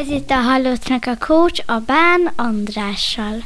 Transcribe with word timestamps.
Ez 0.00 0.08
itt 0.08 0.30
a 0.30 0.34
Halottnak 0.34 1.06
a 1.06 1.16
coach 1.16 1.62
a 1.66 1.82
Bán 1.86 2.32
Andrással. 2.36 3.42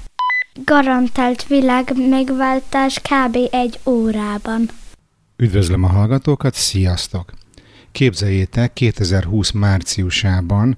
Garantált 0.64 1.46
világ 1.46 1.92
megváltás 2.08 3.00
kb. 3.00 3.36
egy 3.50 3.80
órában. 3.86 4.68
Üdvözlöm 5.36 5.84
a 5.84 5.88
hallgatókat, 5.88 6.54
sziasztok! 6.54 7.32
Képzeljétek, 7.92 8.72
2020 8.72 9.50
márciusában 9.50 10.76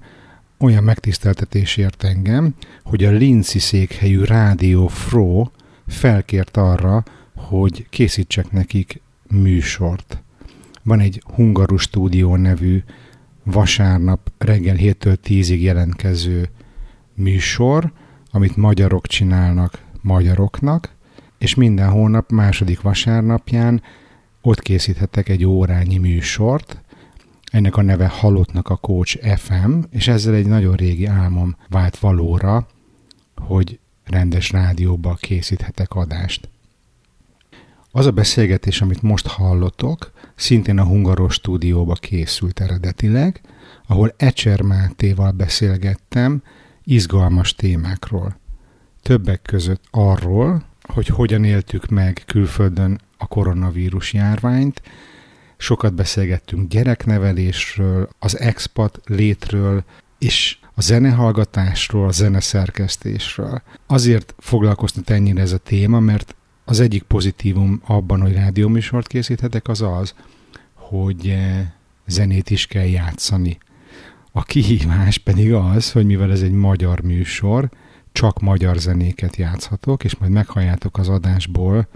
olyan 0.59 0.83
megtiszteltetés 0.83 1.77
ért 1.77 2.03
engem, 2.03 2.55
hogy 2.83 3.03
a 3.03 3.11
Linci 3.11 3.59
székhelyű 3.59 4.23
Rádió 4.23 4.87
Fro 4.87 5.47
felkért 5.87 6.57
arra, 6.57 7.03
hogy 7.35 7.89
készítsek 7.89 8.51
nekik 8.51 9.01
műsort. 9.27 10.21
Van 10.83 10.99
egy 10.99 11.23
Hungarus 11.35 11.81
Stúdió 11.81 12.35
nevű 12.35 12.83
vasárnap 13.51 14.31
reggel 14.37 14.75
7-től 14.79 15.17
10-ig 15.23 15.59
jelentkező 15.59 16.49
műsor, 17.13 17.91
amit 18.31 18.55
magyarok 18.55 19.07
csinálnak 19.07 19.83
magyaroknak, 20.01 20.95
és 21.37 21.55
minden 21.55 21.89
hónap 21.89 22.31
második 22.31 22.81
vasárnapján 22.81 23.81
ott 24.41 24.61
készíthetek 24.61 25.29
egy 25.29 25.45
órányi 25.45 25.97
műsort, 25.97 26.81
ennek 27.51 27.77
a 27.77 27.81
neve 27.81 28.07
Halottnak 28.07 28.69
a 28.69 28.75
Coach 28.75 29.35
FM, 29.37 29.79
és 29.89 30.07
ezzel 30.07 30.33
egy 30.33 30.45
nagyon 30.45 30.75
régi 30.75 31.05
álmom 31.05 31.55
vált 31.69 31.97
valóra, 31.97 32.67
hogy 33.35 33.79
rendes 34.03 34.51
rádióba 34.51 35.13
készíthetek 35.13 35.93
adást. 35.93 36.49
Az 37.91 38.05
a 38.05 38.11
beszélgetés, 38.11 38.81
amit 38.81 39.01
most 39.01 39.27
hallotok, 39.27 40.11
szintén 40.35 40.79
a 40.79 40.83
Hungaros 40.83 41.33
stúdióba 41.33 41.93
készült 41.93 42.59
eredetileg, 42.59 43.41
ahol 43.87 44.13
Ecser 44.17 44.61
Mátéval 44.61 45.31
beszélgettem 45.31 46.43
izgalmas 46.83 47.55
témákról. 47.55 48.39
Többek 49.01 49.41
között 49.41 49.83
arról, 49.91 50.63
hogy 50.81 51.07
hogyan 51.07 51.43
éltük 51.43 51.87
meg 51.87 52.23
külföldön 52.25 52.99
a 53.17 53.27
koronavírus 53.27 54.13
járványt, 54.13 54.81
sokat 55.57 55.93
beszélgettünk 55.93 56.69
gyereknevelésről, 56.69 58.09
az 58.19 58.39
expat 58.39 59.01
létről, 59.05 59.83
és 60.19 60.57
a 60.73 60.81
zenehallgatásról, 60.81 62.07
a 62.07 62.11
zeneszerkesztésről. 62.11 63.61
Azért 63.87 64.35
foglalkoztat 64.37 65.09
ennyire 65.09 65.41
ez 65.41 65.51
a 65.51 65.57
téma, 65.57 65.99
mert 65.99 66.35
az 66.69 66.79
egyik 66.79 67.03
pozitívum 67.03 67.81
abban, 67.85 68.21
hogy 68.21 68.33
rádióműsort 68.33 69.07
készíthetek, 69.07 69.67
az 69.67 69.81
az, 69.81 70.13
hogy 70.73 71.27
eh, 71.27 71.67
zenét 72.05 72.49
is 72.49 72.65
kell 72.65 72.85
játszani. 72.85 73.57
A 74.31 74.43
kihívás 74.43 75.17
pedig 75.17 75.53
az, 75.53 75.91
hogy 75.91 76.05
mivel 76.05 76.31
ez 76.31 76.41
egy 76.41 76.51
magyar 76.51 77.01
műsor, 77.01 77.69
csak 78.11 78.39
magyar 78.39 78.77
zenéket 78.77 79.35
játszhatok, 79.35 80.03
és 80.03 80.15
majd 80.15 80.31
meghalljátok 80.31 80.97
az 80.97 81.09
adásból, 81.09 81.87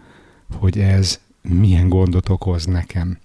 hogy 0.59 0.79
ez 0.79 1.19
milyen 1.41 1.89
gondot 1.89 2.29
okoz 2.29 2.65
nekem. 2.65 3.17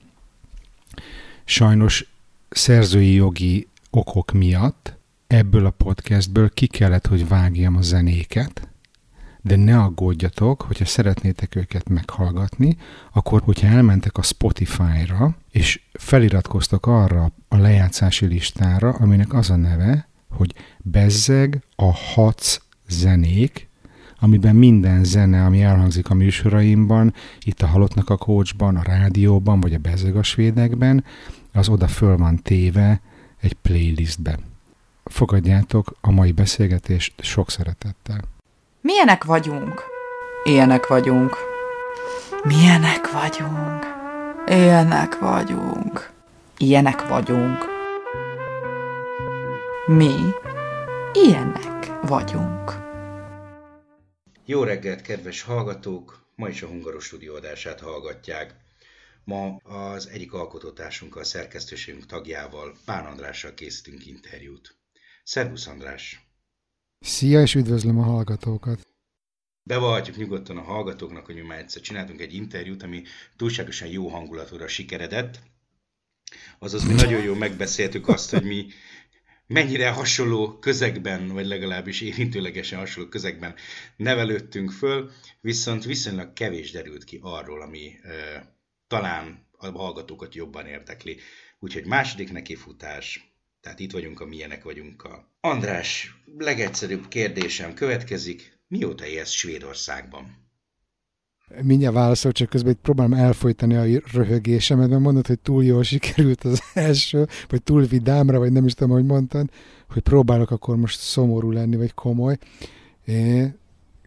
Sajnos 1.44 2.10
szerzői 2.48 3.14
jogi 3.14 3.69
okok 3.91 4.32
miatt 4.32 4.96
ebből 5.26 5.66
a 5.66 5.70
podcastből 5.70 6.50
ki 6.50 6.66
kellett, 6.66 7.06
hogy 7.06 7.28
vágjam 7.28 7.76
a 7.76 7.82
zenéket, 7.82 8.69
de 9.42 9.56
ne 9.56 9.78
aggódjatok, 9.78 10.62
hogyha 10.62 10.84
szeretnétek 10.84 11.55
őket 11.55 11.89
meghallgatni, 11.89 12.77
akkor 13.12 13.42
hogyha 13.42 13.67
elmentek 13.67 14.19
a 14.19 14.22
Spotify-ra, 14.22 15.36
és 15.50 15.81
feliratkoztok 15.92 16.86
arra 16.86 17.33
a 17.48 17.56
lejátszási 17.56 18.27
listára, 18.27 18.91
aminek 18.91 19.33
az 19.33 19.50
a 19.50 19.56
neve, 19.56 20.09
hogy 20.31 20.55
Bezzeg 20.78 21.62
a 21.77 21.92
Hac 21.92 22.61
zenék, 22.89 23.69
amiben 24.20 24.56
minden 24.56 25.05
zene, 25.05 25.44
ami 25.44 25.62
elhangzik 25.62 26.11
a 26.11 26.14
műsoraimban, 26.14 27.14
itt 27.41 27.62
a 27.62 27.66
Halottnak 27.66 28.10
a 28.10 28.16
Coachban, 28.16 28.76
a 28.76 28.82
rádióban, 28.82 29.60
vagy 29.60 29.75
a 29.75 29.78
Bezzeg 29.78 30.16
a 30.16 30.22
Svédekben, 30.22 31.05
az 31.53 31.69
oda 31.69 31.88
föl 31.88 32.16
van 32.16 32.43
téve 32.43 33.00
egy 33.41 33.53
playlistbe. 33.53 34.38
Fogadjátok 35.05 35.97
a 36.00 36.10
mai 36.10 36.32
beszélgetést 36.32 37.22
sok 37.22 37.50
szeretettel. 37.50 38.20
Milyenek 38.88 39.25
vagyunk? 39.25 39.84
Ilyenek 40.44 40.87
vagyunk. 40.87 41.37
Milyenek 42.44 43.10
vagyunk? 43.10 43.87
Ilyenek 44.47 45.19
vagyunk. 45.19 46.12
Ilyenek 46.59 47.09
vagyunk. 47.09 47.65
Mi 49.87 50.15
ilyenek 51.12 52.00
vagyunk. 52.03 52.72
Jó 54.44 54.62
reggelt, 54.62 55.03
kedves 55.03 55.43
hallgatók! 55.43 56.26
Ma 56.37 56.49
is 56.49 56.62
a 56.62 56.66
Hungaros 56.66 57.05
stúdió 57.05 57.34
adását 57.34 57.81
hallgatják. 57.81 58.55
Ma 59.25 59.56
az 59.56 60.09
egyik 60.09 60.32
alkotótársunkkal, 60.32 61.25
szerkesztőségünk 61.25 62.06
tagjával, 62.06 62.76
Pán 62.84 63.05
Andrással 63.05 63.55
készítünk 63.55 64.06
interjút. 64.06 64.76
Szervusz 65.25 65.66
András! 65.66 66.28
Szia, 67.00 67.41
és 67.41 67.54
üdvözlöm 67.54 67.98
a 67.98 68.03
hallgatókat! 68.03 68.86
Bevallhatjuk 69.62 70.16
nyugodtan 70.16 70.56
a 70.56 70.62
hallgatóknak, 70.62 71.26
hogy 71.26 71.34
mi 71.34 71.41
már 71.41 71.59
egyszer 71.59 71.82
csináltunk 71.82 72.20
egy 72.20 72.34
interjút, 72.34 72.82
ami 72.82 73.03
túlságosan 73.36 73.88
jó 73.88 74.09
hangulatúra 74.09 74.69
sikeredett. 74.69 75.41
Azaz 76.58 76.84
mi 76.84 76.94
nagyon 76.94 77.22
jól 77.22 77.37
megbeszéltük 77.37 78.08
azt, 78.08 78.31
hogy 78.31 78.44
mi 78.44 78.66
mennyire 79.47 79.91
hasonló 79.91 80.58
közegben, 80.58 81.28
vagy 81.28 81.47
legalábbis 81.47 82.00
érintőlegesen 82.00 82.78
hasonló 82.78 83.08
közegben 83.08 83.54
nevelődtünk 83.97 84.70
föl, 84.70 85.10
viszont 85.41 85.84
viszonylag 85.84 86.32
kevés 86.32 86.70
derült 86.70 87.04
ki 87.04 87.19
arról, 87.22 87.62
ami 87.62 87.98
e, 88.03 88.12
talán 88.87 89.48
a 89.53 89.70
hallgatókat 89.70 90.34
jobban 90.34 90.66
érdekli. 90.66 91.19
Úgyhogy 91.58 91.84
második 91.84 92.32
nekifutás, 92.32 93.28
tehát 93.60 93.80
itt 93.80 93.92
vagyunk 93.92 94.20
a 94.20 94.26
milyenek 94.26 94.66
a... 94.66 95.32
András, 95.41 96.22
legegyszerűbb 96.38 97.08
kérdésem 97.08 97.74
következik. 97.74 98.58
Mióta 98.69 99.06
élsz 99.06 99.30
Svédországban? 99.30 100.46
Mindjárt 101.62 101.94
válaszol, 101.94 102.32
csak 102.32 102.48
közben 102.48 102.72
itt 102.72 102.80
próbálom 102.80 103.12
elfolytani 103.12 103.74
a 103.74 104.00
röhögésemet, 104.12 104.88
mert 104.88 105.00
mondod, 105.00 105.26
hogy 105.26 105.38
túl 105.38 105.64
jól 105.64 105.82
sikerült 105.82 106.44
az 106.44 106.62
első, 106.74 107.26
vagy 107.48 107.62
túl 107.62 107.84
vidámra, 107.84 108.38
vagy 108.38 108.52
nem 108.52 108.66
is 108.66 108.74
tudom, 108.74 108.92
hogy 108.92 109.04
mondtad, 109.04 109.50
hogy 109.88 110.02
próbálok 110.02 110.50
akkor 110.50 110.76
most 110.76 111.00
szomorú 111.00 111.50
lenni, 111.50 111.76
vagy 111.76 111.94
komoly. 111.94 112.38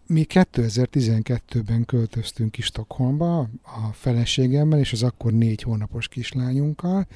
Mi 0.07 0.25
2012-ben 0.29 1.85
költöztünk 1.85 2.51
ki 2.51 2.62
Stockholmba 2.62 3.39
a 3.63 3.94
feleségemmel, 3.94 4.79
és 4.79 4.91
az 4.91 5.03
akkor 5.03 5.33
négy 5.33 5.62
hónapos 5.62 6.07
kislányunkkal, 6.07 7.07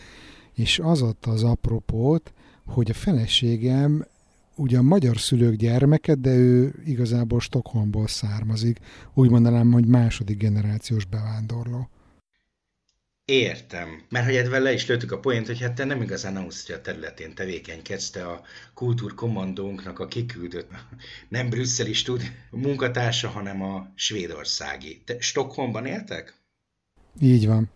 és 0.56 0.80
az 0.80 1.02
adta 1.02 1.32
az 1.32 1.44
apropót, 1.44 2.34
hogy 2.66 2.90
a 2.90 2.94
feleségem 2.94 4.06
ugyan 4.56 4.86
magyar 4.86 5.20
szülők 5.20 5.56
gyermeke, 5.56 6.16
de 6.16 6.36
ő 6.36 6.74
igazából 6.86 7.40
Stockholmból 7.40 8.08
származik. 8.08 8.80
Úgy 9.14 9.30
mondanám, 9.30 9.72
hogy 9.72 9.88
második 9.88 10.38
generációs 10.38 11.06
bevándorló. 11.06 11.90
Értem. 13.26 14.04
Mert 14.10 14.26
hogy 14.26 14.36
ebben 14.36 14.62
le 14.62 14.74
is 14.74 14.88
lőttük 14.88 15.12
a 15.12 15.20
poént, 15.20 15.48
hogy 15.48 15.62
hát 15.62 15.76
te 15.76 15.84
nem 15.84 16.02
igazán 16.02 16.36
Ausztria 16.36 16.82
területén 16.82 17.36
tevékenykedsz, 17.36 18.10
te 18.10 18.28
a 18.28 18.42
kultúrkommandónknak 18.74 20.00
a 20.00 20.08
kiküldött, 20.08 20.72
nem 21.30 21.50
brüsszeli 21.50 21.94
stud 21.94 22.22
munkatársa, 22.52 23.28
hanem 23.28 23.62
a 23.62 23.92
svédországi. 23.96 25.02
Te 25.06 25.20
Stockholmban 25.20 25.86
éltek? 25.86 26.34
Így 27.20 27.48
van. 27.48 27.70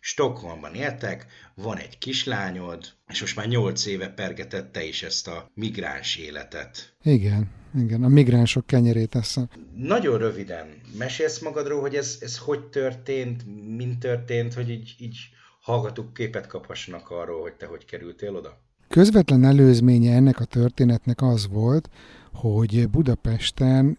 Stockholmban 0.00 0.74
éltek, 0.74 1.26
van 1.54 1.76
egy 1.76 1.98
kislányod, 1.98 2.84
és 3.08 3.20
most 3.20 3.36
már 3.36 3.48
nyolc 3.48 3.86
éve 3.86 4.08
pergetett 4.08 4.72
te 4.72 4.84
is 4.84 5.02
ezt 5.02 5.28
a 5.28 5.50
migráns 5.54 6.16
életet. 6.16 6.96
Igen, 7.02 7.50
igen, 7.78 8.04
a 8.04 8.08
migránsok 8.08 8.66
kenyerét 8.66 9.14
eszem. 9.14 9.48
Nagyon 9.74 10.18
röviden, 10.18 10.66
mesélsz 10.98 11.40
magadról, 11.40 11.80
hogy 11.80 11.94
ez, 11.94 12.18
ez 12.20 12.38
hogy 12.38 12.64
történt, 12.64 13.44
mint 13.76 13.98
történt, 13.98 14.54
hogy 14.54 14.70
így, 14.70 14.94
így 14.98 15.18
hallgatók 15.60 16.14
képet 16.14 16.46
kaphassanak 16.46 17.10
arról, 17.10 17.40
hogy 17.40 17.54
te 17.54 17.66
hogy 17.66 17.84
kerültél 17.84 18.36
oda? 18.36 18.60
Közvetlen 18.88 19.44
előzménye 19.44 20.14
ennek 20.14 20.40
a 20.40 20.44
történetnek 20.44 21.22
az 21.22 21.48
volt, 21.48 21.88
hogy 22.32 22.88
Budapesten 22.88 23.98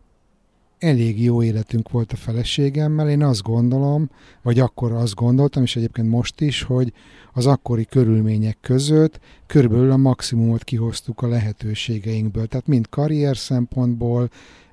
elég 0.82 1.24
jó 1.24 1.44
életünk 1.44 1.90
volt 1.90 2.12
a 2.12 2.16
feleségemmel. 2.16 3.10
Én 3.10 3.24
azt 3.24 3.42
gondolom, 3.42 4.10
vagy 4.42 4.60
akkor 4.60 4.92
azt 4.92 5.16
gondoltam, 5.16 5.64
és 5.64 5.76
egyébként 5.76 6.10
most 6.10 6.42
is, 6.42 6.62
hogy 6.62 6.94
az 7.34 7.46
akkori 7.46 7.86
körülmények 7.86 8.58
között 8.62 9.20
körülbelül 9.46 9.92
a 9.92 9.98
maximumot 9.98 10.64
kihoztuk 10.64 11.22
a 11.22 11.28
lehetőségeinkből. 11.28 12.48
Tehát 12.48 12.68
mind 12.68 12.90
karrier 12.90 13.38
szempontból, 13.38 14.30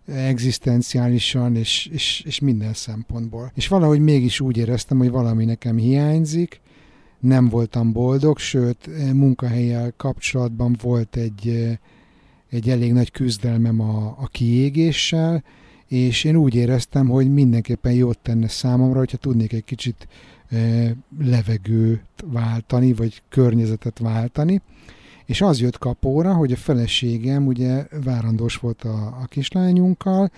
egzisztenciálisan 0.07 1.57
és, 1.57 1.87
és, 1.93 2.23
és 2.27 2.41
minden 2.41 2.73
szempontból. 2.73 3.53
És 3.55 3.69
valahogy 3.69 4.01
mégis 4.01 4.41
úgy 4.41 4.57
éreztem, 4.57 4.99
hogy 4.99 5.11
valami 5.11 5.45
nekem 5.45 5.77
hiányzik, 5.77 6.61
nem 7.21 7.49
voltam 7.49 7.93
boldog, 7.93 8.39
sőt 8.39 8.91
munkahelyel 9.13 9.93
kapcsolatban 9.97 10.77
volt 10.83 11.17
egy, 11.17 11.69
egy 12.51 12.69
elég 12.69 12.93
nagy 12.93 13.11
küzdelmem 13.11 13.81
a, 13.81 14.07
a 14.07 14.27
kiégéssel, 14.27 15.45
és 15.89 16.25
én 16.25 16.37
úgy 16.37 16.55
éreztem, 16.55 17.09
hogy 17.09 17.33
mindenképpen 17.33 17.93
jót 17.93 18.19
tenne 18.19 18.49
számomra, 18.49 18.99
hogyha 18.99 19.17
tudnék 19.17 19.53
egy 19.53 19.65
kicsit 19.65 20.09
levegőt 21.19 22.25
váltani, 22.25 22.93
vagy 22.93 23.23
környezetet 23.29 23.99
váltani. 23.99 24.61
És 25.25 25.41
az 25.41 25.61
jött 25.61 25.79
kapóra, 25.79 26.35
hogy 26.35 26.53
a 26.53 26.57
feleségem 26.57 27.47
ugye 27.47 27.87
várandós 28.05 28.57
volt 28.57 28.83
a, 28.83 29.07
a 29.23 29.27
kislányunkkal, 29.27 30.31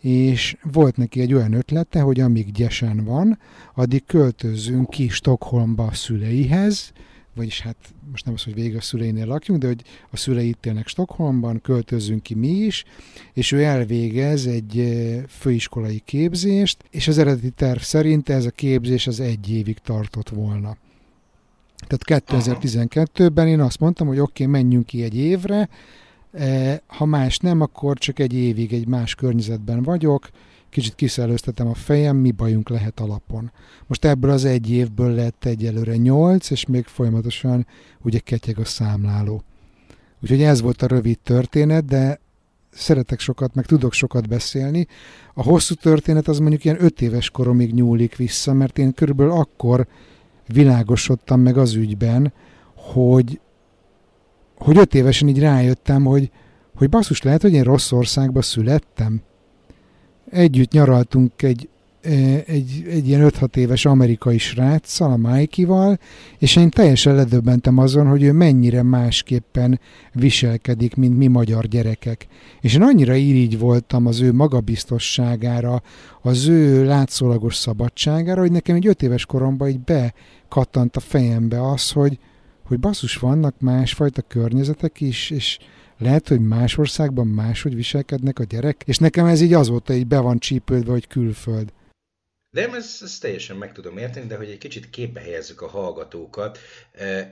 és 0.00 0.56
volt 0.72 0.96
neki 0.96 1.20
egy 1.20 1.34
olyan 1.34 1.52
ötlete, 1.52 2.00
hogy 2.00 2.20
amíg 2.20 2.52
gyesen 2.52 3.04
van, 3.04 3.38
addig 3.74 4.04
költözzünk 4.06 4.90
ki 4.90 5.08
Stockholmba 5.08 5.84
a 5.84 5.94
szüleihez, 5.94 6.92
vagyis 7.34 7.60
hát 7.60 7.76
most 8.10 8.24
nem 8.24 8.34
az, 8.34 8.42
hogy 8.42 8.54
végig 8.54 8.76
a 8.76 8.80
szüleinél 8.80 9.26
lakjunk, 9.26 9.60
de 9.60 9.66
hogy 9.66 9.82
a 10.10 10.16
szülei 10.16 10.48
itt 10.48 10.66
élnek 10.66 10.88
Stockholmban, 10.88 11.60
költözzünk 11.60 12.22
ki 12.22 12.34
mi 12.34 12.48
is, 12.48 12.84
és 13.32 13.52
ő 13.52 13.62
elvégez 13.62 14.46
egy 14.46 14.78
eh, 14.78 15.22
főiskolai 15.28 16.02
képzést, 16.04 16.84
és 16.90 17.08
az 17.08 17.18
eredeti 17.18 17.50
terv 17.50 17.80
szerint 17.80 18.28
ez 18.28 18.44
a 18.44 18.50
képzés 18.50 19.06
az 19.06 19.20
egy 19.20 19.50
évig 19.50 19.78
tartott 19.78 20.28
volna. 20.28 20.76
Tehát 21.86 22.24
2012-ben 22.26 23.48
én 23.48 23.60
azt 23.60 23.80
mondtam, 23.80 24.06
hogy 24.06 24.18
oké, 24.18 24.44
okay, 24.44 24.62
menjünk 24.62 24.86
ki 24.86 25.02
egy 25.02 25.16
évre, 25.16 25.68
eh, 26.32 26.78
ha 26.86 27.04
más 27.04 27.38
nem, 27.38 27.60
akkor 27.60 27.98
csak 27.98 28.18
egy 28.18 28.34
évig 28.34 28.72
egy 28.72 28.86
más 28.86 29.14
környezetben 29.14 29.82
vagyok, 29.82 30.30
kicsit 30.70 30.94
kiszellőztetem 30.94 31.66
a 31.66 31.74
fejem, 31.74 32.16
mi 32.16 32.30
bajunk 32.30 32.68
lehet 32.68 33.00
alapon. 33.00 33.52
Most 33.86 34.04
ebből 34.04 34.30
az 34.30 34.44
egy 34.44 34.70
évből 34.70 35.14
lett 35.14 35.44
egyelőre 35.44 35.96
nyolc, 35.96 36.50
és 36.50 36.66
még 36.66 36.84
folyamatosan 36.84 37.66
ugye 38.02 38.18
ketyeg 38.18 38.58
a 38.58 38.64
számláló. 38.64 39.42
Úgyhogy 40.22 40.42
ez 40.42 40.60
volt 40.60 40.82
a 40.82 40.86
rövid 40.86 41.18
történet, 41.18 41.84
de 41.84 42.20
szeretek 42.70 43.20
sokat, 43.20 43.54
meg 43.54 43.66
tudok 43.66 43.92
sokat 43.92 44.28
beszélni. 44.28 44.86
A 45.34 45.42
hosszú 45.42 45.74
történet 45.74 46.28
az 46.28 46.38
mondjuk 46.38 46.64
ilyen 46.64 46.82
öt 46.84 47.00
éves 47.00 47.30
koromig 47.30 47.74
nyúlik 47.74 48.16
vissza, 48.16 48.52
mert 48.52 48.78
én 48.78 48.94
körülbelül 48.94 49.32
akkor 49.32 49.86
világosodtam 50.46 51.40
meg 51.40 51.56
az 51.56 51.74
ügyben, 51.74 52.32
hogy, 52.74 53.40
hogy 54.56 54.76
öt 54.76 54.94
évesen 54.94 55.28
így 55.28 55.38
rájöttem, 55.38 56.04
hogy, 56.04 56.30
hogy 56.74 56.88
basszus 56.88 57.22
lehet, 57.22 57.42
hogy 57.42 57.52
én 57.52 57.62
rossz 57.62 57.92
országba 57.92 58.42
születtem 58.42 59.22
együtt 60.30 60.72
nyaraltunk 60.72 61.42
egy, 61.42 61.68
egy, 62.46 62.86
egy 62.90 63.08
ilyen 63.08 63.30
5-6 63.30 63.56
éves 63.56 63.84
amerikai 63.84 64.38
sráccal, 64.38 65.12
a 65.12 65.16
Mikey-val, 65.16 65.98
és 66.38 66.56
én 66.56 66.70
teljesen 66.70 67.14
ledöbbentem 67.14 67.78
azon, 67.78 68.06
hogy 68.06 68.22
ő 68.22 68.32
mennyire 68.32 68.82
másképpen 68.82 69.80
viselkedik, 70.12 70.94
mint 70.94 71.16
mi 71.16 71.26
magyar 71.26 71.66
gyerekek. 71.66 72.26
És 72.60 72.74
én 72.74 72.82
annyira 72.82 73.14
irigy 73.14 73.58
voltam 73.58 74.06
az 74.06 74.20
ő 74.20 74.32
magabiztosságára, 74.32 75.82
az 76.22 76.46
ő 76.46 76.84
látszólagos 76.84 77.56
szabadságára, 77.56 78.40
hogy 78.40 78.52
nekem 78.52 78.76
egy 78.76 78.86
5 78.86 79.02
éves 79.02 79.26
koromban 79.26 79.68
így 79.68 79.80
bekattant 79.80 80.96
a 80.96 81.00
fejembe 81.00 81.70
az, 81.70 81.90
hogy, 81.90 82.18
hogy 82.64 82.80
basszus, 82.80 83.16
vannak 83.16 83.54
másfajta 83.58 84.22
környezetek 84.22 85.00
is, 85.00 85.30
és 85.30 85.58
lehet, 86.00 86.28
hogy 86.28 86.40
más 86.40 86.78
országban 86.78 87.26
máshogy 87.26 87.74
viselkednek 87.74 88.38
a 88.38 88.44
gyerek, 88.44 88.82
és 88.86 88.98
nekem 88.98 89.26
ez 89.26 89.40
így 89.40 89.52
azóta 89.52 89.92
így 89.92 90.06
be 90.06 90.18
van 90.18 90.38
csípődve, 90.38 90.92
hogy 90.92 91.06
külföld. 91.06 91.72
De 92.52 92.68
ezt, 92.68 93.02
ezt 93.02 93.20
teljesen 93.20 93.56
meg 93.56 93.72
tudom 93.72 93.98
érteni, 93.98 94.26
de 94.26 94.36
hogy 94.36 94.48
egy 94.48 94.58
kicsit 94.58 94.90
képbe 94.90 95.20
helyezzük 95.20 95.60
a 95.60 95.68
hallgatókat, 95.68 96.58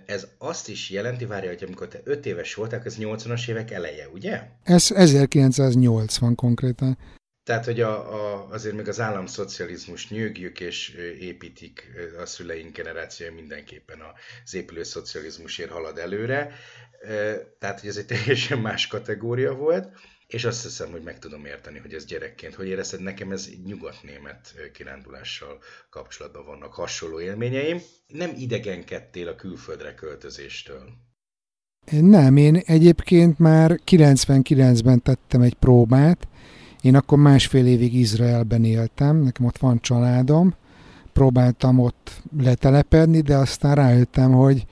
ez 0.07 0.27
azt 0.39 0.69
is 0.69 0.91
jelenti, 0.91 1.25
várja, 1.25 1.49
hogy 1.49 1.65
amikor 1.65 1.89
te 1.89 2.01
5 2.05 2.27
éves 2.27 2.55
voltál, 2.55 2.83
ez 2.85 2.97
80-as 2.99 3.49
évek 3.49 3.71
eleje, 3.71 4.09
ugye? 4.09 4.43
Ez 4.63 4.91
1980 4.91 6.35
konkrétan. 6.35 6.99
Tehát, 7.49 7.65
hogy 7.65 7.81
a, 7.81 8.15
a, 8.15 8.49
azért 8.51 8.75
még 8.75 8.89
az 8.89 9.01
államszocializmus 9.01 10.09
nyögjük 10.09 10.61
és 10.61 10.89
építik 11.21 11.91
a 12.23 12.27
szüleink 12.27 12.77
generációja 12.77 13.33
mindenképpen 13.33 13.99
az 14.45 14.55
épülő 14.55 14.83
szocializmusért 14.83 15.71
halad 15.71 15.99
előre. 15.99 16.53
Tehát, 17.59 17.81
hogy 17.81 17.89
ez 17.89 17.97
egy 17.97 18.07
teljesen 18.17 18.59
más 18.59 18.87
kategória 18.87 19.55
volt, 19.55 19.89
és 20.27 20.45
azt 20.45 20.63
hiszem, 20.63 20.91
hogy 20.91 21.03
meg 21.03 21.19
tudom 21.19 21.45
érteni, 21.45 21.79
hogy 21.79 21.93
ez 21.93 22.05
gyerekként, 22.05 22.55
hogy 22.55 22.67
érezted, 22.67 23.01
nekem 23.01 23.33
ez 23.33 23.49
nyugat-német 23.65 24.55
kirándulással 24.73 25.59
kapcsolatban 25.91 26.45
vannak 26.47 26.75
hasonló 26.75 27.21
élményeim. 27.21 27.81
Nem 28.07 28.31
idegenkedtél 28.37 29.29
a 29.29 29.35
külföldre 29.35 29.95
költözéstől? 29.95 30.83
Nem, 31.91 32.37
én 32.37 32.57
egyébként 32.57 33.39
már 33.39 33.81
99-ben 33.87 35.03
tettem 35.03 35.41
egy 35.41 35.55
próbát, 35.55 36.29
én 36.83 36.97
akkor 36.97 37.19
másfél 37.19 37.67
évig 37.67 37.95
Izraelben 37.95 38.65
éltem, 38.65 39.17
nekem 39.17 39.47
ott 39.47 39.59
van 39.59 39.81
családom, 39.81 40.55
próbáltam 41.13 41.79
ott 41.79 42.23
letelepedni, 42.39 43.21
de 43.21 43.37
aztán 43.37 43.75
rájöttem, 43.75 44.33
hogy 44.33 44.67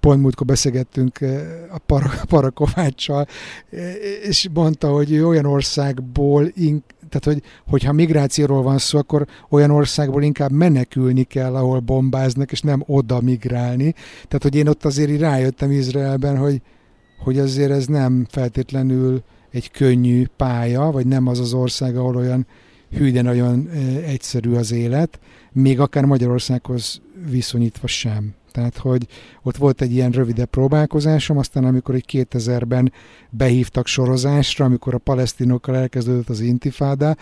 pont 0.00 0.20
múltkor 0.20 0.46
beszélgettünk 0.46 1.20
eh, 1.20 1.40
a 1.70 1.78
Par- 1.78 2.24
Parakováccsal, 2.32 3.26
eh, 3.70 3.94
és 4.22 4.48
mondta, 4.54 4.88
hogy 4.88 5.18
olyan 5.18 5.46
országból, 5.46 6.50
in- 6.54 6.84
tehát 7.08 7.38
hogy, 7.38 7.42
hogyha 7.66 7.92
migrációról 7.92 8.62
van 8.62 8.78
szó, 8.78 8.98
akkor 8.98 9.26
olyan 9.48 9.70
országból 9.70 10.22
inkább 10.22 10.50
menekülni 10.50 11.22
kell, 11.22 11.54
ahol 11.54 11.80
bombáznak, 11.80 12.52
és 12.52 12.60
nem 12.60 12.82
oda 12.86 13.20
migrálni. 13.20 13.92
Tehát, 14.14 14.42
hogy 14.42 14.54
én 14.54 14.68
ott 14.68 14.84
azért 14.84 15.10
így 15.10 15.20
rájöttem 15.20 15.70
Izraelben, 15.70 16.36
hogy, 16.36 16.60
hogy 17.18 17.38
azért 17.38 17.70
ez 17.70 17.86
nem 17.86 18.26
feltétlenül 18.30 19.22
egy 19.50 19.70
könnyű 19.70 20.26
pálya, 20.36 20.90
vagy 20.90 21.06
nem 21.06 21.26
az 21.26 21.40
az 21.40 21.52
ország, 21.52 21.96
ahol 21.96 22.16
olyan 22.16 22.46
hű, 22.90 23.12
de 23.12 23.22
nagyon 23.22 23.68
egyszerű 24.06 24.54
az 24.54 24.72
élet, 24.72 25.20
még 25.52 25.80
akár 25.80 26.04
Magyarországhoz 26.04 27.00
viszonyítva 27.30 27.86
sem. 27.86 28.34
Tehát, 28.52 28.76
hogy 28.76 29.06
ott 29.42 29.56
volt 29.56 29.80
egy 29.80 29.92
ilyen 29.92 30.10
rövidebb 30.10 30.48
próbálkozásom, 30.48 31.38
aztán 31.38 31.64
amikor 31.64 31.94
egy 31.94 32.04
2000-ben 32.08 32.92
behívtak 33.30 33.86
sorozásra, 33.86 34.64
amikor 34.64 34.94
a 34.94 34.98
palesztinokkal 34.98 35.76
elkezdődött 35.76 36.28
az 36.28 36.40
intifáda, 36.40 37.16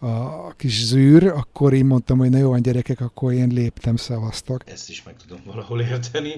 a 0.00 0.52
kis 0.52 0.84
zűr, 0.84 1.26
akkor 1.26 1.72
én 1.72 1.84
mondtam, 1.84 2.18
hogy 2.18 2.30
na 2.30 2.38
jó, 2.38 2.56
gyerekek, 2.56 3.00
akkor 3.00 3.32
én 3.32 3.48
léptem, 3.48 3.96
szevasztok. 3.96 4.70
Ezt 4.70 4.88
is 4.88 5.02
meg 5.02 5.16
tudom 5.16 5.40
valahol 5.44 5.80
érteni. 5.80 6.32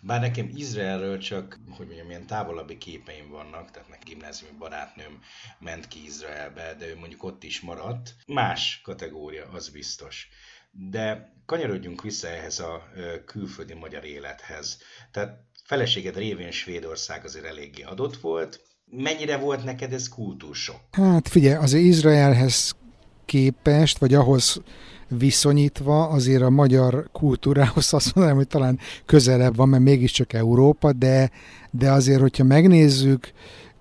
Bár 0.00 0.20
nekem 0.20 0.50
Izraelről 0.54 1.18
csak, 1.18 1.60
hogy 1.76 1.86
mondjam, 1.86 2.08
ilyen 2.08 2.26
távolabbi 2.26 2.78
képeim 2.78 3.30
vannak, 3.30 3.70
tehát 3.70 3.88
nekem 3.88 4.04
gimnáziumi 4.04 4.54
barátnőm 4.58 5.18
ment 5.58 5.88
ki 5.88 6.04
Izraelbe, 6.06 6.76
de 6.78 6.88
ő 6.88 6.96
mondjuk 6.98 7.24
ott 7.24 7.44
is 7.44 7.60
maradt. 7.60 8.14
Más 8.26 8.80
kategória, 8.84 9.44
az 9.52 9.68
biztos. 9.68 10.28
De 10.72 11.32
kanyarodjunk 11.46 12.02
vissza 12.02 12.28
ehhez 12.28 12.58
a 12.58 12.82
külföldi 13.26 13.74
magyar 13.74 14.04
élethez. 14.04 14.78
Tehát 15.10 15.38
feleséged 15.64 16.16
révén 16.16 16.50
Svédország 16.50 17.24
azért 17.24 17.44
eléggé 17.44 17.82
adott 17.82 18.16
volt. 18.16 18.60
Mennyire 18.84 19.36
volt 19.36 19.64
neked 19.64 19.92
ez 19.92 20.08
kultúrsok? 20.08 20.80
Hát 20.90 21.28
figyelj, 21.28 21.54
az 21.54 21.72
Izraelhez 21.72 22.76
képest, 23.24 23.98
vagy 23.98 24.14
ahhoz 24.14 24.60
viszonyítva 25.08 26.08
azért 26.08 26.42
a 26.42 26.50
magyar 26.50 27.08
kultúrához 27.12 27.94
azt 27.94 28.14
mondanám, 28.14 28.38
hogy 28.38 28.48
talán 28.48 28.78
közelebb 29.06 29.56
van, 29.56 29.68
mert 29.68 29.82
mégiscsak 29.82 30.32
Európa, 30.32 30.92
de, 30.92 31.30
de 31.70 31.90
azért, 31.90 32.20
hogyha 32.20 32.44
megnézzük, 32.44 33.32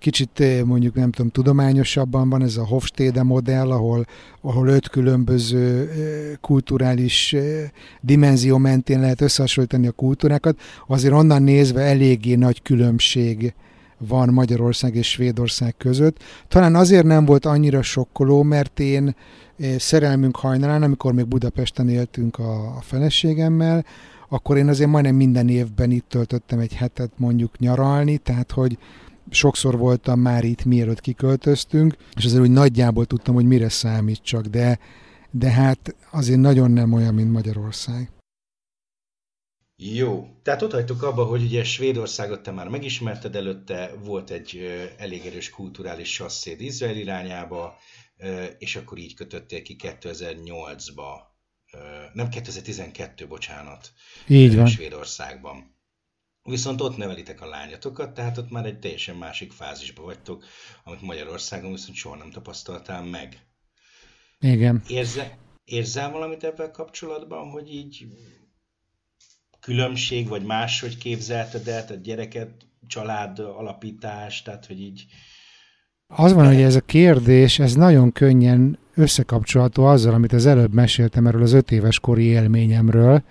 kicsit 0.02 0.40
eh, 0.40 0.64
mondjuk 0.64 0.96
nem 0.96 1.12
tudom, 1.12 1.32
tudományosabban 1.32 2.30
van 2.30 2.42
ez 2.44 2.58
a 2.58 2.66
Hofstede 2.66 3.24
modell, 3.24 3.72
ahol, 3.72 4.06
ahol 4.42 4.68
öt 4.68 4.90
különböző 4.90 5.90
eh, 5.90 6.38
kulturális 6.42 7.34
eh, 7.34 7.70
dimenzió 8.02 8.58
mentén 8.58 9.00
lehet 9.00 9.22
összehasonlítani 9.22 9.88
a 9.88 9.92
kultúrákat, 9.92 10.60
azért 10.88 11.14
onnan 11.14 11.44
nézve 11.44 11.82
eléggé 11.82 12.36
nagy 12.36 12.62
különbség 12.62 13.54
van 13.98 14.30
Magyarország 14.30 14.96
és 14.96 15.10
Svédország 15.10 15.78
között. 15.78 16.24
Talán 16.48 16.76
azért 16.76 17.06
nem 17.06 17.26
volt 17.26 17.46
annyira 17.46 17.82
sokkoló, 17.82 18.44
mert 18.44 18.80
én 18.80 19.16
szerelmünk 19.78 20.36
hajnalán, 20.36 20.84
amikor 20.84 21.14
még 21.14 21.28
Budapesten 21.28 21.90
éltünk 21.90 22.38
a, 22.38 22.78
a 22.78 22.82
feleségemmel, 22.82 23.86
akkor 24.30 24.58
én 24.58 24.68
azért 24.68 24.90
majdnem 24.90 25.16
minden 25.16 25.50
évben 25.50 25.92
itt 25.92 26.10
töltöttem 26.10 26.60
egy 26.60 26.74
hetet 26.74 27.12
mondjuk 27.18 27.60
nyaralni, 27.60 28.18
tehát 28.18 28.52
hogy 28.52 28.78
sokszor 29.30 29.78
voltam 29.78 30.20
már 30.20 30.44
itt, 30.44 30.66
mielőtt 30.66 31.02
kiköltöztünk, 31.02 31.96
és 32.16 32.26
azért 32.26 32.42
úgy 32.42 32.52
nagyjából 32.52 33.06
tudtam, 33.06 33.34
hogy 33.34 33.46
mire 33.46 33.70
számítsak, 33.70 34.46
de, 34.46 34.80
de 35.32 35.50
hát 35.50 35.96
azért 36.12 36.40
nagyon 36.40 36.72
nem 36.72 36.94
olyan, 36.94 37.14
mint 37.14 37.32
Magyarország. 37.32 38.12
Jó, 39.76 40.28
tehát 40.44 40.62
ott 40.62 40.72
hagytuk 40.72 41.04
abba, 41.04 41.24
hogy 41.24 41.44
ugye 41.44 41.64
Svédországot 41.64 42.44
te 42.44 42.52
már 42.52 42.68
megismerted 42.68 43.36
előtte, 43.36 43.92
volt 44.04 44.30
egy 44.30 44.60
elég 44.98 45.26
erős 45.26 45.50
kulturális 45.50 46.14
sasszéd 46.14 46.62
Izrael 46.62 46.96
irányába, 46.96 47.76
és 48.58 48.76
akkor 48.76 48.98
így 48.98 49.14
kötöttél 49.14 49.62
ki 49.62 49.76
2008-ba 49.80 51.30
nem 52.14 52.30
2012, 52.30 53.28
bocsánat, 53.28 53.94
Így 54.28 54.56
van. 54.56 54.66
Svédországban. 54.66 55.71
Viszont 56.44 56.82
ott 56.82 56.98
nevelitek 56.98 57.42
a 57.42 57.48
lányatokat, 57.48 58.14
tehát 58.14 58.38
ott 58.38 58.52
már 58.52 58.66
egy 58.66 58.80
teljesen 58.80 59.16
másik 59.16 59.52
fázisban 59.52 60.06
vagytok, 60.06 60.44
amit 60.84 61.02
Magyarországon 61.02 61.72
viszont 61.72 61.96
soha 61.96 62.16
nem 62.16 62.32
tapasztaltál 62.32 63.04
meg. 63.04 63.46
Igen. 64.40 64.82
Érze, 64.88 65.38
érzel 65.66 66.12
valamit 66.12 66.44
ebben 66.44 66.72
kapcsolatban, 66.72 67.50
hogy 67.50 67.74
így 67.74 68.08
különbség, 69.60 70.28
vagy 70.28 70.46
máshogy 70.46 70.98
képzelted 70.98 71.68
el, 71.68 71.86
tehát 71.86 72.02
gyereket, 72.02 72.50
család 72.88 73.40
alapítás, 73.40 74.42
tehát 74.42 74.66
hogy 74.66 74.82
így... 74.82 75.06
Az 76.08 76.34
van, 76.34 76.46
hogy 76.46 76.62
ez 76.62 76.76
a 76.76 76.82
kérdés, 76.82 77.60
ez 77.60 77.76
nagyon 77.76 78.12
könnyen 78.12 78.80
összekapcsolható 78.96 79.86
azzal, 79.86 80.14
amit 80.14 80.34
az 80.34 80.46
előbb 80.46 80.74
meséltem 80.74 81.28
erről 81.28 81.42
az 81.42 81.54
öt 81.54 81.72
éves 81.72 82.00
kori 82.00 82.24
élményemről, 82.24 83.24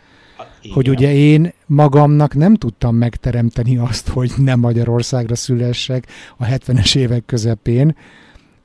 hogy 0.72 0.88
ugye 0.88 1.14
én 1.14 1.52
magamnak 1.66 2.34
nem 2.34 2.54
tudtam 2.54 2.94
megteremteni 2.94 3.76
azt, 3.76 4.08
hogy 4.08 4.32
nem 4.36 4.60
Magyarországra 4.60 5.34
szülessek 5.34 6.06
a 6.36 6.44
70-es 6.44 6.96
évek 6.96 7.24
közepén, 7.26 7.96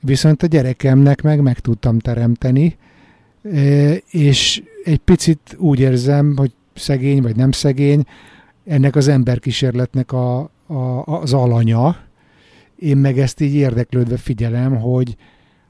viszont 0.00 0.42
a 0.42 0.46
gyerekemnek 0.46 1.22
meg 1.22 1.40
meg 1.40 1.58
tudtam 1.58 1.98
teremteni, 1.98 2.76
és 4.10 4.62
egy 4.84 4.98
picit 4.98 5.56
úgy 5.58 5.80
érzem, 5.80 6.34
hogy 6.36 6.52
szegény 6.74 7.22
vagy 7.22 7.36
nem 7.36 7.52
szegény, 7.52 8.04
ennek 8.64 8.96
az 8.96 9.08
emberkísérletnek 9.08 10.12
a, 10.12 10.38
a, 10.66 11.02
az 11.04 11.32
alanya. 11.32 11.96
Én 12.78 12.96
meg 12.96 13.18
ezt 13.18 13.40
így 13.40 13.54
érdeklődve 13.54 14.16
figyelem, 14.16 14.76
hogy, 14.76 15.16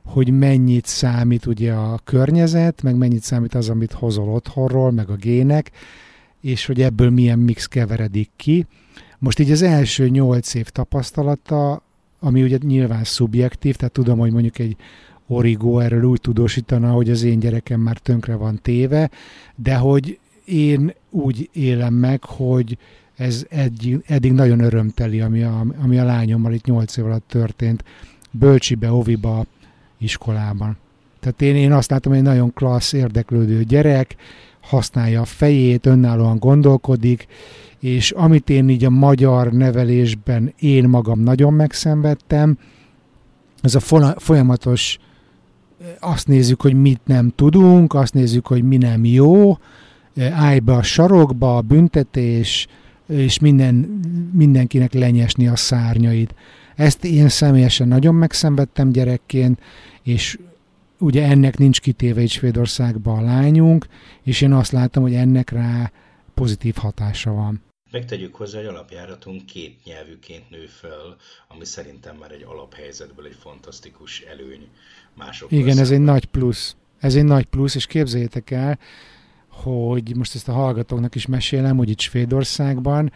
hogy 0.04 0.30
mennyit 0.30 0.86
számít 0.86 1.46
ugye 1.46 1.72
a 1.72 2.00
környezet, 2.04 2.82
meg 2.82 2.96
mennyit 2.96 3.22
számít 3.22 3.54
az, 3.54 3.68
amit 3.68 3.92
hozol 3.92 4.28
otthonról, 4.28 4.90
meg 4.90 5.10
a 5.10 5.14
gének, 5.14 5.70
és 6.40 6.66
hogy 6.66 6.82
ebből 6.82 7.10
milyen 7.10 7.38
mix 7.38 7.66
keveredik 7.66 8.30
ki. 8.36 8.66
Most 9.18 9.38
így 9.38 9.50
az 9.50 9.62
első 9.62 10.08
nyolc 10.08 10.54
év 10.54 10.68
tapasztalata, 10.68 11.82
ami 12.20 12.42
ugye 12.42 12.58
nyilván 12.62 13.04
szubjektív, 13.04 13.76
tehát 13.76 13.92
tudom, 13.92 14.18
hogy 14.18 14.32
mondjuk 14.32 14.58
egy 14.58 14.76
Origo 15.26 15.78
erről 15.78 16.04
úgy 16.04 16.20
tudósítana, 16.20 16.90
hogy 16.90 17.10
az 17.10 17.22
én 17.22 17.38
gyerekem 17.38 17.80
már 17.80 17.98
tönkre 17.98 18.34
van 18.34 18.58
téve, 18.62 19.10
de 19.56 19.76
hogy 19.76 20.18
én 20.44 20.94
úgy 21.10 21.48
élem 21.52 21.94
meg, 21.94 22.24
hogy 22.24 22.78
ez 23.16 23.46
eddig, 23.48 24.02
eddig 24.06 24.32
nagyon 24.32 24.60
örömteli, 24.60 25.20
ami 25.20 25.42
a, 25.42 25.66
ami 25.82 25.98
a 25.98 26.04
lányommal 26.04 26.52
itt 26.52 26.64
8 26.64 26.96
év 26.96 27.04
alatt 27.04 27.28
történt, 27.28 27.84
bölcsibe, 28.30 28.92
oviba, 28.92 29.46
iskolában. 29.98 30.76
Tehát 31.20 31.42
én, 31.42 31.56
én 31.56 31.72
azt 31.72 31.90
látom, 31.90 32.12
hogy 32.12 32.20
egy 32.20 32.28
nagyon 32.28 32.52
klassz, 32.52 32.92
érdeklődő 32.92 33.62
gyerek, 33.62 34.16
használja 34.66 35.20
a 35.20 35.24
fejét, 35.24 35.86
önállóan 35.86 36.38
gondolkodik, 36.38 37.26
és 37.80 38.10
amit 38.10 38.50
én 38.50 38.68
így 38.68 38.84
a 38.84 38.90
magyar 38.90 39.52
nevelésben 39.52 40.52
én 40.58 40.88
magam 40.88 41.20
nagyon 41.20 41.52
megszenvedtem, 41.52 42.58
ez 43.62 43.74
a 43.74 43.80
folyamatos 44.16 44.98
azt 46.00 46.26
nézzük, 46.26 46.60
hogy 46.60 46.80
mit 46.80 47.00
nem 47.04 47.32
tudunk, 47.34 47.94
azt 47.94 48.14
nézzük, 48.14 48.46
hogy 48.46 48.62
mi 48.62 48.76
nem 48.76 49.04
jó, 49.04 49.58
állj 50.30 50.58
be 50.58 50.72
a 50.72 50.82
sarokba, 50.82 51.56
a 51.56 51.60
büntetés, 51.60 52.66
és 53.08 53.38
minden, 53.38 54.00
mindenkinek 54.32 54.92
lenyesni 54.92 55.48
a 55.48 55.56
szárnyait. 55.56 56.34
Ezt 56.76 57.04
én 57.04 57.28
személyesen 57.28 57.88
nagyon 57.88 58.14
megszenvedtem 58.14 58.92
gyerekként, 58.92 59.60
és 60.02 60.38
ugye 60.98 61.24
ennek 61.26 61.58
nincs 61.58 61.80
kitéve 61.80 62.20
egy 62.20 62.30
Svédországban 62.30 63.18
a 63.18 63.22
lányunk, 63.22 63.86
és 64.22 64.40
én 64.40 64.52
azt 64.52 64.72
látom, 64.72 65.02
hogy 65.02 65.14
ennek 65.14 65.50
rá 65.50 65.92
pozitív 66.34 66.74
hatása 66.74 67.32
van. 67.32 67.62
Megtegyük 67.90 68.34
hozzá, 68.34 68.58
hogy 68.58 68.66
alapjáratunk 68.66 69.46
két 69.46 69.78
nyelvűként 69.84 70.50
nő 70.50 70.66
föl, 70.66 71.16
ami 71.48 71.64
szerintem 71.64 72.16
már 72.16 72.30
egy 72.30 72.44
alaphelyzetből 72.48 73.26
egy 73.26 73.36
fantasztikus 73.40 74.20
előny 74.20 74.68
mások. 75.14 75.52
Igen, 75.52 75.66
szemben. 75.66 75.84
ez 75.84 75.90
egy 75.90 76.00
nagy 76.00 76.24
plusz. 76.24 76.76
Ez 76.98 77.14
egy 77.14 77.24
nagy 77.24 77.44
plusz, 77.44 77.74
és 77.74 77.86
képzeljétek 77.86 78.50
el, 78.50 78.78
hogy 79.48 80.16
most 80.16 80.34
ezt 80.34 80.48
a 80.48 80.52
hallgatóknak 80.52 81.14
is 81.14 81.26
mesélem, 81.26 81.76
hogy 81.76 81.90
itt 81.90 82.00
Svédországban 82.00 83.12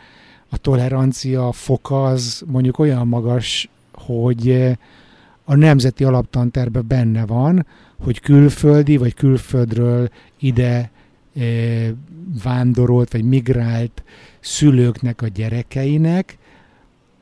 a 0.48 0.56
tolerancia 0.56 1.52
foka 1.52 2.04
az 2.04 2.42
mondjuk 2.46 2.78
olyan 2.78 3.08
magas, 3.08 3.68
hogy 3.92 4.48
eh, 4.48 4.76
a 5.50 5.56
nemzeti 5.56 6.04
alaptanterben 6.04 6.84
benne 6.88 7.26
van, 7.26 7.66
hogy 7.98 8.20
külföldi 8.20 8.96
vagy 8.96 9.14
külföldről 9.14 10.08
ide 10.38 10.90
e, 11.36 11.42
vándorolt 12.42 13.12
vagy 13.12 13.24
migrált 13.24 14.02
szülőknek 14.40 15.22
a 15.22 15.28
gyerekeinek 15.28 16.38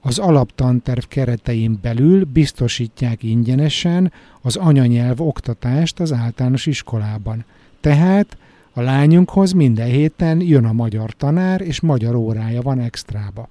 az 0.01 0.19
alaptanterv 0.19 1.05
keretein 1.09 1.79
belül 1.83 2.25
biztosítják 2.25 3.23
ingyenesen 3.23 4.13
az 4.41 4.57
anyanyelv 4.57 5.21
oktatást 5.21 6.01
az 6.01 6.13
általános 6.13 6.67
iskolában. 6.67 7.45
Tehát 7.81 8.37
a 8.73 8.81
lányunkhoz 8.81 9.53
minden 9.53 9.89
héten 9.89 10.41
jön 10.41 10.65
a 10.65 10.73
magyar 10.73 11.13
tanár, 11.13 11.61
és 11.61 11.81
magyar 11.81 12.15
órája 12.15 12.63
van 12.63 12.81
extrába. 12.81 13.49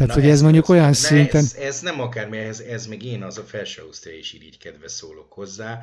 Tehát, 0.00 0.14
Na 0.14 0.20
hogy 0.20 0.30
ez, 0.30 0.36
ez 0.36 0.42
mondjuk 0.42 0.68
olyan 0.68 0.92
szinten... 0.92 1.40
Ez, 1.40 1.54
ez 1.54 1.80
nem 1.80 2.00
akármi, 2.00 2.38
ez, 2.38 2.60
ez 2.60 2.86
még 2.86 3.02
én 3.04 3.22
az 3.22 3.38
a 3.38 3.42
felső 3.42 3.82
is 4.18 4.32
irigykedve 4.32 4.88
szólok 4.88 5.32
hozzá, 5.32 5.82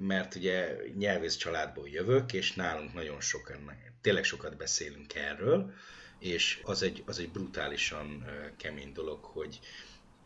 mert 0.00 0.34
ugye 0.34 0.76
nyelvész 0.98 1.36
családból 1.36 1.88
jövök, 1.88 2.32
és 2.32 2.52
nálunk 2.52 2.94
nagyon 2.94 3.20
sokan, 3.20 3.72
tényleg 4.00 4.24
sokat 4.24 4.56
beszélünk 4.56 5.14
erről, 5.14 5.72
és 6.18 6.60
az 6.64 6.82
egy, 6.82 7.02
az 7.06 7.18
egy 7.18 7.30
brutálisan 7.30 8.24
kemény 8.56 8.92
dolog, 8.92 9.24
hogy 9.24 9.60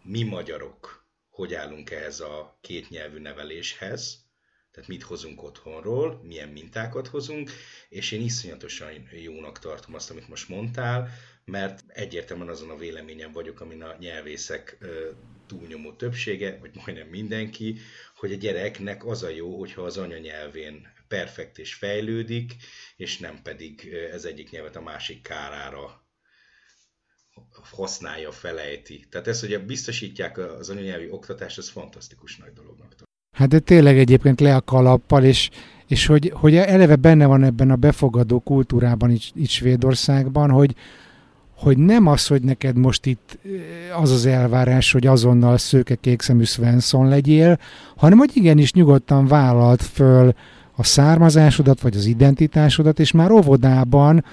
mi 0.03 0.23
magyarok 0.23 1.05
hogy 1.31 1.55
állunk 1.55 1.91
ehhez 1.91 2.21
a 2.21 2.59
kétnyelvű 2.61 3.19
neveléshez, 3.19 4.25
tehát 4.71 4.89
mit 4.89 5.03
hozunk 5.03 5.43
otthonról, 5.43 6.21
milyen 6.25 6.49
mintákat 6.49 7.07
hozunk, 7.07 7.51
és 7.89 8.13
én 8.13 8.21
iszonyatosan 8.23 9.09
jónak 9.23 9.59
tartom 9.59 9.95
azt, 9.95 10.11
amit 10.11 10.29
most 10.29 10.49
mondtál, 10.49 11.09
mert 11.51 11.85
egyértelműen 11.89 12.49
azon 12.49 12.71
a 12.71 12.77
véleményen 12.77 13.33
vagyok, 13.33 13.61
amin 13.61 13.83
a 13.83 13.97
nyelvészek 13.99 14.79
túlnyomó 15.47 15.93
többsége, 15.93 16.59
vagy 16.61 16.71
majdnem 16.85 17.09
mindenki, 17.09 17.79
hogy 18.17 18.33
a 18.33 18.37
gyereknek 18.37 19.07
az 19.07 19.23
a 19.23 19.29
jó, 19.29 19.59
hogyha 19.59 19.83
az 19.83 19.97
anyanyelvén 19.97 20.87
perfekt 21.09 21.59
és 21.59 21.75
fejlődik, 21.75 22.57
és 22.97 23.19
nem 23.19 23.43
pedig 23.43 23.95
ez 24.13 24.25
egyik 24.25 24.51
nyelvet 24.51 24.77
a 24.77 24.83
másik 24.83 25.23
kárára 25.23 26.05
használja, 27.71 28.33
felejti. 28.33 29.05
Tehát 29.11 29.27
ez, 29.27 29.41
hogy 29.41 29.65
biztosítják 29.65 30.39
az 30.39 30.71
anyanyelvi 30.71 31.11
oktatást, 31.11 31.59
az 31.59 31.69
fantasztikus 31.69 32.37
nagy 32.37 32.53
dolognak. 32.53 32.95
Hát 33.37 33.49
de 33.49 33.59
tényleg 33.59 33.99
egyébként 33.99 34.41
le 34.41 34.57
a 34.57 34.61
kalappal, 34.61 35.25
és, 35.25 35.51
és 35.87 36.07
hogy, 36.07 36.33
hogy 36.35 36.57
eleve 36.57 36.97
benne 36.97 37.27
van 37.27 37.45
ebben 37.45 37.71
a 37.71 37.77
befogadó 37.77 38.41
kultúrában 38.41 39.11
itt 39.35 39.49
Svédországban, 39.49 40.51
hogy, 40.51 40.75
hogy 41.57 41.79
nem 41.79 42.07
az, 42.07 42.27
hogy 42.27 42.43
neked 42.43 42.77
most 42.77 43.07
itt 43.07 43.39
az 44.01 44.11
az 44.11 44.27
elvárás, 44.27 44.93
hogy 44.93 45.07
azonnal 45.07 45.59
szőke 45.59 45.95
kékszemű 45.95 46.45
Svensson 46.45 47.09
legyél, 47.09 47.59
hanem 47.97 48.19
hogy 48.19 48.31
igenis 48.35 48.73
nyugodtan 48.73 49.27
vállalt 49.27 49.83
föl 49.83 50.35
a 50.77 50.85
származásodat, 50.85 51.81
vagy 51.81 51.97
az 51.97 52.07
identitásodat, 52.07 52.99
és 52.99 53.13
már 53.13 53.31
óvodában 53.31 54.25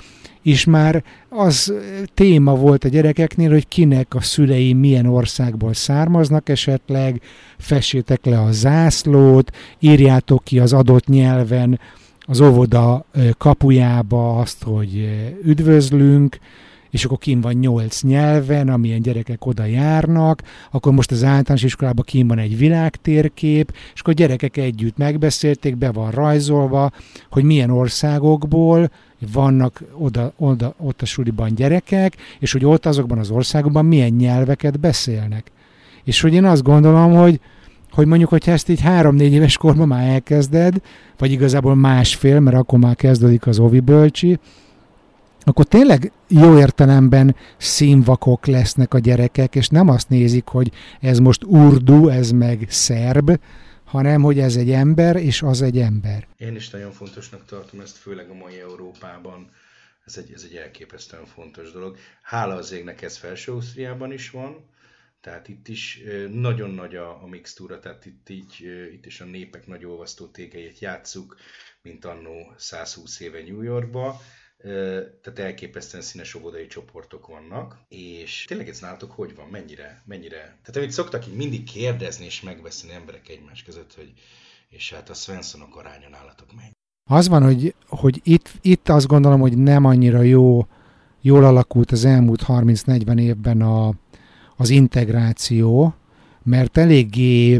is 0.41 0.65
már 0.65 1.03
az 1.29 1.73
téma 2.13 2.55
volt 2.55 2.83
a 2.83 2.87
gyerekeknél, 2.87 3.49
hogy 3.49 3.67
kinek 3.67 4.15
a 4.15 4.21
szülei 4.21 4.73
milyen 4.73 5.05
országból 5.05 5.73
származnak 5.73 6.49
esetleg, 6.49 7.21
fessétek 7.57 8.25
le 8.25 8.39
a 8.39 8.51
zászlót, 8.51 9.51
írjátok 9.79 10.43
ki 10.43 10.59
az 10.59 10.73
adott 10.73 11.07
nyelven 11.07 11.79
az 12.19 12.41
óvoda 12.41 13.05
kapujába 13.37 14.39
azt, 14.39 14.63
hogy 14.63 15.09
üdvözlünk, 15.43 16.39
és 16.93 17.05
akkor 17.05 17.17
kim 17.17 17.41
van 17.41 17.53
nyolc 17.53 18.01
nyelven, 18.01 18.69
amilyen 18.69 19.01
gyerekek 19.01 19.45
oda 19.45 19.65
járnak, 19.65 20.41
akkor 20.71 20.93
most 20.93 21.11
az 21.11 21.23
általános 21.23 21.63
iskolában 21.63 22.05
kim 22.07 22.27
van 22.27 22.37
egy 22.39 22.57
világtérkép, 22.57 23.73
és 23.93 23.99
akkor 23.99 24.13
gyerekek 24.13 24.57
együtt 24.57 24.97
megbeszélték, 24.97 25.77
be 25.77 25.91
van 25.91 26.11
rajzolva, 26.11 26.91
hogy 27.29 27.43
milyen 27.43 27.69
országokból 27.69 28.91
vannak 29.31 29.83
oda, 29.97 30.33
oda, 30.37 30.73
ott 30.77 31.01
a 31.01 31.05
suliban 31.05 31.55
gyerekek, 31.55 32.15
és 32.39 32.51
hogy 32.51 32.65
ott 32.65 32.85
azokban 32.85 33.17
az 33.17 33.29
országokban 33.29 33.85
milyen 33.85 34.13
nyelveket 34.13 34.79
beszélnek. 34.79 35.51
És 36.03 36.21
hogy 36.21 36.33
én 36.33 36.45
azt 36.45 36.63
gondolom, 36.63 37.13
hogy, 37.13 37.39
hogy 37.91 38.07
mondjuk, 38.07 38.29
hogyha 38.29 38.51
ezt 38.51 38.69
így 38.69 38.81
három-négy 38.81 39.33
éves 39.33 39.57
korban 39.57 39.87
már 39.87 40.07
elkezded, 40.07 40.81
vagy 41.17 41.31
igazából 41.31 41.75
másfél, 41.75 42.39
mert 42.39 42.57
akkor 42.57 42.79
már 42.79 42.95
kezdődik 42.95 43.47
az 43.47 43.59
ovi 43.59 43.79
bölcsi, 43.79 44.39
akkor 45.45 45.65
tényleg 45.65 46.11
jó 46.27 46.57
értelemben 46.57 47.35
színvakok 47.57 48.45
lesznek 48.45 48.93
a 48.93 48.99
gyerekek, 48.99 49.55
és 49.55 49.67
nem 49.67 49.89
azt 49.89 50.09
nézik, 50.09 50.47
hogy 50.47 50.71
ez 50.99 51.19
most 51.19 51.43
urdu, 51.43 52.07
ez 52.07 52.31
meg 52.31 52.65
szerb, 52.69 53.39
hanem 53.83 54.21
hogy 54.21 54.39
ez 54.39 54.55
egy 54.55 54.71
ember, 54.71 55.15
és 55.15 55.41
az 55.41 55.61
egy 55.61 55.77
ember. 55.79 56.27
Én 56.37 56.55
is 56.55 56.69
nagyon 56.69 56.91
fontosnak 56.91 57.45
tartom 57.45 57.79
ezt, 57.79 57.97
főleg 57.97 58.29
a 58.29 58.33
mai 58.33 58.59
Európában. 58.59 59.49
Ez 60.05 60.17
egy, 60.17 60.31
ez 60.33 60.45
egy 60.49 60.55
elképesztően 60.55 61.25
fontos 61.25 61.71
dolog. 61.71 61.97
Hála 62.21 62.55
az 62.55 62.71
égnek 62.71 63.01
ez 63.01 63.17
felső 63.17 63.57
is 64.09 64.29
van, 64.29 64.65
tehát 65.21 65.47
itt 65.47 65.67
is 65.67 66.01
nagyon 66.31 66.69
nagy 66.69 66.95
a, 66.95 67.23
a 67.23 67.27
mixtúra, 67.27 67.79
tehát 67.79 68.05
itt, 68.05 68.29
így, 68.29 68.65
itt 68.93 69.05
is 69.05 69.21
a 69.21 69.25
népek 69.25 69.67
nagy 69.67 69.85
olvasztó 69.85 70.27
tégelyét 70.27 70.79
játsszuk, 70.79 71.37
mint 71.81 72.05
annó 72.05 72.53
120 72.57 73.19
éve 73.19 73.41
New 73.41 73.61
Yorkba. 73.61 74.21
Tehát 74.63 75.39
elképesztően 75.39 76.03
színes 76.03 76.35
óvodai 76.35 76.67
csoportok 76.67 77.27
vannak, 77.27 77.77
és 77.89 78.45
tényleg 78.47 78.69
ez 78.69 78.79
nálatok 78.79 79.11
hogy 79.11 79.35
van, 79.35 79.47
mennyire, 79.47 80.03
mennyire? 80.05 80.37
Tehát 80.37 80.75
amit 80.75 80.91
szoktak 80.91 81.27
így 81.27 81.35
mindig 81.35 81.63
kérdezni 81.63 82.25
és 82.25 82.41
megbeszélni 82.41 82.95
emberek 82.95 83.29
egymás 83.29 83.63
között, 83.63 83.95
hogy 83.95 84.13
és 84.69 84.93
hát 84.93 85.09
a 85.09 85.13
Svenssonok 85.13 85.75
aránya 85.75 86.09
nálatok 86.09 86.55
mennyi? 86.55 86.71
Az 87.09 87.27
van, 87.27 87.43
hogy, 87.43 87.75
hogy 87.87 88.21
itt, 88.23 88.51
itt 88.61 88.89
azt 88.89 89.07
gondolom, 89.07 89.39
hogy 89.39 89.57
nem 89.57 89.85
annyira 89.85 90.21
jó, 90.21 90.67
jól 91.21 91.43
alakult 91.43 91.91
az 91.91 92.05
elmúlt 92.05 92.43
30-40 92.47 93.19
évben 93.19 93.61
a, 93.61 93.93
az 94.57 94.69
integráció, 94.69 95.93
mert 96.43 96.77
eléggé 96.77 97.59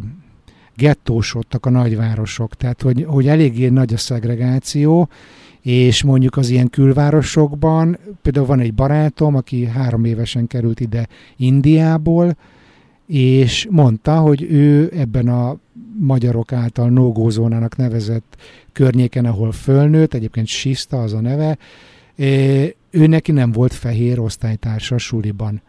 gettósodtak 0.75 1.65
a 1.65 1.69
nagyvárosok, 1.69 2.55
tehát 2.55 2.81
hogy, 2.81 3.03
hogy 3.07 3.27
eléggé 3.27 3.67
nagy 3.67 3.93
a 3.93 3.98
szegregáció, 3.98 5.10
és 5.63 6.03
mondjuk 6.03 6.38
az 6.38 6.50
ilyen 6.50 6.70
külvárosokban, 6.70 7.98
például 8.22 8.46
van 8.46 8.60
egy 8.60 8.74
barátom, 8.74 9.36
aki 9.36 9.65
három 9.65 10.05
évesen 10.05 10.48
került 10.48 10.79
ide 10.79 11.08
Indiából, 11.38 12.38
és 13.08 13.67
mondta, 13.70 14.20
hogy 14.20 14.41
ő 14.41 14.91
ebben 14.96 15.27
a 15.27 15.58
magyarok 16.00 16.51
által 16.51 16.89
nógózónának 16.89 17.75
nevezett 17.75 18.38
környéken, 18.72 19.25
ahol 19.25 19.51
fölnőtt, 19.51 20.13
egyébként 20.13 20.48
Sista 20.48 21.01
az 21.01 21.13
a 21.13 21.22
neve, 21.22 21.58
ő 22.89 23.08
neki 23.08 23.32
nem 23.32 23.51
volt 23.51 23.74
fehér 23.74 24.20
osztálytársa 24.20 24.98
suliban. 24.98 25.62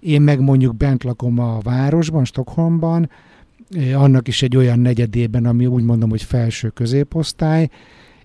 Én 0.00 0.22
meg 0.22 0.40
mondjuk 0.40 0.76
bent 0.76 1.04
lakom 1.04 1.38
a 1.38 1.58
városban, 1.62 2.24
Stockholmban, 2.24 3.10
annak 3.94 4.28
is 4.28 4.42
egy 4.42 4.56
olyan 4.56 4.78
negyedében, 4.78 5.46
ami 5.46 5.66
úgy 5.66 5.84
mondom, 5.84 6.10
hogy 6.10 6.22
felső 6.22 6.68
középosztály, 6.68 7.68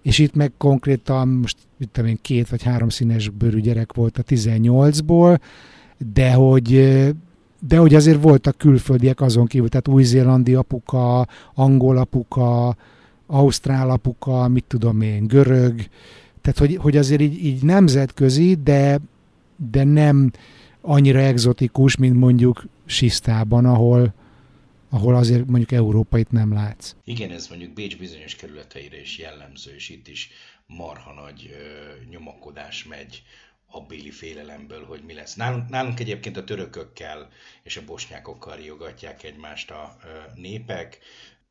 és 0.06 0.20
itt 0.20 0.36
meg 0.36 0.52
konkrétan 0.58 1.28
most 1.28 1.58
itt 1.80 1.98
én 1.98 2.18
két 2.22 2.50
vagy 2.50 2.64
három 2.64 2.90
színes 2.90 3.30
bőrű 3.30 3.60
gyerek 3.60 3.94
volt 3.94 4.18
a 4.18 4.24
18-ból, 4.24 5.40
de 6.14 6.34
hogy 6.34 6.70
de 7.68 7.78
hogy 7.78 7.96
azért 7.96 8.22
voltak 8.22 8.58
külföldiek 8.58 9.22
azon 9.22 9.46
kívül, 9.46 9.70
tehát 9.70 9.88
új-zélandi 9.88 10.56
apuka, 10.56 11.28
angol 11.54 11.98
apuka, 11.98 12.76
ausztrál 13.28 13.90
apuka, 13.90 14.48
mit 14.48 14.64
tudom 14.68 15.02
én, 15.02 15.28
görög, 15.28 15.76
tehát 16.42 16.60
hogy, 16.60 16.76
hogy 16.76 16.98
azért 16.98 17.22
így, 17.22 17.46
így 17.46 17.64
nemzetközi, 17.64 18.58
de, 18.64 19.00
de 19.72 19.84
nem 19.84 20.32
annyira 20.82 21.20
egzotikus, 21.20 21.96
mint 21.96 22.20
mondjuk 22.20 22.66
Sisztában, 22.86 23.66
ahol, 23.66 24.14
ahol 24.90 25.16
azért 25.16 25.46
mondjuk 25.46 25.72
európait 25.72 26.32
nem 26.32 26.54
látsz. 26.54 26.96
Igen, 27.04 27.32
ez 27.32 27.48
mondjuk 27.48 27.74
Bécs 27.74 27.98
bizonyos 27.98 28.36
kerületeire 28.36 29.02
is 29.02 29.18
jellemző, 29.18 29.76
és 29.76 29.90
itt 29.90 30.08
is 30.08 30.30
marha 30.68 31.14
nagy 31.14 31.50
ö, 31.54 32.10
nyomakodás 32.10 32.84
megy 32.84 33.24
abbéli 33.68 34.12
félelemből, 34.12 34.86
hogy 34.86 35.04
mi 35.04 35.14
lesz. 35.14 35.36
Nálunk, 35.36 35.70
nálunk 35.70 36.00
egyébként 36.00 36.38
a 36.38 36.44
törökökkel 36.44 37.30
és 37.64 37.78
a 37.78 37.86
bosnyákokkal 37.86 38.56
riogatják 38.56 39.24
egymást 39.24 39.72
a 39.72 39.98
ö, 40.04 40.08
népek. 40.36 41.00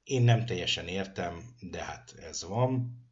Én 0.05 0.23
nem 0.23 0.47
teljesen 0.47 0.87
értem, 0.87 1.43
de 1.61 1.83
hát 1.83 2.15
ez 2.29 2.45
van. 2.49 3.03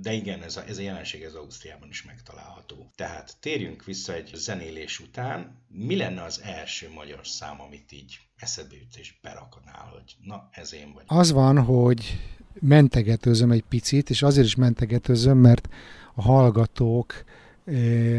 De 0.00 0.12
igen, 0.12 0.42
ez 0.42 0.56
a, 0.56 0.66
ez 0.66 0.78
a 0.78 0.82
jelenség 0.82 1.22
ez 1.22 1.34
Ausztriában 1.34 1.88
is 1.88 2.02
megtalálható. 2.04 2.90
Tehát 2.94 3.36
térjünk 3.40 3.84
vissza 3.84 4.14
egy 4.14 4.30
zenélés 4.34 5.00
után. 5.00 5.56
Mi 5.68 5.96
lenne 5.96 6.22
az 6.22 6.40
első 6.44 6.90
magyar 6.94 7.26
szám, 7.26 7.60
amit 7.60 7.92
így 7.92 8.18
eszedbe 8.36 8.76
jut 8.76 8.96
és 8.96 9.18
berakadnál, 9.22 9.90
hogy 9.92 10.16
na, 10.24 10.48
ez 10.52 10.74
én 10.74 10.92
vagy? 10.92 11.04
Az 11.06 11.32
van, 11.32 11.64
hogy 11.64 12.20
mentegetőzöm 12.60 13.50
egy 13.50 13.64
picit, 13.68 14.10
és 14.10 14.22
azért 14.22 14.46
is 14.46 14.54
mentegetőzöm, 14.54 15.38
mert 15.38 15.68
a 16.14 16.22
hallgatók, 16.22 17.24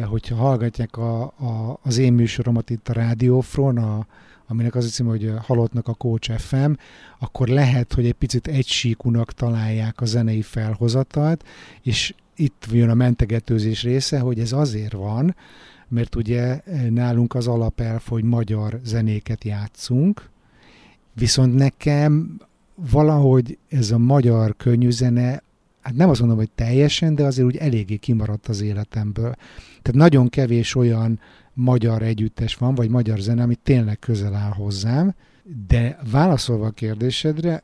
hogyha 0.04 0.36
hallgatják 0.36 0.98
a, 0.98 1.22
a, 1.22 1.80
az 1.84 1.98
én 1.98 2.14
műsoromat 2.14 2.70
itt 2.70 2.90
a 2.90 2.94
Rádiófron, 2.94 3.78
a, 3.78 4.08
aminek 4.50 4.76
az 4.76 4.86
a 4.86 4.88
cím, 4.88 5.06
hogy 5.06 5.34
Halottnak 5.42 5.88
a 5.88 5.94
Coach 5.94 6.38
FM, 6.38 6.72
akkor 7.20 7.48
lehet, 7.48 7.94
hogy 7.94 8.06
egy 8.06 8.14
picit 8.14 8.48
egysíkunak 8.48 9.34
találják 9.34 10.02
a 10.02 10.06
zenei 10.06 10.42
felhozatalt, 10.42 11.46
és 11.82 12.14
itt 12.36 12.66
jön 12.72 12.90
a 12.90 12.94
mentegetőzés 12.94 13.84
része, 13.84 14.20
hogy 14.20 14.40
ez 14.40 14.52
azért 14.52 14.94
van, 14.94 15.36
mert 15.88 16.16
ugye 16.16 16.62
nálunk 16.90 17.36
az 17.36 17.48
alapelv, 17.48 18.02
hogy 18.08 18.24
magyar 18.24 18.80
zenéket 18.84 19.44
játszunk, 19.44 20.30
viszont 21.14 21.56
nekem 21.56 22.40
valahogy 22.76 23.58
ez 23.70 23.92
a 23.92 23.98
magyar 23.98 24.56
könnyű 24.58 24.90
zene, 24.90 25.44
hát 25.82 25.96
nem 25.96 26.10
azt 26.10 26.20
mondom, 26.20 26.38
hogy 26.38 26.52
teljesen, 26.56 27.16
de 27.16 27.24
azért 27.24 27.48
úgy 27.48 27.58
eléggé 27.58 27.96
kimaradt 27.96 28.48
az 28.48 28.62
életemből. 28.62 29.36
Tehát 29.82 29.94
nagyon 29.94 30.30
kevés 30.30 30.76
olyan 30.76 31.20
magyar 31.60 32.02
együttes 32.02 32.56
van, 32.56 32.76
vagy 32.76 32.90
magyar 32.90 33.20
zene, 33.20 33.44
ami 33.44 33.56
tényleg 33.56 34.00
közel 34.00 34.36
áll 34.36 34.52
hozzám, 34.52 35.16
de 35.68 36.00
válaszolva 36.12 36.66
a 36.66 36.72
kérdésedre, 36.72 37.64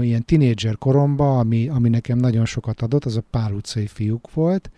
ilyen 0.00 0.24
tinédzser 0.24 0.78
koromban, 0.78 1.38
ami, 1.38 1.68
ami 1.68 1.88
nekem 1.88 2.18
nagyon 2.18 2.44
sokat 2.44 2.82
adott, 2.82 3.04
az 3.04 3.16
a 3.16 3.22
Pál 3.30 3.52
utcai 3.52 3.86
fiúk 3.86 4.32
volt, 4.34 4.70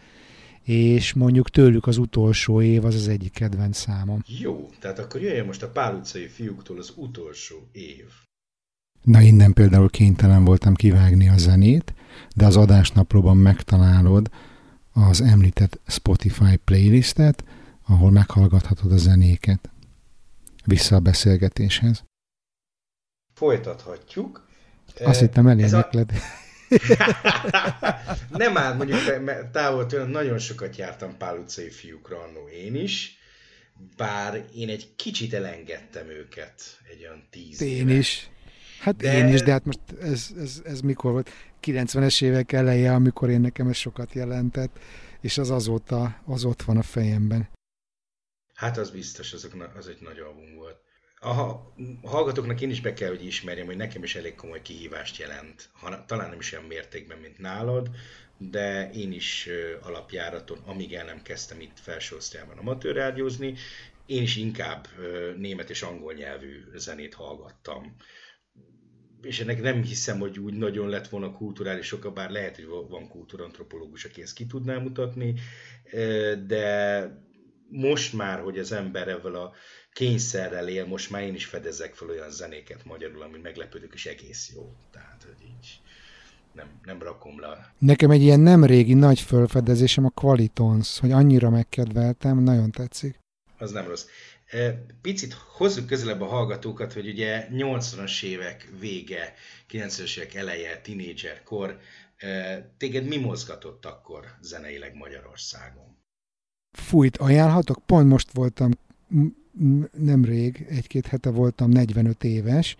és 0.62 1.12
mondjuk 1.12 1.50
tőlük 1.50 1.86
az 1.86 1.96
utolsó 1.96 2.62
év 2.62 2.84
az 2.84 2.94
az 2.94 3.08
egyik 3.08 3.32
kedvenc 3.32 3.78
számom. 3.78 4.22
Jó, 4.26 4.70
tehát 4.80 4.98
akkor 4.98 5.20
jöjjön 5.20 5.46
most 5.46 5.62
a 5.62 5.68
Pál 5.68 5.94
utcai 5.94 6.26
fiúktól 6.26 6.78
az 6.78 6.92
utolsó 6.96 7.56
év. 7.72 8.04
Na 9.02 9.20
innen 9.20 9.52
például 9.52 9.90
kénytelen 9.90 10.44
voltam 10.44 10.74
kivágni 10.74 11.28
a 11.28 11.38
zenét, 11.38 11.94
de 12.36 12.46
az 12.46 12.56
adásnaplóban 12.56 13.36
megtalálod 13.36 14.30
az 14.92 15.20
említett 15.20 15.80
Spotify 15.86 16.56
playlistet, 16.56 17.44
ahol 17.86 18.10
meghallgathatod 18.10 18.92
a 18.92 18.96
zenéket. 18.96 19.70
Vissza 20.64 20.96
a 20.96 21.00
beszélgetéshez. 21.00 22.04
Folytathatjuk. 23.34 24.48
Azt 25.00 25.20
hittem 25.20 25.46
elénekled. 25.46 26.10
A... 26.10 26.40
nem 28.42 28.56
áll, 28.56 28.74
mondjuk 28.74 28.98
távol 29.52 29.86
tőlem 29.86 30.08
nagyon 30.08 30.38
sokat 30.38 30.76
jártam 30.76 31.16
Pál 31.16 31.38
utcai 31.38 31.70
fiúkra 31.70 32.18
annó 32.22 32.48
én 32.48 32.74
is, 32.74 33.18
bár 33.96 34.44
én 34.54 34.68
egy 34.68 34.92
kicsit 34.96 35.34
elengedtem 35.34 36.08
őket 36.08 36.62
egy 36.92 37.00
olyan 37.00 37.22
tíz 37.30 37.60
Én 37.60 37.88
éve. 37.88 37.98
is. 37.98 38.30
Hát 38.80 38.96
de... 38.96 39.16
én 39.16 39.28
is, 39.28 39.42
de 39.42 39.50
hát 39.50 39.64
most 39.64 39.80
ez, 40.02 40.28
ez, 40.40 40.62
ez 40.64 40.80
mikor 40.80 41.12
volt? 41.12 41.30
90-es 41.62 42.22
évek 42.22 42.52
eleje, 42.52 42.94
amikor 42.94 43.30
én 43.30 43.40
nekem 43.40 43.68
ez 43.68 43.76
sokat 43.76 44.12
jelentett, 44.12 44.78
és 45.20 45.38
az 45.38 45.50
azóta 45.50 46.20
az 46.24 46.44
ott 46.44 46.62
van 46.62 46.76
a 46.76 46.82
fejemben. 46.82 47.48
Hát 48.62 48.78
az 48.78 48.90
biztos, 48.90 49.32
az, 49.32 49.48
az 49.74 49.88
egy 49.88 50.00
nagy 50.00 50.18
album 50.18 50.54
volt. 50.54 50.80
A 51.20 51.32
hallgatóknak 52.02 52.60
én 52.60 52.70
is 52.70 52.80
be 52.80 52.92
kell, 52.92 53.08
hogy 53.08 53.24
ismerjem, 53.24 53.66
hogy 53.66 53.76
nekem 53.76 54.02
is 54.02 54.14
elég 54.14 54.34
komoly 54.34 54.62
kihívást 54.62 55.16
jelent. 55.18 55.70
Ha, 55.72 56.04
talán 56.04 56.30
nem 56.30 56.38
is 56.38 56.52
olyan 56.52 56.64
mértékben, 56.64 57.18
mint 57.18 57.38
nálad, 57.38 57.90
de 58.38 58.90
én 58.90 59.12
is 59.12 59.48
alapjáraton, 59.82 60.58
amíg 60.66 60.94
el 60.94 61.04
nem 61.04 61.22
kezdtem 61.22 61.60
itt 61.60 61.78
felső 61.80 62.16
osztályban 62.16 62.58
amatőrrádiózni, 62.58 63.54
én 64.06 64.22
is 64.22 64.36
inkább 64.36 64.88
német 65.36 65.70
és 65.70 65.82
angol 65.82 66.12
nyelvű 66.12 66.64
zenét 66.74 67.14
hallgattam. 67.14 67.96
És 69.22 69.40
ennek 69.40 69.62
nem 69.62 69.82
hiszem, 69.82 70.18
hogy 70.18 70.38
úgy 70.38 70.54
nagyon 70.54 70.88
lett 70.88 71.08
volna 71.08 71.32
kulturális 71.32 71.92
oka, 71.92 72.10
bár 72.10 72.30
lehet, 72.30 72.56
hogy 72.56 72.66
van 72.66 73.08
kultúrantropológus, 73.08 74.04
aki 74.04 74.22
ezt 74.22 74.34
ki 74.34 74.46
tudná 74.46 74.78
mutatni, 74.78 75.34
de 76.46 77.30
most 77.72 78.12
már, 78.12 78.40
hogy 78.40 78.58
az 78.58 78.72
ember 78.72 79.08
ebből 79.08 79.36
a 79.36 79.52
kényszerrel 79.92 80.68
él, 80.68 80.86
most 80.86 81.10
már 81.10 81.22
én 81.22 81.34
is 81.34 81.44
fedezek 81.44 81.94
fel 81.94 82.08
olyan 82.08 82.30
zenéket 82.30 82.84
magyarul, 82.84 83.22
ami 83.22 83.38
meglepődök, 83.38 83.94
és 83.94 84.06
egész 84.06 84.52
jó. 84.54 84.74
Tehát, 84.90 85.22
hogy 85.26 85.46
így 85.46 85.80
nem, 86.52 86.66
nem 86.84 87.02
rakom 87.02 87.40
le. 87.40 87.72
Nekem 87.78 88.10
egy 88.10 88.22
ilyen 88.22 88.40
nem 88.40 88.64
régi 88.64 88.94
nagy 88.94 89.20
felfedezésem 89.20 90.04
a 90.04 90.10
Qualitons, 90.10 90.98
hogy 90.98 91.12
annyira 91.12 91.50
megkedveltem, 91.50 92.38
nagyon 92.38 92.70
tetszik. 92.70 93.18
Az 93.58 93.70
nem 93.70 93.86
rossz. 93.86 94.06
E, 94.46 94.84
picit 95.02 95.32
hozzuk 95.32 95.86
közelebb 95.86 96.20
a 96.20 96.26
hallgatókat, 96.26 96.92
hogy 96.92 97.08
ugye 97.08 97.46
80-as 97.50 98.22
évek 98.22 98.68
vége, 98.80 99.34
90-es 99.70 100.16
évek 100.16 100.34
eleje, 100.34 100.82
kor, 101.44 101.78
e, 102.16 102.60
téged 102.76 103.04
mi 103.04 103.16
mozgatott 103.16 103.86
akkor 103.86 104.36
zeneileg 104.40 104.94
Magyarországon? 104.94 106.01
Fújt 106.72 107.16
ajánlhatok? 107.16 107.78
Pont 107.86 108.08
most 108.08 108.28
voltam 108.32 108.70
nemrég, 109.98 110.66
egy-két 110.68 111.06
hete 111.06 111.30
voltam 111.30 111.70
45 111.70 112.24
éves, 112.24 112.76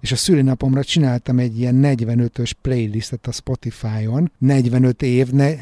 és 0.00 0.12
a 0.12 0.16
szülinapomra 0.16 0.84
csináltam 0.84 1.38
egy 1.38 1.58
ilyen 1.58 1.80
45-ös 1.82 2.50
playlistet 2.62 3.26
a 3.26 3.32
Spotify-on. 3.32 4.32
45 4.38 5.02
év, 5.02 5.30
ne... 5.30 5.54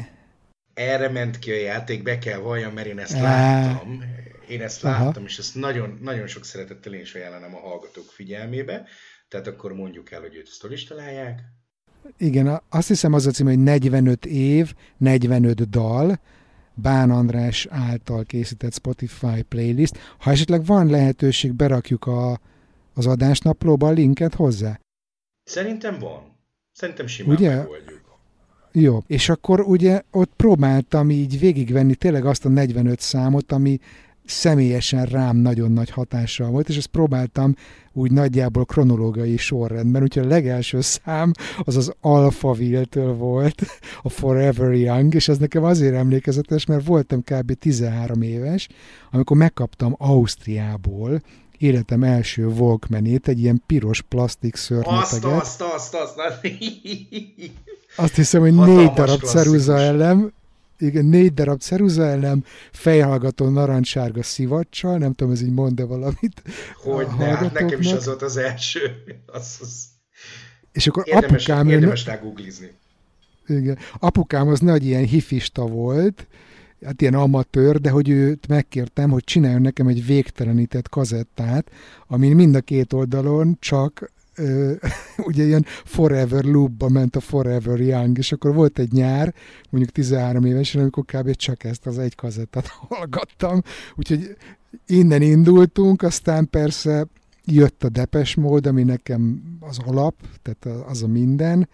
Erre 0.73 1.09
ment 1.09 1.39
ki 1.39 1.51
a 1.51 1.59
játék, 1.59 2.03
be 2.03 2.17
kell 2.17 2.39
valljam, 2.39 2.73
mert 2.73 2.87
én 2.87 2.99
ezt 2.99 3.19
láttam. 3.19 4.03
Én 4.47 4.61
ezt 4.61 4.81
láttam, 4.81 5.07
Aha. 5.07 5.25
és 5.25 5.37
ezt 5.37 5.55
nagyon, 5.55 5.99
nagyon 6.01 6.27
sok 6.27 6.45
szeretettel 6.45 6.93
én 6.93 7.01
is 7.01 7.15
ajánlanám 7.15 7.55
a 7.55 7.59
hallgatók 7.59 8.11
figyelmébe. 8.11 8.85
Tehát 9.27 9.47
akkor 9.47 9.73
mondjuk 9.73 10.11
el, 10.11 10.21
hogy 10.21 10.35
őt 10.35 10.47
ezt 10.47 10.71
is 10.71 10.83
találják. 10.83 11.39
Igen, 12.17 12.61
azt 12.69 12.87
hiszem 12.87 13.13
az 13.13 13.25
a 13.25 13.31
cím, 13.31 13.45
hogy 13.45 13.59
45 13.59 14.25
év, 14.25 14.73
45 14.97 15.69
dal, 15.69 16.19
Bán 16.75 17.11
András 17.11 17.67
által 17.69 18.23
készített 18.23 18.73
Spotify 18.73 19.41
playlist. 19.41 19.97
Ha 20.17 20.31
esetleg 20.31 20.65
van 20.65 20.89
lehetőség, 20.89 21.53
berakjuk 21.53 22.05
a, 22.05 22.39
az 22.93 23.05
adásnaplóba 23.05 23.87
a 23.87 23.91
linket 23.91 24.35
hozzá. 24.35 24.79
Szerintem 25.43 25.99
van. 25.99 26.33
Szerintem 26.71 27.07
simán 27.07 27.35
Ugye? 27.35 27.55
megoldjuk. 27.55 28.03
Jó, 28.71 29.03
és 29.07 29.29
akkor 29.29 29.59
ugye 29.59 30.01
ott 30.11 30.31
próbáltam 30.35 31.09
így 31.09 31.39
végigvenni 31.39 31.95
tényleg 31.95 32.25
azt 32.25 32.45
a 32.45 32.49
45 32.49 32.99
számot, 32.99 33.51
ami 33.51 33.79
személyesen 34.25 35.05
rám 35.05 35.37
nagyon 35.37 35.71
nagy 35.71 35.89
hatással 35.89 36.49
volt, 36.49 36.69
és 36.69 36.77
ezt 36.77 36.87
próbáltam 36.87 37.55
úgy 37.93 38.11
nagyjából 38.11 38.65
kronológiai 38.65 39.37
sorrendben, 39.37 40.01
úgyhogy 40.01 40.25
a 40.25 40.27
legelső 40.27 40.81
szám 40.81 41.31
az 41.63 41.75
az 41.75 41.93
Alphaville-től 42.01 43.13
volt, 43.13 43.61
a 44.03 44.09
Forever 44.09 44.73
Young, 44.73 45.13
és 45.13 45.27
ez 45.27 45.37
nekem 45.37 45.63
azért 45.63 45.95
emlékezetes, 45.95 46.65
mert 46.65 46.85
voltam 46.85 47.21
kb. 47.23 47.53
13 47.53 48.21
éves, 48.21 48.67
amikor 49.11 49.37
megkaptam 49.37 49.95
Ausztriából 49.97 51.21
életem 51.57 52.03
első 52.03 52.45
Walkmanét, 52.45 53.27
egy 53.27 53.39
ilyen 53.39 53.63
piros 53.65 54.01
plastik 54.01 54.55
szörnyeteget. 54.55 55.01
Azt, 55.01 55.23
azt, 55.23 55.61
azt, 55.61 55.93
azt, 55.93 56.17
azt. 56.17 56.55
Azt 57.95 58.15
hiszem, 58.15 58.41
hogy 58.41 58.53
négy 58.53 58.91
darab 58.91 59.21
ceruza 59.21 59.79
elem, 59.79 60.31
igen, 60.77 61.05
négy 61.05 61.33
darab 61.33 61.59
ceruzaelem, 61.59 62.43
fejhallgató 62.71 63.49
narancssárga 63.49 64.23
szivacsal, 64.23 64.97
nem 64.97 65.13
tudom, 65.13 65.33
ez 65.33 65.41
így 65.41 65.53
mond-e 65.53 65.85
valamit. 65.85 66.41
Hogy 66.75 67.07
ne, 67.17 67.25
hát 67.25 67.53
nekem 67.53 67.79
is 67.79 67.91
az 67.91 68.05
volt 68.05 68.21
az 68.21 68.37
első. 68.37 68.79
Az, 69.25 69.57
az... 69.61 69.85
És 70.71 70.87
akkor 70.87 71.03
érdemes, 71.07 71.47
apukám... 71.47 71.69
Érdemes 71.69 72.05
rá 72.05 72.15
googlizni. 72.15 72.71
Igen. 73.47 73.77
Apukám 73.99 74.47
az 74.47 74.59
nagy 74.59 74.85
ilyen 74.85 75.03
hifista 75.03 75.65
volt, 75.65 76.27
hát 76.85 77.01
ilyen 77.01 77.13
amatőr, 77.13 77.81
de 77.81 77.89
hogy 77.89 78.09
őt 78.09 78.47
megkértem, 78.47 79.09
hogy 79.09 79.23
csináljon 79.23 79.61
nekem 79.61 79.87
egy 79.87 80.05
végtelenített 80.05 80.89
kazettát, 80.89 81.71
amin 82.07 82.35
mind 82.35 82.55
a 82.55 82.61
két 82.61 82.93
oldalon 82.93 83.57
csak 83.59 84.11
ö, 84.35 84.73
ugye 85.27 85.43
ilyen 85.43 85.65
forever 85.83 86.43
loopba 86.43 86.89
ment 86.89 87.15
a 87.15 87.19
Forever 87.19 87.79
Young, 87.79 88.17
és 88.17 88.31
akkor 88.31 88.53
volt 88.53 88.79
egy 88.79 88.91
nyár, 88.91 89.33
mondjuk 89.69 89.93
13 89.93 90.45
évesen, 90.45 90.81
amikor 90.81 91.03
kb. 91.05 91.35
csak 91.35 91.63
ezt 91.63 91.85
az 91.85 91.99
egy 91.99 92.15
kazettát 92.15 92.67
hallgattam, 92.89 93.61
úgyhogy 93.95 94.35
innen 94.87 95.21
indultunk, 95.21 96.01
aztán 96.01 96.49
persze 96.49 97.07
jött 97.45 97.83
a 97.83 97.89
Depes 97.89 98.35
mód, 98.35 98.65
ami 98.65 98.83
nekem 98.83 99.41
az 99.59 99.79
alap, 99.85 100.15
tehát 100.41 100.87
az 100.87 101.03
a 101.03 101.07
minden, 101.07 101.69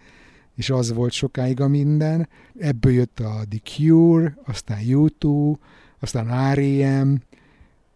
és 0.54 0.70
az 0.70 0.92
volt 0.92 1.12
sokáig 1.12 1.60
a 1.60 1.68
minden. 1.68 2.28
Ebből 2.58 2.92
jött 2.92 3.20
a 3.20 3.44
The 3.48 3.58
Cure, 3.64 4.36
aztán 4.46 4.78
U2, 4.82 5.52
aztán 6.00 6.52
R.E.M., 6.54 7.14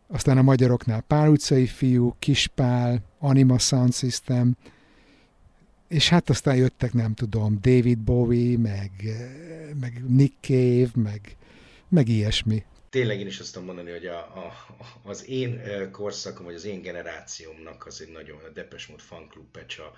aztán 0.08 0.38
a 0.38 0.42
magyaroknál 0.42 1.00
Pál 1.00 1.30
utcai 1.30 1.66
fiú, 1.66 2.14
Kispál, 2.18 3.02
Anima 3.26 3.58
Sound 3.58 3.94
System, 3.94 4.56
és 5.88 6.08
hát 6.08 6.30
aztán 6.30 6.56
jöttek, 6.56 6.92
nem 6.92 7.14
tudom, 7.14 7.58
David 7.60 7.98
Bowie, 7.98 8.58
meg, 8.58 8.90
meg 9.80 10.02
Nick 10.08 10.34
Cave, 10.40 10.90
meg, 10.94 11.36
meg 11.88 12.08
ilyesmi. 12.08 12.64
Tényleg 12.90 13.20
én 13.20 13.26
is 13.26 13.40
azt 13.40 13.52
tudom 13.52 13.66
mondani, 13.66 13.90
hogy 13.90 14.06
a, 14.06 14.18
a, 14.18 14.52
az 15.02 15.28
én 15.28 15.60
korszakom, 15.92 16.44
vagy 16.44 16.54
az 16.54 16.64
én 16.64 16.82
generációmnak 16.82 17.86
az 17.86 18.00
egy 18.00 18.12
nagyon 18.12 18.38
a 18.44 18.48
Depes 18.48 18.86
Mode 18.86 19.02
Fan 19.02 19.28
Club 19.28 19.50
Pecsa, 19.50 19.92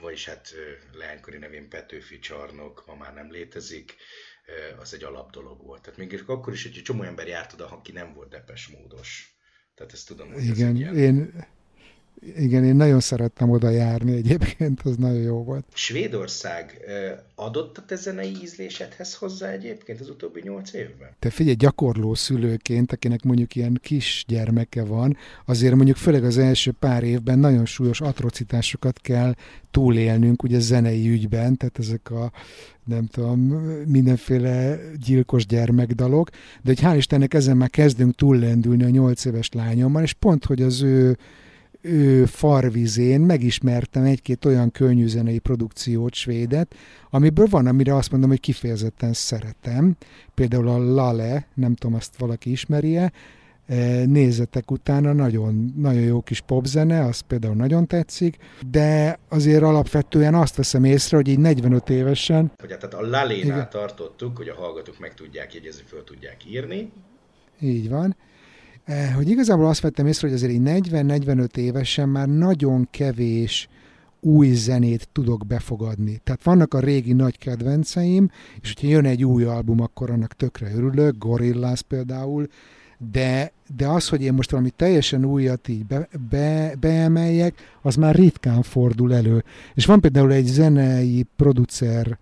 vagyis 0.00 0.24
hát 0.24 0.54
leánykori 0.92 1.38
nevén 1.38 1.68
Petőfi 1.68 2.18
csarnok, 2.18 2.84
ma 2.86 2.94
már 2.94 3.14
nem 3.14 3.30
létezik, 3.30 3.96
az 4.80 4.94
egy 4.94 5.04
alap 5.04 5.30
dolog 5.30 5.62
volt. 5.62 5.82
Tehát 5.82 5.98
még 5.98 6.24
akkor 6.26 6.52
is 6.52 6.66
egy 6.66 6.80
csomó 6.84 7.02
ember 7.02 7.26
járt 7.26 7.52
oda, 7.52 7.68
aki 7.70 7.92
nem 7.92 8.14
volt 8.14 8.28
Depes 8.28 8.68
módos. 8.68 9.36
Tehát 9.74 9.92
ezt 9.92 10.06
tudom, 10.06 10.32
hogy 10.32 10.44
Igen, 10.44 10.76
ilyen... 10.76 10.96
én, 10.96 11.46
igen, 12.38 12.64
én 12.64 12.76
nagyon 12.76 13.00
szerettem 13.00 13.50
oda 13.50 13.70
járni 13.70 14.16
egyébként, 14.16 14.80
az 14.82 14.96
nagyon 14.96 15.20
jó 15.20 15.44
volt. 15.44 15.64
Svédország 15.74 16.80
adott 17.34 17.78
a 17.78 17.84
te 17.86 17.96
zenei 17.96 18.36
ízlésedhez 18.42 19.14
hozzá 19.14 19.48
egyébként 19.48 20.00
az 20.00 20.08
utóbbi 20.08 20.40
nyolc 20.44 20.72
évben? 20.72 21.08
Te 21.18 21.30
figyelj, 21.30 21.56
gyakorló 21.56 22.14
szülőként, 22.14 22.92
akinek 22.92 23.22
mondjuk 23.22 23.54
ilyen 23.54 23.78
kis 23.82 24.24
gyermeke 24.28 24.84
van, 24.84 25.16
azért 25.46 25.74
mondjuk 25.74 25.96
főleg 25.96 26.24
az 26.24 26.38
első 26.38 26.72
pár 26.78 27.02
évben 27.02 27.38
nagyon 27.38 27.66
súlyos 27.66 28.00
atrocitásokat 28.00 29.00
kell 29.00 29.34
túlélnünk 29.70 30.42
ugye 30.42 30.58
zenei 30.58 31.08
ügyben, 31.08 31.56
tehát 31.56 31.78
ezek 31.78 32.10
a 32.10 32.32
nem 32.84 33.06
tudom, 33.06 33.40
mindenféle 33.86 34.80
gyilkos 35.04 35.46
gyermekdalok, 35.46 36.30
de 36.30 36.38
hogy 36.64 36.80
hál' 36.82 36.96
Istennek 36.96 37.34
ezen 37.34 37.56
már 37.56 37.70
kezdünk 37.70 38.14
túllendülni 38.14 38.84
a 38.84 38.88
nyolc 38.88 39.24
éves 39.24 39.48
lányommal, 39.52 40.02
és 40.02 40.12
pont, 40.12 40.44
hogy 40.44 40.62
az 40.62 40.82
ő 40.82 41.18
ő 41.86 42.24
farvizén 42.24 43.20
megismertem 43.20 44.02
egy-két 44.02 44.44
olyan 44.44 44.70
könnyűzenei 44.70 45.38
produkciót, 45.38 46.14
svédet, 46.14 46.74
amiből 47.10 47.46
van, 47.50 47.66
amire 47.66 47.94
azt 47.94 48.10
mondom, 48.10 48.30
hogy 48.30 48.40
kifejezetten 48.40 49.12
szeretem. 49.12 49.96
Például 50.34 50.68
a 50.68 50.78
Lale, 50.78 51.46
nem 51.54 51.74
tudom, 51.74 51.96
azt 51.96 52.16
valaki 52.16 52.50
ismerje, 52.50 53.12
e, 53.66 54.04
nézetek 54.06 54.70
utána, 54.70 55.12
nagyon, 55.12 55.74
nagyon 55.76 56.02
jó 56.02 56.20
kis 56.20 56.40
popzene, 56.40 57.04
az 57.04 57.20
például 57.20 57.54
nagyon 57.54 57.86
tetszik, 57.86 58.36
de 58.70 59.18
azért 59.28 59.62
alapvetően 59.62 60.34
azt 60.34 60.56
veszem 60.56 60.84
észre, 60.84 61.16
hogy 61.16 61.28
így 61.28 61.38
45 61.38 61.90
évesen... 61.90 62.52
Hogy 62.60 62.70
hát, 62.70 62.80
tehát 62.80 63.04
a 63.04 63.08
Lalénál 63.08 63.68
tartottuk, 63.68 64.36
hogy 64.36 64.48
a 64.48 64.54
hallgatók 64.54 64.98
meg 64.98 65.14
tudják 65.14 65.54
jegyezni, 65.54 65.82
föl 65.86 66.04
tudják 66.04 66.44
írni. 66.46 66.92
Így 67.60 67.88
van 67.88 68.16
hogy 69.14 69.28
igazából 69.28 69.66
azt 69.66 69.80
vettem 69.80 70.06
észre, 70.06 70.26
hogy 70.26 70.36
azért 70.36 70.52
így 70.52 70.60
40-45 70.64 71.56
évesen 71.56 72.08
már 72.08 72.28
nagyon 72.28 72.88
kevés 72.90 73.68
új 74.20 74.48
zenét 74.48 75.08
tudok 75.12 75.46
befogadni. 75.46 76.20
Tehát 76.24 76.44
vannak 76.44 76.74
a 76.74 76.80
régi 76.80 77.12
nagy 77.12 77.38
kedvenceim, 77.38 78.30
és 78.60 78.72
hogyha 78.72 78.88
jön 78.88 79.04
egy 79.04 79.24
új 79.24 79.44
album, 79.44 79.80
akkor 79.80 80.10
annak 80.10 80.32
tökre 80.32 80.74
örülök, 80.74 81.18
Gorillaz 81.18 81.80
például, 81.80 82.48
de, 83.12 83.52
de 83.76 83.86
az, 83.86 84.08
hogy 84.08 84.22
én 84.22 84.32
most 84.34 84.50
valami 84.50 84.70
teljesen 84.70 85.24
újat 85.24 85.68
így 85.68 85.86
be, 85.86 86.08
be, 86.30 86.74
beemeljek, 86.80 87.54
az 87.82 87.94
már 87.94 88.14
ritkán 88.14 88.62
fordul 88.62 89.14
elő. 89.14 89.44
És 89.74 89.86
van 89.86 90.00
például 90.00 90.32
egy 90.32 90.46
zenei 90.46 91.26
producer, 91.36 92.18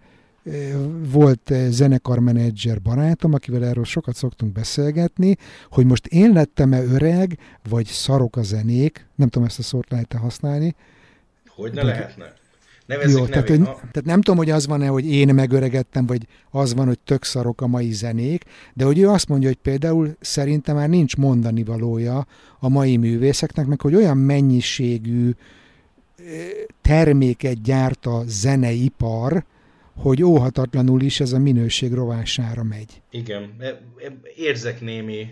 volt 1.13 1.53
zenekarmenedzser 1.69 2.83
barátom, 2.83 3.33
akivel 3.33 3.65
erről 3.65 3.85
sokat 3.85 4.15
szoktunk 4.15 4.53
beszélgetni, 4.53 5.37
hogy 5.71 5.87
most 5.87 6.07
én 6.07 6.33
lettem-e 6.33 6.83
öreg, 6.83 7.39
vagy 7.69 7.87
szarok 7.87 8.37
a 8.37 8.43
zenék, 8.43 9.07
nem 9.15 9.29
tudom 9.29 9.49
ezt 9.49 9.59
a 9.59 9.63
szót 9.63 9.91
lehet-e 9.91 10.19
használni. 10.19 10.75
Hogy 11.47 11.73
ne 11.73 11.83
lehetne? 11.83 12.33
Nevezzük 12.87 13.19
Jó, 13.19 13.27
tehát, 13.27 13.49
hogy, 13.49 13.63
tehát 13.63 14.05
nem 14.05 14.21
tudom, 14.21 14.37
hogy 14.37 14.51
az 14.51 14.67
van-e, 14.67 14.87
hogy 14.87 15.07
én 15.07 15.35
megöregettem, 15.35 16.07
vagy 16.07 16.27
az 16.51 16.75
van, 16.75 16.87
hogy 16.87 16.99
tök 16.99 17.25
szarok 17.25 17.61
a 17.61 17.67
mai 17.67 17.93
zenék, 17.93 18.45
de 18.75 18.85
hogy 18.85 18.99
ő 18.99 19.09
azt 19.09 19.29
mondja, 19.29 19.49
hogy 19.49 19.59
például 19.63 20.17
szerintem 20.21 20.77
már 20.77 20.89
nincs 20.89 21.17
mondani 21.17 21.65
valója 21.65 22.27
a 22.59 22.69
mai 22.69 22.97
művészeknek, 22.97 23.67
meg 23.67 23.81
hogy 23.81 23.95
olyan 23.95 24.17
mennyiségű 24.17 25.31
terméket 26.83 27.63
gyárt 27.63 28.07
a 28.07 28.23
zeneipar, 28.27 29.45
hogy 29.95 30.23
óhatatlanul 30.23 31.03
is 31.03 31.21
ez 31.21 31.33
a 31.33 31.39
minőség 31.39 31.93
rovására 31.93 32.63
megy. 32.63 33.03
Igen, 33.11 33.57
e, 33.59 33.67
e, 33.67 34.21
érzek 34.37 34.81
némi, 34.81 35.27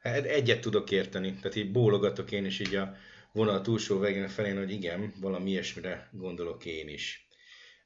hát 0.00 0.24
egyet 0.24 0.60
tudok 0.60 0.90
érteni, 0.90 1.34
tehát 1.34 1.56
így 1.56 1.72
bólogatok 1.72 2.32
én 2.32 2.44
is 2.44 2.60
így 2.60 2.74
a 2.74 2.94
vonal 3.32 3.60
túlsó 3.60 3.98
végén 3.98 4.28
felén, 4.28 4.56
hogy 4.56 4.70
igen, 4.70 5.12
valami 5.20 5.50
ilyesmire 5.50 6.08
gondolok 6.12 6.64
én 6.64 6.88
is. 6.88 7.28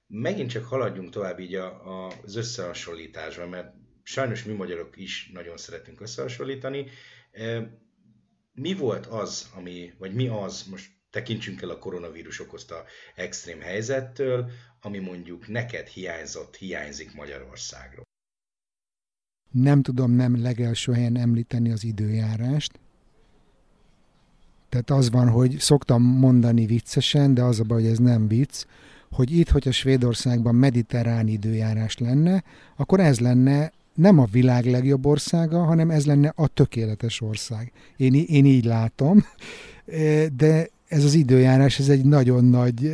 Megint 0.07 0.51
csak 0.51 0.65
haladjunk 0.65 1.11
tovább 1.11 1.39
így 1.39 1.55
a, 1.55 1.67
a, 1.67 2.13
az 2.25 2.37
összehasonlításba, 2.37 3.47
mert 3.49 3.75
sajnos 4.03 4.45
mi 4.45 4.53
magyarok 4.53 4.97
is 4.97 5.31
nagyon 5.33 5.57
szeretünk 5.57 6.01
összehasonlítani. 6.01 6.87
E, 7.33 7.79
mi 8.53 8.75
volt 8.75 9.07
az, 9.07 9.51
ami, 9.55 9.93
vagy 9.99 10.15
mi 10.15 10.27
az, 10.27 10.67
most 10.71 10.91
tekintsünk 11.11 11.63
el 11.63 11.71
a 11.71 11.79
koronavírus 11.79 12.41
okozta 12.41 12.85
extrém 13.15 13.61
helyzettől, 13.61 14.51
ami 14.83 14.99
mondjuk 14.99 15.49
neked 15.49 15.87
hiányzott, 15.87 16.57
hiányzik 16.57 17.15
Magyarországról? 17.15 18.05
Nem 19.51 19.83
tudom 19.83 20.11
nem 20.11 20.43
legelső 20.43 20.93
helyen 20.93 21.17
említeni 21.17 21.71
az 21.71 21.85
időjárást. 21.85 22.81
Tehát 24.69 24.91
az 24.91 25.11
van, 25.11 25.29
hogy 25.29 25.59
szoktam 25.59 26.03
mondani 26.03 26.67
viccesen, 26.67 27.35
de 27.35 27.43
az 27.43 27.61
a 27.61 27.65
baj, 27.65 27.83
hogy 27.83 27.91
ez 27.91 27.99
nem 27.99 28.29
vicc, 28.29 28.65
hogy 29.11 29.31
itt, 29.39 29.49
hogyha 29.49 29.71
Svédországban 29.71 30.55
mediterrán 30.55 31.29
időjárás 31.29 31.99
lenne, 31.99 32.45
akkor 32.77 33.01
ez 33.01 33.21
lenne 33.21 33.73
nem 33.95 34.19
a 34.19 34.25
világ 34.25 34.65
legjobb 34.65 35.07
országa, 35.07 35.65
hanem 35.65 35.91
ez 35.91 36.07
lenne 36.07 36.33
a 36.37 36.49
tökéletes 36.49 37.21
ország. 37.21 37.73
Én, 37.97 38.15
én 38.15 38.45
így 38.45 38.65
látom, 38.65 39.25
de 40.37 40.69
ez 40.89 41.05
az 41.05 41.15
időjárás, 41.15 41.79
ez 41.79 41.89
egy 41.89 42.05
nagyon 42.05 42.45
nagy 42.45 42.93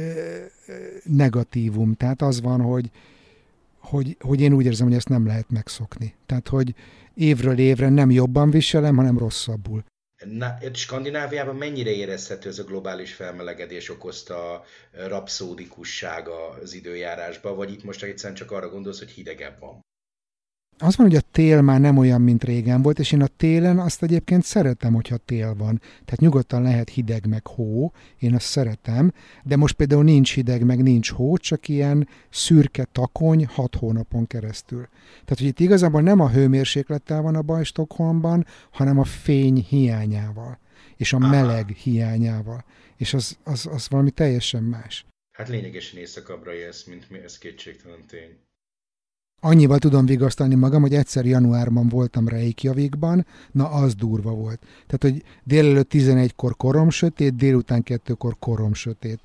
negatívum. 1.04 1.94
Tehát 1.94 2.22
az 2.22 2.40
van, 2.40 2.61
hogy, 2.61 2.90
hogy, 3.78 4.16
hogy 4.20 4.40
én 4.40 4.52
úgy 4.52 4.64
érzem, 4.64 4.87
hogy 4.87 4.96
ezt 4.96 5.09
nem 5.09 5.26
lehet 5.26 5.50
megszokni. 5.50 6.14
Tehát, 6.26 6.48
hogy 6.48 6.74
évről 7.14 7.59
évre 7.59 7.88
nem 7.88 8.11
jobban 8.11 8.50
viselem, 8.50 8.96
hanem 8.96 9.18
rosszabbul. 9.18 9.85
Na, 10.24 10.59
Skandináviában 10.72 11.57
mennyire 11.57 11.90
érezhető 11.90 12.48
ez 12.48 12.59
a 12.59 12.64
globális 12.64 13.14
felmelegedés 13.14 13.90
okozta 13.90 14.64
rapszódikussága 14.92 16.48
az 16.48 16.74
időjárásba, 16.74 17.54
vagy 17.54 17.72
itt 17.72 17.85
most 17.85 18.02
egyszerűen 18.02 18.38
csak 18.38 18.50
arra 18.50 18.68
gondolsz, 18.68 18.98
hogy 18.98 19.11
hidegebb 19.11 19.61
van? 19.61 19.80
Az 20.78 20.96
van, 20.96 21.06
hogy 21.06 21.16
a 21.16 21.30
tél 21.32 21.60
már 21.62 21.80
nem 21.80 21.96
olyan, 21.96 22.20
mint 22.20 22.44
régen 22.44 22.82
volt, 22.82 22.98
és 22.98 23.12
én 23.12 23.22
a 23.22 23.26
télen 23.26 23.78
azt 23.78 24.02
egyébként 24.02 24.44
szeretem, 24.44 24.94
hogyha 24.94 25.16
tél 25.16 25.54
van. 25.54 25.80
Tehát 25.80 26.20
nyugodtan 26.20 26.62
lehet 26.62 26.88
hideg 26.88 27.26
meg 27.26 27.46
hó, 27.46 27.92
én 28.18 28.34
azt 28.34 28.46
szeretem, 28.46 29.12
de 29.42 29.56
most 29.56 29.74
például 29.74 30.04
nincs 30.04 30.34
hideg 30.34 30.64
meg 30.64 30.82
nincs 30.82 31.10
hó, 31.10 31.37
csak 31.37 31.68
ilyen 31.68 32.08
szürke 32.30 32.84
takony 32.92 33.46
hat 33.46 33.74
hónapon 33.74 34.26
keresztül. 34.26 34.88
Tehát, 35.10 35.38
hogy 35.38 35.46
itt 35.46 35.60
igazából 35.60 36.00
nem 36.00 36.20
a 36.20 36.30
hőmérséklettel 36.30 37.22
van 37.22 37.34
a 37.34 37.42
baj 37.42 37.64
Stockholmban, 37.64 38.46
hanem 38.70 38.98
a 38.98 39.04
fény 39.04 39.66
hiányával, 39.68 40.58
és 40.96 41.12
a 41.12 41.18
meleg 41.18 41.68
hiányával. 41.68 42.64
És 42.96 43.14
az, 43.14 43.38
az, 43.44 43.66
az 43.66 43.88
valami 43.88 44.10
teljesen 44.10 44.62
más. 44.62 45.06
Hát 45.32 45.48
lényegesen 45.48 45.98
éjszakabbra 45.98 46.54
élsz, 46.54 46.84
mint 46.84 47.10
mi, 47.10 47.18
ez 47.18 47.38
kétségtelen 47.38 48.06
tény. 48.06 48.43
Annyival 49.40 49.79
tudom 49.79 50.07
vigasztalni 50.07 50.55
magam, 50.55 50.81
hogy 50.81 50.94
egyszer 50.94 51.25
januárban 51.25 51.88
voltam 51.88 52.29
Reykjavikban, 52.29 53.27
na 53.53 53.70
az 53.70 53.94
durva 53.94 54.31
volt. 54.31 54.61
Tehát, 54.61 55.03
hogy 55.03 55.23
délelőtt 55.42 55.90
11-kor 55.92 56.57
korom 56.57 56.90
sötét, 56.90 57.37
délután 57.37 57.83
2-kor 57.87 58.37
korom 58.38 58.75
sötét. 58.75 59.20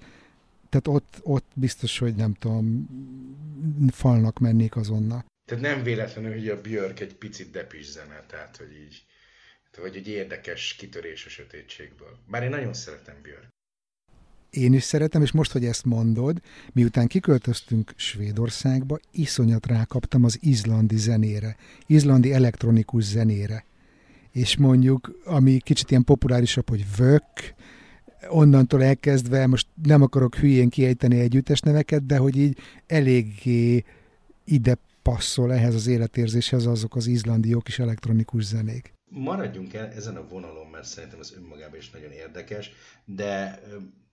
Tehát 0.70 0.88
ott, 0.88 1.20
ott 1.24 1.46
biztos, 1.54 2.00
hogy 2.00 2.16
nem 2.16 2.34
tudom, 2.34 2.88
falnak 3.92 4.40
mennék 4.40 4.76
azonnal. 4.76 5.26
Tehát 5.46 5.64
nem 5.64 5.84
véletlenül, 5.84 6.32
hogy 6.32 6.48
a 6.48 6.62
Björk 6.62 7.00
egy 7.00 7.16
picit 7.16 7.52
depis 7.52 7.92
zene, 7.92 8.24
tehát 8.28 8.58
hogy 8.58 8.72
így, 8.86 9.04
vagy 9.82 9.96
egy 9.96 10.08
érdekes 10.08 10.74
kitörés 10.74 11.26
a 11.26 11.30
sötétségből. 11.30 12.18
Bár 12.28 12.44
én 12.44 12.50
nagyon 12.50 12.74
szeretem 12.74 13.16
Björk 13.22 13.58
én 14.50 14.74
is 14.74 14.84
szeretem, 14.84 15.22
és 15.22 15.32
most, 15.32 15.52
hogy 15.52 15.66
ezt 15.66 15.86
mondod, 15.86 16.42
miután 16.74 17.08
kiköltöztünk 17.08 17.94
Svédországba, 17.96 19.00
iszonyat 19.12 19.66
rákaptam 19.66 20.24
az 20.24 20.38
izlandi 20.42 20.98
zenére, 20.98 21.56
izlandi 21.86 22.34
elektronikus 22.34 23.04
zenére. 23.04 23.64
És 24.32 24.58
mondjuk, 24.58 25.22
ami 25.26 25.58
kicsit 25.58 25.90
ilyen 25.90 26.04
populárisabb, 26.04 26.70
hogy 26.70 26.86
vök, 26.98 27.24
onnantól 28.28 28.84
elkezdve, 28.84 29.48
most 29.48 29.68
nem 29.84 30.02
akarok 30.02 30.36
hülyén 30.36 30.70
kiejteni 30.70 31.20
együttes 31.20 31.60
neveket, 31.60 32.06
de 32.06 32.18
hogy 32.18 32.38
így 32.38 32.58
eléggé 32.88 33.84
ide 34.46 34.78
passzol 35.02 35.54
ehhez 35.54 35.76
az 35.76 35.88
életérzéshez 35.88 36.66
azok 36.66 36.96
az 36.96 37.08
izlandi 37.08 37.50
jó 37.50 37.60
kis 37.60 37.80
elektronikus 37.80 38.44
zenék. 38.44 38.94
Maradjunk 39.10 39.74
el 39.74 39.88
ezen 39.88 40.16
a 40.16 40.28
vonalon, 40.28 40.68
mert 40.68 40.88
szerintem 40.88 41.20
ez 41.20 41.34
önmagában 41.38 41.78
is 41.78 41.90
nagyon 41.90 42.12
érdekes, 42.12 42.72
de 43.06 43.62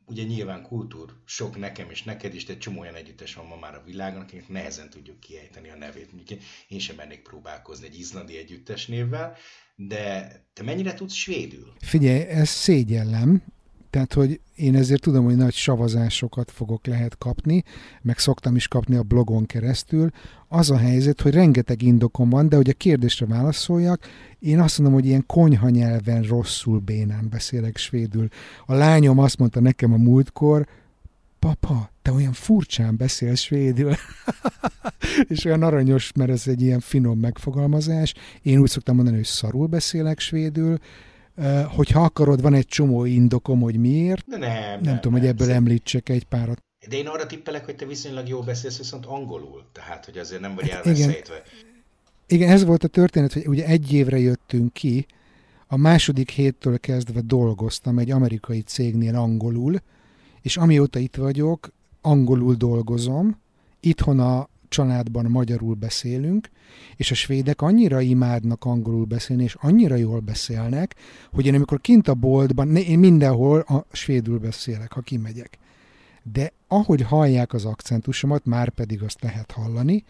ugye 0.06 0.22
nyilván 0.22 0.62
kultúr, 0.62 1.16
sok 1.24 1.58
nekem 1.58 1.90
és 1.90 2.02
neked 2.02 2.34
is, 2.34 2.44
de 2.44 2.52
egy 2.52 2.58
csomó 2.58 2.80
olyan 2.80 2.94
együttes 2.94 3.34
van 3.34 3.46
ma 3.46 3.56
már 3.56 3.74
a 3.74 3.82
világon, 3.84 4.20
akik 4.20 4.48
nehezen 4.48 4.90
tudjuk 4.90 5.20
kiejteni 5.20 5.68
a 5.70 5.76
nevét. 5.76 6.12
Mondjuk 6.12 6.40
én 6.68 6.78
sem 6.78 6.96
mennék 6.96 7.22
próbálkozni 7.22 7.86
egy 7.86 7.98
izlandi 7.98 8.36
együttes 8.36 8.86
névvel, 8.86 9.36
de 9.74 10.30
te 10.52 10.62
mennyire 10.62 10.94
tudsz 10.94 11.14
svédül? 11.14 11.72
Figyelj, 11.78 12.20
ez 12.20 12.48
szégyellem, 12.48 13.42
tehát, 13.96 14.14
hogy 14.14 14.40
én 14.54 14.74
ezért 14.74 15.00
tudom, 15.00 15.24
hogy 15.24 15.36
nagy 15.36 15.54
savazásokat 15.54 16.50
fogok 16.50 16.86
lehet 16.86 17.18
kapni, 17.18 17.62
meg 18.02 18.18
szoktam 18.18 18.56
is 18.56 18.68
kapni 18.68 18.96
a 18.96 19.02
blogon 19.02 19.46
keresztül. 19.46 20.10
Az 20.48 20.70
a 20.70 20.76
helyzet, 20.76 21.20
hogy 21.20 21.34
rengeteg 21.34 21.82
indokom 21.82 22.30
van, 22.30 22.48
de 22.48 22.56
hogy 22.56 22.68
a 22.68 22.72
kérdésre 22.72 23.26
válaszoljak, 23.26 24.06
én 24.38 24.60
azt 24.60 24.78
mondom, 24.78 24.98
hogy 24.98 25.06
ilyen 25.06 25.26
konyha 25.26 25.68
nyelven 25.68 26.22
rosszul 26.22 26.78
bénán 26.78 27.28
beszélek 27.30 27.76
svédül. 27.76 28.28
A 28.66 28.74
lányom 28.74 29.18
azt 29.18 29.38
mondta 29.38 29.60
nekem 29.60 29.92
a 29.92 29.96
múltkor, 29.96 30.66
papa, 31.38 31.90
te 32.02 32.12
olyan 32.12 32.32
furcsán 32.32 32.96
beszélsz 32.96 33.40
svédül. 33.40 33.94
és 35.28 35.44
olyan 35.44 35.62
aranyos, 35.62 36.12
mert 36.12 36.30
ez 36.30 36.46
egy 36.46 36.62
ilyen 36.62 36.80
finom 36.80 37.18
megfogalmazás. 37.18 38.14
Én 38.42 38.58
úgy 38.58 38.68
szoktam 38.68 38.94
mondani, 38.94 39.16
hogy 39.16 39.26
szarul 39.26 39.66
beszélek 39.66 40.20
svédül, 40.20 40.78
Hogyha 41.68 42.02
akarod, 42.02 42.42
van 42.42 42.54
egy 42.54 42.66
csomó 42.66 43.04
indokom, 43.04 43.60
hogy 43.60 43.76
miért. 43.76 44.24
De 44.28 44.36
nem, 44.36 44.48
nem, 44.50 44.80
nem 44.80 44.94
tudom, 44.94 45.12
nem, 45.12 45.20
hogy 45.20 45.30
ebből 45.30 45.46
nem. 45.46 45.56
említsek 45.56 46.08
egy 46.08 46.24
párat. 46.24 46.58
De 46.88 46.96
én 46.96 47.06
arra 47.06 47.26
tippelek, 47.26 47.64
hogy 47.64 47.76
te 47.76 47.86
viszonylag 47.86 48.28
jól 48.28 48.42
beszélsz 48.42 48.78
viszont 48.78 49.06
angolul, 49.06 49.64
tehát 49.72 50.04
hogy 50.04 50.18
azért 50.18 50.40
nem 50.40 50.54
vagy 50.54 50.70
hát 50.70 50.84
Igen. 50.84 51.14
Igen, 52.26 52.50
ez 52.50 52.64
volt 52.64 52.84
a 52.84 52.88
történet, 52.88 53.32
hogy 53.32 53.46
ugye 53.46 53.64
egy 53.66 53.92
évre 53.92 54.18
jöttünk 54.18 54.72
ki, 54.72 55.06
a 55.66 55.76
második 55.76 56.30
héttől 56.30 56.78
kezdve 56.78 57.20
dolgoztam 57.20 57.98
egy 57.98 58.10
amerikai 58.10 58.60
cégnél 58.60 59.16
angolul, 59.16 59.82
és 60.42 60.56
amióta 60.56 60.98
itt 60.98 61.16
vagyok, 61.16 61.72
angolul 62.00 62.54
dolgozom, 62.54 63.40
itthon 63.80 64.20
a 64.20 64.48
családban 64.68 65.24
magyarul 65.24 65.74
beszélünk, 65.74 66.50
és 66.96 67.10
a 67.10 67.14
svédek 67.14 67.62
annyira 67.62 68.00
imádnak 68.00 68.64
angolul 68.64 69.04
beszélni, 69.04 69.42
és 69.42 69.56
annyira 69.60 69.94
jól 69.94 70.20
beszélnek, 70.20 70.94
hogy 71.32 71.46
én 71.46 71.54
amikor 71.54 71.80
kint 71.80 72.08
a 72.08 72.14
boltban, 72.14 72.76
én 72.76 72.98
mindenhol 72.98 73.60
a 73.60 73.86
svédül 73.92 74.38
beszélek, 74.38 74.92
ha 74.92 75.00
kimegyek. 75.00 75.58
De 76.32 76.52
ahogy 76.68 77.02
hallják 77.02 77.52
az 77.52 77.64
akcentusomat, 77.64 78.44
már 78.44 78.68
pedig 78.68 79.02
azt 79.02 79.22
lehet 79.22 79.50
hallani, 79.50 80.04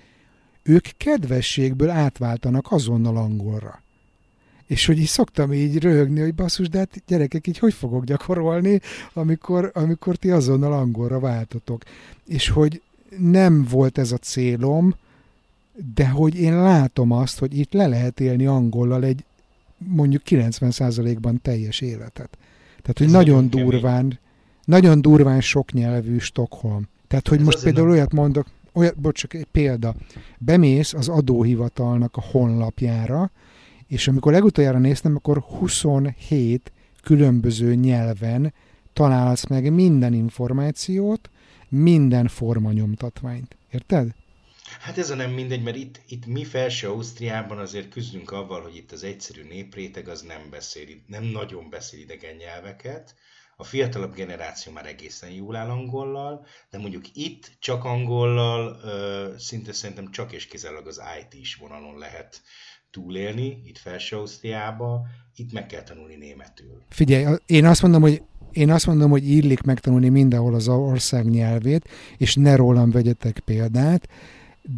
ők 0.62 0.88
kedvességből 0.97 1.90
átváltanak 1.90 2.73
azonnal 2.73 3.16
angolra. 3.16 3.83
És 4.66 4.87
hogy 4.87 4.99
így 4.99 5.07
szoktam 5.07 5.53
így 5.53 5.79
röhögni, 5.79 6.21
hogy 6.21 6.35
basszus, 6.35 6.69
de 6.69 6.79
hát 6.79 7.03
gyerekek, 7.07 7.47
így 7.47 7.59
hogy 7.59 7.75
fogok 7.75 8.05
gyakorolni, 8.05 8.81
amikor, 9.12 9.71
amikor 9.75 10.16
ti 10.16 10.31
azonnal 10.31 10.73
angolra 10.73 11.21
váltotok. 11.21 11.83
És 12.27 12.49
hogy 12.49 12.83
nem 13.18 13.66
volt 13.70 13.98
ez 13.98 14.12
a 14.12 14.16
célom, 14.16 14.94
de 15.94 16.09
hogy 16.09 16.40
én 16.40 16.57
látom 16.57 17.11
azt, 17.11 17.38
hogy 17.38 17.59
itt 17.59 17.72
le 17.72 17.87
lehet 17.87 18.20
élni 18.20 18.46
angollal 18.46 19.05
egy 19.05 19.24
mondjuk 19.79 20.22
90%-ban 20.26 21.40
teljes 21.42 21.81
életet. 21.81 22.38
Tehát, 22.83 22.98
hogy 22.98 23.07
ez 23.07 23.12
nagyon 23.12 23.50
durván, 23.50 23.96
kemény. 23.96 24.18
nagyon 24.64 25.00
durván 25.00 25.40
sok 25.40 25.72
nyelvű 25.72 26.18
Stockholm. 26.18 26.88
Tehát, 27.09 27.29
hogy 27.29 27.38
ez 27.38 27.44
most 27.44 27.62
például 27.62 27.87
nem... 27.87 27.96
olyat 27.96 28.12
mondok, 28.12 28.46
olyat, 28.72 29.00
bocs, 29.00 29.20
csak 29.20 29.35
egy 29.35 29.46
példa. 29.52 29.94
Bemész 30.38 30.94
az 30.94 31.09
adóhivatalnak 31.09 32.16
a 32.16 32.24
honlapjára, 32.31 33.31
és 33.87 34.09
amikor 34.09 34.33
legutoljára 34.33 34.79
néztem, 34.79 35.16
akkor 35.16 35.38
27 35.38 36.72
különböző 37.02 37.74
nyelven 37.74 38.52
találsz 38.92 39.46
meg 39.46 39.72
minden 39.72 40.12
információt, 40.12 41.31
minden 41.68 42.29
formanyomtatványt. 42.29 43.57
Érted? 43.70 44.14
Hát 44.81 44.98
ez 44.98 45.11
a 45.11 45.14
nem 45.14 45.31
mindegy, 45.31 45.62
mert 45.62 45.76
itt, 45.76 46.00
itt 46.09 46.26
mi 46.26 46.44
felső 46.44 46.88
Ausztriában 46.88 47.59
azért 47.59 47.88
küzdünk 47.88 48.31
avval, 48.31 48.62
hogy 48.62 48.76
itt 48.76 48.92
az 48.92 49.05
egyszerű 49.05 49.42
népréteg 49.42 50.09
az 50.09 50.22
nem 50.22 50.50
beszél, 50.50 50.87
nem 51.07 51.24
nagyon 51.24 51.70
beszél 51.70 52.00
idegen 52.00 52.35
nyelveket, 52.37 53.14
a 53.57 53.64
fiatalabb 53.64 54.14
generáció 54.14 54.72
már 54.72 54.87
egészen 54.87 55.31
jól 55.31 55.57
áll 55.57 55.70
angollal, 55.70 56.46
de 56.70 56.79
mondjuk 56.79 57.05
itt 57.12 57.50
csak 57.59 57.85
angollal, 57.85 58.81
szinte 59.38 59.72
szerintem 59.72 60.11
csak 60.11 60.33
és 60.33 60.46
kizárólag 60.46 60.87
az 60.87 61.02
IT-s 61.20 61.55
vonalon 61.55 61.98
lehet 61.98 62.42
túlélni, 62.90 63.62
itt 63.64 63.79
felső 63.79 64.16
Ausztriába, 64.16 65.07
itt 65.35 65.52
meg 65.52 65.66
kell 65.66 65.83
tanulni 65.83 66.14
németül. 66.14 66.83
Figyelj, 66.88 67.37
én 67.46 67.64
azt 67.64 67.83
mondom, 67.83 68.00
hogy 68.00 68.22
én 68.57 68.71
azt 68.71 68.87
mondom, 68.87 69.11
hogy 69.11 69.31
illik 69.31 69.62
megtanulni 69.62 70.09
mindenhol 70.09 70.55
az 70.55 70.69
ország 70.69 71.31
nyelvét, 71.31 71.88
és 72.16 72.35
ne 72.35 72.57
rólam 72.57 72.90
vegyetek 72.90 73.38
példát, 73.45 74.09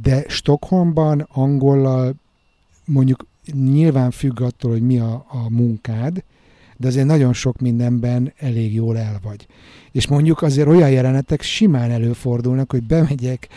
de 0.03 0.25
Stockholmban 0.29 1.29
angollal 1.33 2.15
mondjuk 2.85 3.27
nyilván 3.53 4.11
függ 4.11 4.41
attól, 4.41 4.71
hogy 4.71 4.83
mi 4.83 4.99
a, 4.99 5.27
a 5.29 5.51
munkád, 5.51 6.23
de 6.77 6.87
azért 6.87 7.07
nagyon 7.07 7.33
sok 7.33 7.61
mindenben 7.61 8.33
elég 8.37 8.75
jól 8.75 8.99
el 8.99 9.21
vagy. 9.23 9.47
És 9.93 10.07
mondjuk 10.07 10.43
azért 10.43 10.69
olyan 10.69 10.91
jelenetek 10.91 11.43
simán 11.43 11.91
előfordulnak, 11.91 12.71
hogy 12.71 12.83
bemegyek 12.83 13.49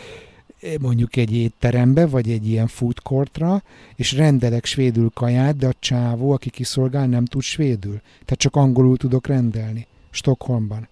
eh, 0.60 0.72
mondjuk 0.80 1.16
egy 1.16 1.36
étterembe, 1.36 2.06
vagy 2.06 2.30
egy 2.30 2.48
ilyen 2.48 2.66
food 2.66 3.00
courtra, 3.02 3.62
és 3.96 4.12
rendelek 4.12 4.64
svédül 4.64 5.10
kaját, 5.14 5.56
de 5.56 5.66
a 5.66 5.74
csávó, 5.78 6.30
aki 6.30 6.50
kiszolgál, 6.50 7.06
nem 7.06 7.24
tud 7.24 7.42
svédül. 7.42 8.00
Tehát 8.24 8.36
csak 8.36 8.56
angolul 8.56 8.96
tudok 8.96 9.26
rendelni 9.26 9.86
Stockholmban. 10.14 10.88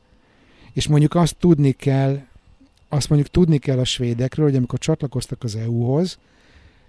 És 0.73 0.89
mondjuk 0.89 1.15
azt 1.15 1.37
tudni 1.39 1.73
kell, 1.73 2.21
azt 2.89 3.09
mondjuk 3.09 3.31
tudni 3.31 3.59
kell 3.59 3.79
a 3.79 3.85
svédekről, 3.85 4.47
hogy 4.47 4.57
amikor 4.57 4.79
csatlakoztak 4.79 5.45
az 5.45 5.57
EU-hoz, 5.57 6.19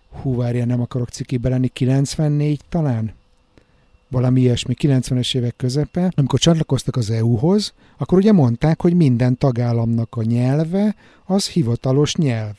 hú, 0.09 0.35
várja, 0.35 0.65
nem 0.65 0.81
akarok 0.81 1.09
cikibe 1.09 1.49
lenni, 1.49 1.67
94 1.67 2.59
talán? 2.69 3.13
valami 4.11 4.41
ilyesmi, 4.41 4.75
90-es 4.81 5.35
évek 5.35 5.55
közepe, 5.55 6.11
amikor 6.15 6.39
csatlakoztak 6.39 6.95
az 6.95 7.09
EU-hoz, 7.09 7.73
akkor 7.97 8.17
ugye 8.17 8.31
mondták, 8.31 8.81
hogy 8.81 8.93
minden 8.93 9.37
tagállamnak 9.37 10.15
a 10.15 10.23
nyelve 10.23 10.95
az 11.25 11.47
hivatalos 11.47 12.15
nyelv. 12.15 12.55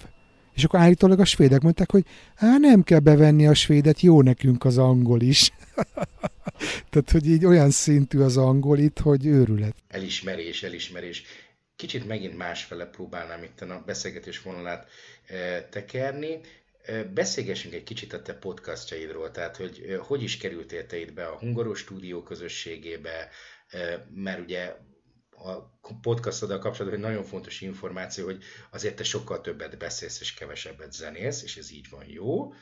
És 0.55 0.65
akkor 0.65 0.81
állítólag 0.81 1.21
a 1.21 1.25
svédek 1.25 1.63
mondták, 1.63 1.91
hogy 1.91 2.05
hát 2.35 2.59
nem 2.59 2.83
kell 2.83 2.99
bevenni 2.99 3.47
a 3.47 3.55
svédet, 3.55 4.01
jó 4.01 4.23
nekünk 4.23 4.65
az 4.65 4.79
angol 4.79 5.21
is. 5.21 5.53
Tehát, 6.91 7.11
hogy 7.11 7.27
így 7.27 7.45
olyan 7.45 7.71
szintű 7.71 8.21
az 8.21 8.37
angol 8.37 8.79
itt, 8.79 8.99
hogy 8.99 9.27
őrület. 9.27 9.77
Elismerés, 9.89 10.63
elismerés. 10.63 11.23
Kicsit 11.77 12.07
megint 12.07 12.37
másfele 12.37 12.87
próbálnám 12.87 13.43
itt 13.43 13.61
a 13.61 13.83
beszélgetés 13.87 14.43
vonalát 14.43 14.89
eh, 15.27 15.65
tekerni. 15.71 16.41
Beszélgessünk 17.15 17.75
egy 17.75 17.83
kicsit 17.83 18.13
a 18.13 18.23
te 18.23 18.35
podcastjaidról, 18.35 19.31
tehát 19.31 19.57
hogy 19.57 19.99
hogy 20.01 20.23
is 20.23 20.37
kerültél 20.37 20.87
te 20.87 20.99
itt 20.99 21.13
be 21.13 21.27
a 21.27 21.39
Hungaros 21.39 21.79
stúdió 21.79 22.23
közösségébe, 22.23 23.29
mert 24.15 24.41
ugye 24.41 24.75
a 25.31 25.79
podcastoddal 26.03 26.59
kapcsolatban 26.59 27.01
hogy 27.01 27.11
nagyon 27.11 27.25
fontos 27.25 27.61
információ, 27.61 28.25
hogy 28.25 28.43
azért 28.71 28.97
te 28.97 29.05
sokkal 29.05 29.41
többet 29.41 29.79
beszélsz 29.79 30.21
és 30.21 30.35
kevesebbet 30.35 30.93
zenész, 30.93 31.43
és 31.43 31.57
ez 31.57 31.73
így 31.73 31.89
van 31.91 32.05
jó, 32.09 32.53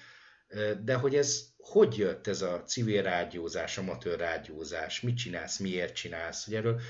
de 0.85 0.95
hogy 0.95 1.15
ez 1.15 1.49
hogy 1.57 1.97
jött 1.97 2.27
ez 2.27 2.43
a 2.43 2.63
civil 2.67 3.03
rádiózás, 3.03 3.79
amatőr 3.79 4.19
rádiózás, 4.19 5.01
mit 5.01 5.17
csinálsz, 5.17 5.59
miért 5.59 5.95
csinálsz, 5.95 6.45
hogy 6.45 6.55
erről 6.55 6.81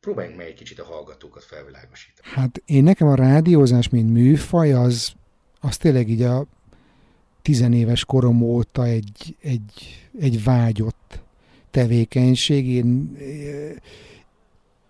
próbáljunk 0.00 0.36
meg 0.36 0.46
egy 0.46 0.54
kicsit 0.54 0.78
a 0.78 0.84
hallgatókat 0.84 1.44
felvilágosítani. 1.44 2.28
Hát 2.28 2.62
én 2.64 2.82
nekem 2.82 3.08
a 3.08 3.14
rádiózás, 3.14 3.88
mint 3.88 4.12
műfaj, 4.12 4.72
az, 4.72 5.12
az 5.60 5.76
tényleg 5.76 6.08
így 6.08 6.22
a 6.22 6.46
tizenéves 7.42 8.04
korom 8.04 8.42
óta 8.42 8.84
egy, 8.84 9.36
egy, 9.40 10.06
egy 10.20 10.44
vágyott 10.44 11.20
tevékenység. 11.70 12.68
Én, 12.68 13.16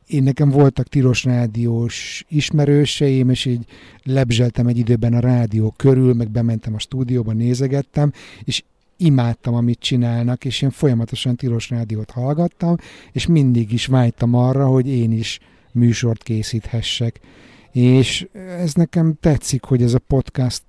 én 0.07 0.23
nekem 0.23 0.51
voltak 0.51 0.89
tilos 0.89 1.25
rádiós 1.25 2.25
ismerőseim, 2.29 3.31
és 3.31 3.45
így 3.45 3.65
lebzseltem 4.03 4.67
egy 4.67 4.79
időben 4.79 5.15
a 5.15 5.21
rádió 5.21 5.75
körül, 5.77 6.15
meg 6.15 6.31
bementem 6.31 6.75
a 6.75 6.79
stúdióba, 6.79 7.33
nézegettem, 7.33 8.13
és 8.45 8.63
imádtam, 8.97 9.55
amit 9.55 9.79
csinálnak, 9.79 10.45
és 10.45 10.63
én 10.63 10.71
folyamatosan 10.71 11.37
tilos 11.37 11.71
rádiót 11.71 12.11
hallgattam, 12.11 12.77
és 13.13 13.27
mindig 13.27 13.73
is 13.73 13.87
vágytam 13.87 14.35
arra, 14.35 14.67
hogy 14.67 14.89
én 14.89 15.13
is 15.13 15.39
műsort 15.73 16.23
készíthessek. 16.23 17.21
És 17.73 18.27
ez 18.59 18.75
nekem 18.75 19.17
tetszik, 19.21 19.63
hogy 19.63 19.83
ez 19.83 19.95
a 19.95 19.99
podcast, 19.99 20.63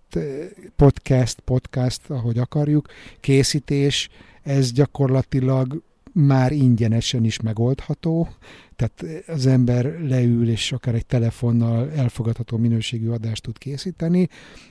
podcast, 0.75 1.39
podcast, 1.39 2.09
ahogy 2.09 2.37
akarjuk, 2.37 2.87
készítés, 3.19 4.09
ez 4.43 4.71
gyakorlatilag 4.71 5.81
már 6.25 6.51
ingyenesen 6.51 7.23
is 7.23 7.39
megoldható, 7.39 8.29
tehát 8.75 9.25
az 9.27 9.45
ember 9.45 9.99
leül, 10.01 10.49
és 10.49 10.71
akár 10.71 10.95
egy 10.95 11.05
telefonnal 11.05 11.91
elfogadható 11.91 12.57
minőségű 12.57 13.09
adást 13.09 13.43
tud 13.43 13.57
készíteni, 13.57 14.27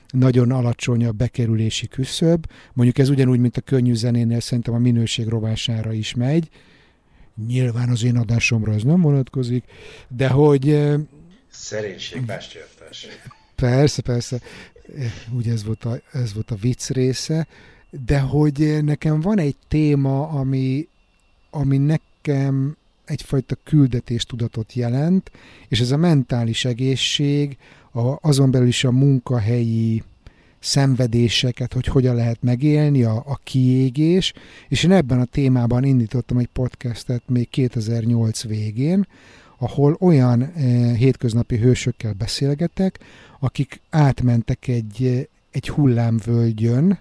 nagyon 0.09 0.51
alacsony 0.51 1.05
a 1.05 1.11
bekerülési 1.11 1.87
küszöb, 1.87 2.45
mondjuk 2.73 2.97
ez 2.97 3.09
ugyanúgy, 3.09 3.39
mint 3.39 3.57
a 3.57 3.61
könnyű 3.61 3.93
zenénél 3.93 4.39
szerintem 4.39 4.73
a 4.73 4.77
minőség 4.77 5.27
rovására 5.27 5.93
is 5.93 6.13
megy, 6.13 6.49
nyilván 7.47 7.89
az 7.89 8.03
én 8.03 8.17
adásomra 8.17 8.73
ez 8.73 8.83
nem 8.83 9.01
vonatkozik, 9.01 9.63
de 10.07 10.27
hogy 10.27 10.95
Szerénység, 11.49 12.25
bástyártás. 12.25 13.07
Persze, 13.55 14.01
persze. 14.01 14.39
Ugye 15.31 15.51
ez 15.51 15.63
volt, 15.63 15.83
a, 15.83 16.01
ez 16.11 16.33
volt 16.33 16.51
a 16.51 16.55
vicc 16.55 16.89
része, 16.89 17.47
de 18.05 18.19
hogy 18.19 18.83
nekem 18.83 19.19
van 19.19 19.39
egy 19.39 19.55
téma, 19.67 20.27
ami, 20.27 20.87
ami 21.57 21.77
nekem 21.77 22.77
egyfajta 23.05 23.55
küldetéstudatot 23.63 24.73
jelent, 24.73 25.31
és 25.67 25.79
ez 25.79 25.91
a 25.91 25.97
mentális 25.97 26.65
egészség, 26.65 27.57
a, 27.91 28.27
azon 28.27 28.51
belül 28.51 28.67
is 28.67 28.83
a 28.83 28.91
munkahelyi 28.91 30.03
szenvedéseket, 30.59 31.73
hogy 31.73 31.85
hogyan 31.85 32.15
lehet 32.15 32.41
megélni, 32.41 33.03
a, 33.03 33.23
a 33.25 33.39
kiégés, 33.43 34.33
és 34.67 34.83
én 34.83 34.91
ebben 34.91 35.19
a 35.19 35.25
témában 35.25 35.83
indítottam 35.83 36.37
egy 36.37 36.49
podcastet 36.53 37.21
még 37.27 37.49
2008 37.49 38.43
végén, 38.43 39.07
ahol 39.57 39.97
olyan 39.99 40.41
eh, 40.41 40.95
hétköznapi 40.95 41.57
hősökkel 41.57 42.13
beszélgetek, 42.13 42.99
akik 43.39 43.81
átmentek 43.89 44.67
egy, 44.67 45.03
eh, 45.03 45.23
egy 45.51 45.69
hullámvölgyön, 45.69 46.99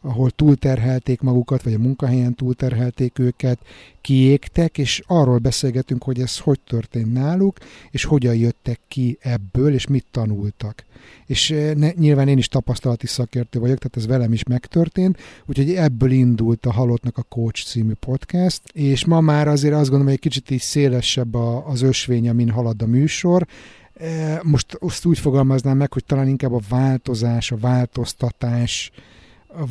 ahol 0.00 0.30
túlterhelték 0.30 1.20
magukat, 1.20 1.62
vagy 1.62 1.72
a 1.74 1.78
munkahelyen 1.78 2.34
túlterhelték 2.34 3.18
őket, 3.18 3.58
kiégtek, 4.00 4.78
és 4.78 5.02
arról 5.06 5.38
beszélgetünk, 5.38 6.02
hogy 6.02 6.20
ez 6.20 6.38
hogy 6.38 6.60
történt 6.60 7.12
náluk, 7.12 7.58
és 7.90 8.04
hogyan 8.04 8.36
jöttek 8.36 8.80
ki 8.88 9.18
ebből, 9.20 9.74
és 9.74 9.86
mit 9.86 10.04
tanultak. 10.10 10.84
És 11.26 11.50
eh, 11.50 11.74
ne, 11.74 11.90
nyilván 11.90 12.28
én 12.28 12.38
is 12.38 12.48
tapasztalati 12.48 13.06
szakértő 13.06 13.58
vagyok, 13.58 13.78
tehát 13.78 13.96
ez 13.96 14.06
velem 14.06 14.32
is 14.32 14.42
megtörtént, 14.44 15.18
úgyhogy 15.46 15.74
ebből 15.74 16.10
indult 16.10 16.66
a 16.66 16.72
Halottnak 16.72 17.18
a 17.18 17.22
Coach 17.22 17.64
című 17.64 17.92
podcast, 18.00 18.62
és 18.72 19.04
ma 19.04 19.20
már 19.20 19.48
azért 19.48 19.74
azt 19.74 19.82
gondolom, 19.82 20.06
hogy 20.06 20.14
egy 20.14 20.20
kicsit 20.20 20.50
is 20.50 20.62
szélesebb 20.62 21.34
a, 21.34 21.66
az 21.66 21.82
ösvény, 21.82 22.28
amin 22.28 22.50
halad 22.50 22.82
a 22.82 22.86
műsor, 22.86 23.46
eh, 23.94 24.38
most 24.42 24.76
azt 24.80 25.04
úgy 25.04 25.18
fogalmaznám 25.18 25.76
meg, 25.76 25.92
hogy 25.92 26.04
talán 26.04 26.28
inkább 26.28 26.52
a 26.52 26.60
változás, 26.68 27.50
a 27.50 27.56
változtatás, 27.56 28.90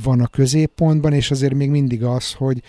van 0.04 0.22
a 0.22 0.28
középpontban, 0.28 1.13
és 1.13 1.32
azért 1.32 1.54
még 1.54 1.70
mindig 1.70 2.04
az, 2.04 2.34
hogy, 2.34 2.62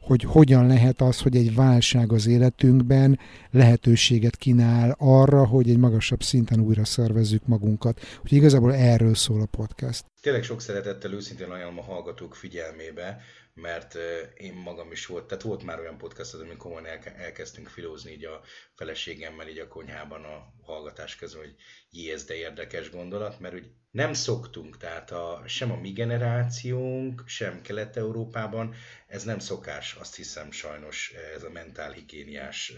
hogy 0.00 0.22
hogyan 0.22 0.66
lehet 0.66 1.00
az, 1.00 1.20
hogy 1.20 1.36
egy 1.36 1.54
válság 1.54 2.12
az 2.12 2.26
életünkben 2.26 3.18
lehetőséget 3.50 4.36
kínál 4.36 4.96
arra, 4.98 5.46
hogy 5.46 5.70
egy 5.70 5.78
magasabb 5.78 6.22
szinten 6.22 6.60
újra 6.60 6.84
szervezzük 6.84 7.46
magunkat. 7.46 8.00
Úgyhogy 8.22 8.38
igazából 8.38 8.74
erről 8.74 9.14
szól 9.14 9.40
a 9.40 9.46
podcast. 9.46 10.04
Tényleg 10.20 10.42
sok 10.42 10.60
szeretettel 10.60 11.12
őszintén 11.12 11.50
ajánlom 11.50 11.78
a 11.78 11.82
hallgatók 11.82 12.34
figyelmébe, 12.34 13.20
mert 13.54 13.94
én 14.36 14.52
magam 14.52 14.92
is 14.92 15.06
volt, 15.06 15.26
tehát 15.26 15.42
volt 15.42 15.62
már 15.62 15.78
olyan 15.78 15.98
podcast, 15.98 16.34
amikor 16.34 16.56
komolyan 16.56 16.86
elkezdtünk 17.04 17.68
filózni 17.68 18.10
így 18.10 18.24
a 18.24 18.42
feleségemmel 18.74 19.48
így 19.48 19.58
a 19.58 19.68
konyhában 19.68 20.24
a 20.24 20.54
hallgatás 20.62 21.16
közben, 21.16 21.42
hogy 21.42 22.08
ez 22.08 22.24
de 22.24 22.34
érdekes 22.34 22.90
gondolat, 22.90 23.40
mert 23.40 23.54
úgy 23.54 23.70
nem 23.90 24.12
szoktunk, 24.12 24.76
tehát 24.76 25.10
a, 25.10 25.42
sem 25.46 25.70
a 25.72 25.76
mi 25.76 25.92
generációnk, 25.92 27.22
sem 27.26 27.62
Kelet-Európában, 27.62 28.74
ez 29.06 29.24
nem 29.24 29.38
szokás, 29.38 29.94
azt 29.94 30.16
hiszem 30.16 30.50
sajnos 30.50 31.12
ez 31.34 31.42
a 31.42 31.50
mentálhigiéniás 31.50 32.72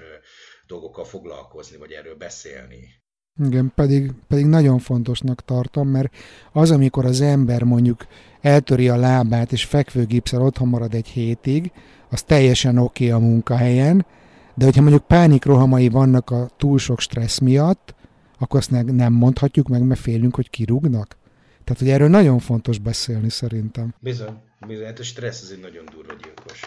dolgokkal 0.67 1.05
foglalkozni, 1.05 1.77
vagy 1.77 1.93
erről 1.93 2.17
beszélni. 2.17 3.04
Igen, 3.43 3.73
pedig, 3.75 4.13
pedig 4.29 4.47
nagyon 4.47 4.79
fontosnak 4.79 5.45
tartom, 5.45 5.89
mert 5.89 6.15
az, 6.53 6.71
amikor 6.71 7.05
az 7.05 7.21
ember 7.21 7.63
mondjuk 7.63 8.07
eltöri 8.41 8.89
a 8.89 8.97
lábát, 8.97 9.53
és 9.53 9.65
fekvőgipszel 9.65 10.43
otthon 10.43 10.69
marad 10.69 10.95
egy 10.95 11.07
hétig, 11.07 11.73
az 12.11 12.23
teljesen 12.23 12.79
oké 12.79 13.11
okay 13.11 13.23
a 13.23 13.27
munkahelyen, 13.27 14.07
de 14.55 14.65
hogyha 14.65 14.83
mondjuk 14.83 15.07
pánikrohamai 15.07 15.89
vannak 15.89 16.31
a 16.31 16.51
túl 16.57 16.79
sok 16.79 17.01
stressz 17.01 17.39
miatt, 17.39 17.95
akkor 18.39 18.59
azt 18.59 18.71
nem 18.93 19.13
mondhatjuk 19.13 19.69
meg, 19.69 19.83
mert 19.83 20.01
félünk, 20.01 20.35
hogy 20.35 20.51
kirúgnak. 20.51 21.17
Tehát, 21.65 21.83
hogy 21.83 21.91
erről 21.91 22.09
nagyon 22.09 22.39
fontos 22.39 22.79
beszélni 22.79 23.31
szerintem. 23.31 23.95
Bizony, 24.01 24.35
bizony. 24.67 24.85
Hát 24.85 24.99
a 24.99 25.03
stressz 25.03 25.43
az 25.43 25.51
egy 25.51 25.61
nagyon 25.61 25.85
durva 25.85 26.13
gyilkos. 26.23 26.61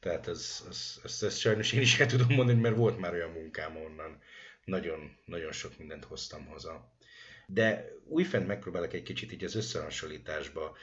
Tehát 0.00 0.28
ez, 0.28 0.62
ez, 0.70 0.98
ez, 1.04 1.22
ez 1.22 1.36
sajnos 1.36 1.72
én 1.72 1.80
is 1.80 2.00
el 2.00 2.06
tudom 2.06 2.34
mondani, 2.36 2.60
mert 2.60 2.76
volt 2.76 3.00
már 3.00 3.12
olyan 3.12 3.30
munkám 3.30 3.72
onnan. 3.76 4.18
Nagyon, 4.64 5.18
nagyon 5.24 5.52
sok 5.52 5.78
mindent 5.78 6.04
hoztam 6.04 6.46
haza. 6.46 6.92
De 7.46 7.92
újfent 8.04 8.46
megpróbálok 8.46 8.92
egy 8.92 9.02
kicsit 9.02 9.32
így 9.32 9.44
az 9.44 9.54
összehasonlításba 9.54 10.76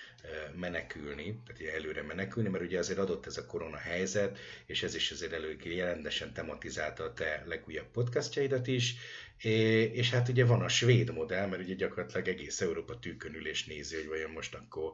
menekülni, 0.56 1.42
tehát 1.46 1.75
előre 1.75 2.02
menekülni, 2.02 2.50
mert 2.50 2.63
ugye 2.63 2.80
azért 2.80 3.00
adott 3.00 3.25
ez 3.25 3.38
a 3.38 3.46
korona 3.46 3.78
helyzet, 3.78 4.40
és 4.65 4.84
ez 4.84 4.96
is 4.96 5.12
azért 5.12 5.34
elő 5.34 5.58
jelentesen 5.63 6.34
tematizálta 6.34 7.04
a 7.04 7.13
te 7.13 7.44
legújabb 7.46 7.92
podcastjaidat 7.92 8.67
is, 8.67 8.96
és 9.42 10.12
hát 10.12 10.29
ugye 10.29 10.46
van 10.46 10.62
a 10.62 10.67
svéd 10.67 11.13
modell, 11.13 11.48
mert 11.48 11.62
ugye 11.62 11.73
gyakorlatilag 11.73 12.27
egész 12.27 12.62
Európa 12.62 13.00
tűkönül 13.00 13.42
nézi, 13.67 13.96
hogy 13.96 14.08
vajon 14.08 14.31
most 14.31 14.56
akkor 14.56 14.92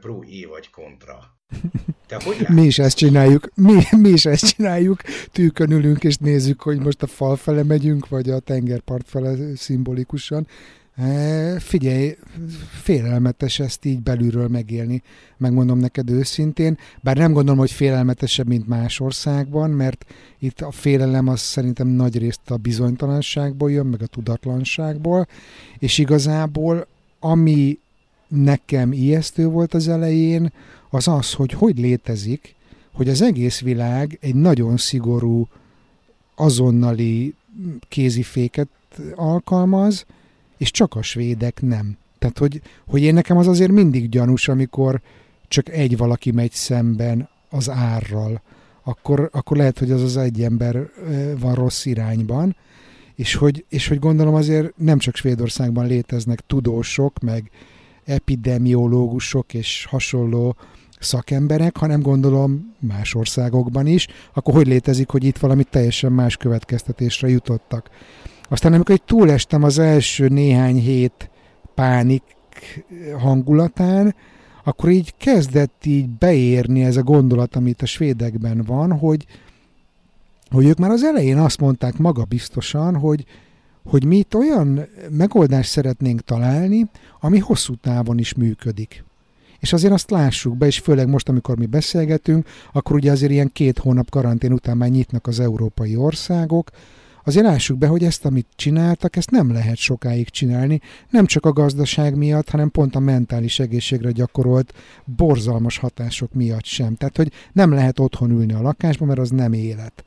pro 0.00 0.22
é 0.22 0.44
vagy 0.44 0.70
kontra. 0.70 1.38
Te 2.06 2.22
hogy 2.24 2.46
mi 2.48 2.62
is 2.62 2.78
ezt 2.78 2.96
csináljuk, 2.96 3.50
mi, 3.54 3.82
mi 3.96 4.08
is 4.08 4.24
ezt 4.24 4.54
csináljuk, 4.54 5.02
tűkönülünk 5.32 6.04
és 6.04 6.16
nézzük, 6.16 6.62
hogy 6.62 6.78
most 6.78 7.02
a 7.02 7.06
fal 7.06 7.36
fele 7.36 7.62
megyünk, 7.62 8.08
vagy 8.08 8.30
a 8.30 8.38
tengerpart 8.38 9.08
fele 9.08 9.56
szimbolikusan. 9.56 10.46
E, 10.96 11.60
figyelj, 11.60 12.16
félelmetes 12.82 13.58
ezt 13.58 13.84
így 13.84 14.02
belülről 14.02 14.48
megélni, 14.48 15.02
megmondom 15.36 15.78
neked 15.78 16.10
őszintén, 16.10 16.78
bár 17.02 17.16
nem 17.16 17.32
gondolom, 17.32 17.58
hogy 17.58 17.70
félelmetesebb, 17.70 18.46
mint 18.46 18.66
más 18.66 19.00
országban, 19.00 19.70
mert 19.70 20.04
itt 20.38 20.60
a 20.60 20.70
félelem 20.70 21.28
az 21.28 21.40
szerintem 21.40 21.88
nagy 21.88 22.18
részt 22.18 22.50
a 22.50 22.56
bizonytalanságból 22.56 23.65
jön, 23.68 23.86
meg 23.86 24.02
a 24.02 24.06
tudatlanságból, 24.06 25.26
és 25.78 25.98
igazából 25.98 26.86
ami 27.20 27.78
nekem 28.28 28.92
ijesztő 28.92 29.46
volt 29.46 29.74
az 29.74 29.88
elején, 29.88 30.52
az 30.90 31.08
az, 31.08 31.32
hogy 31.32 31.52
hogy 31.52 31.78
létezik, 31.78 32.54
hogy 32.92 33.08
az 33.08 33.22
egész 33.22 33.60
világ 33.60 34.18
egy 34.20 34.34
nagyon 34.34 34.76
szigorú, 34.76 35.48
azonnali 36.34 37.34
kéziféket 37.88 38.68
alkalmaz, 39.14 40.06
és 40.56 40.70
csak 40.70 40.94
a 40.94 41.02
svédek 41.02 41.62
nem. 41.62 41.96
Tehát, 42.18 42.38
hogy, 42.38 42.62
hogy 42.86 43.02
én 43.02 43.14
nekem 43.14 43.36
az 43.36 43.46
azért 43.46 43.70
mindig 43.70 44.08
gyanús, 44.08 44.48
amikor 44.48 45.00
csak 45.48 45.68
egy 45.68 45.96
valaki 45.96 46.30
megy 46.30 46.52
szemben 46.52 47.28
az 47.48 47.70
árral, 47.70 48.40
akkor, 48.82 49.28
akkor 49.32 49.56
lehet, 49.56 49.78
hogy 49.78 49.90
az 49.90 50.02
az 50.02 50.16
egy 50.16 50.42
ember 50.42 50.90
van 51.38 51.54
rossz 51.54 51.84
irányban, 51.84 52.56
és 53.16 53.34
hogy, 53.34 53.64
és 53.68 53.88
hogy 53.88 53.98
gondolom 53.98 54.34
azért 54.34 54.76
nem 54.76 54.98
csak 54.98 55.16
Svédországban 55.16 55.86
léteznek 55.86 56.40
tudósok, 56.46 57.20
meg 57.20 57.50
epidemiológusok 58.04 59.54
és 59.54 59.86
hasonló 59.90 60.56
szakemberek, 61.00 61.76
hanem 61.76 62.00
gondolom 62.00 62.74
más 62.78 63.14
országokban 63.14 63.86
is, 63.86 64.06
akkor 64.34 64.54
hogy 64.54 64.66
létezik, 64.66 65.08
hogy 65.08 65.24
itt 65.24 65.38
valami 65.38 65.64
teljesen 65.64 66.12
más 66.12 66.36
következtetésre 66.36 67.28
jutottak. 67.28 67.90
Aztán 68.48 68.72
amikor 68.72 68.94
egy 68.94 69.02
túlestem 69.02 69.62
az 69.62 69.78
első 69.78 70.28
néhány 70.28 70.76
hét 70.76 71.30
pánik 71.74 72.22
hangulatán, 73.18 74.14
akkor 74.64 74.90
így 74.90 75.14
kezdett 75.18 75.84
így 75.84 76.08
beérni 76.08 76.84
ez 76.84 76.96
a 76.96 77.02
gondolat, 77.02 77.56
amit 77.56 77.82
a 77.82 77.86
svédekben 77.86 78.62
van, 78.66 78.92
hogy, 78.92 79.26
hogy 80.50 80.66
ők 80.66 80.78
már 80.78 80.90
az 80.90 81.04
elején 81.04 81.38
azt 81.38 81.60
mondták 81.60 81.98
magabiztosan, 81.98 82.96
hogy, 82.96 83.24
hogy 83.84 84.04
mi 84.04 84.16
itt 84.16 84.34
olyan 84.34 84.86
megoldást 85.10 85.70
szeretnénk 85.70 86.20
találni, 86.20 86.86
ami 87.20 87.38
hosszú 87.38 87.74
távon 87.74 88.18
is 88.18 88.34
működik. 88.34 89.04
És 89.58 89.72
azért 89.72 89.92
azt 89.92 90.10
lássuk 90.10 90.56
be, 90.56 90.66
és 90.66 90.78
főleg 90.78 91.08
most, 91.08 91.28
amikor 91.28 91.58
mi 91.58 91.66
beszélgetünk, 91.66 92.48
akkor 92.72 92.96
ugye 92.96 93.10
azért 93.10 93.32
ilyen 93.32 93.50
két 93.52 93.78
hónap 93.78 94.10
karantén 94.10 94.52
után 94.52 94.76
már 94.76 94.88
nyitnak 94.88 95.26
az 95.26 95.40
európai 95.40 95.96
országok, 95.96 96.70
azért 97.24 97.46
lássuk 97.46 97.78
be, 97.78 97.86
hogy 97.86 98.04
ezt, 98.04 98.24
amit 98.24 98.46
csináltak, 98.56 99.16
ezt 99.16 99.30
nem 99.30 99.52
lehet 99.52 99.76
sokáig 99.76 100.28
csinálni, 100.28 100.80
nem 101.10 101.26
csak 101.26 101.46
a 101.46 101.52
gazdaság 101.52 102.16
miatt, 102.16 102.50
hanem 102.50 102.70
pont 102.70 102.96
a 102.96 102.98
mentális 102.98 103.58
egészségre 103.58 104.10
gyakorolt 104.10 104.72
borzalmas 105.04 105.78
hatások 105.78 106.32
miatt 106.32 106.64
sem. 106.64 106.94
Tehát, 106.94 107.16
hogy 107.16 107.32
nem 107.52 107.72
lehet 107.72 107.98
otthon 107.98 108.30
ülni 108.30 108.52
a 108.52 108.62
lakásban, 108.62 109.08
mert 109.08 109.20
az 109.20 109.30
nem 109.30 109.52
élet. 109.52 110.04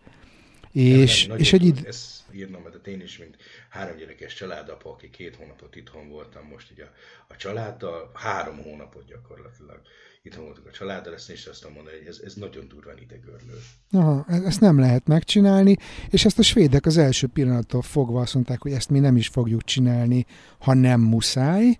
És, 0.72 1.26
nem, 1.26 1.38
és 1.38 1.54
egy 1.54 1.66
id- 1.66 1.86
ezt 1.86 2.22
írnom, 2.32 2.62
mert 2.62 2.88
én 2.88 3.02
is, 3.02 3.18
mint 3.18 3.38
három 3.70 3.98
gyerekes 3.98 4.34
családapa, 4.34 4.92
aki 4.92 5.10
két 5.10 5.36
hónapot 5.36 5.76
itthon 5.76 6.10
voltam 6.10 6.48
most 6.48 6.72
ugye 6.72 6.84
a, 6.84 6.92
a 7.28 7.36
családdal, 7.36 8.12
három 8.14 8.58
hónapot 8.64 9.06
gyakorlatilag 9.06 9.82
itthon 10.22 10.44
voltunk 10.44 10.68
a 10.68 10.72
családdal, 10.72 11.14
ezt 11.14 11.32
is 11.32 11.46
azt 11.46 11.74
mondani, 11.74 11.98
hogy 11.98 12.08
ez, 12.08 12.20
ez 12.26 12.34
nagyon 12.34 12.68
durván 12.68 12.98
idegörlő. 12.98 13.60
Aha, 13.92 14.26
e-, 14.28 14.44
ezt 14.46 14.60
nem 14.60 14.80
lehet 14.80 15.08
megcsinálni, 15.08 15.76
és 16.10 16.26
ezt 16.26 16.40
a 16.40 16.44
svédek 16.44 16.86
az 16.86 16.98
első 16.98 17.28
pillanattól 17.28 17.82
fogva 17.82 18.22
azt 18.22 18.34
mondták, 18.34 18.62
hogy 18.62 18.72
ezt 18.72 18.90
mi 18.90 19.00
nem 19.00 19.16
is 19.16 19.28
fogjuk 19.28 19.64
csinálni, 19.64 20.26
ha 20.60 20.74
nem 20.74 21.02
muszáj, 21.02 21.80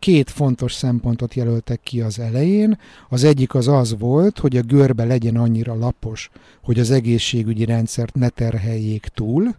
két 0.00 0.30
fontos 0.30 0.72
szempontot 0.72 1.34
jelöltek 1.34 1.80
ki 1.82 2.00
az 2.00 2.18
elején. 2.18 2.78
Az 3.08 3.24
egyik 3.24 3.54
az 3.54 3.68
az 3.68 3.98
volt, 3.98 4.38
hogy 4.38 4.56
a 4.56 4.62
görbe 4.62 5.04
legyen 5.04 5.36
annyira 5.36 5.74
lapos, 5.74 6.30
hogy 6.62 6.78
az 6.78 6.90
egészségügyi 6.90 7.64
rendszert 7.64 8.14
ne 8.14 8.28
terheljék 8.28 9.06
túl. 9.14 9.56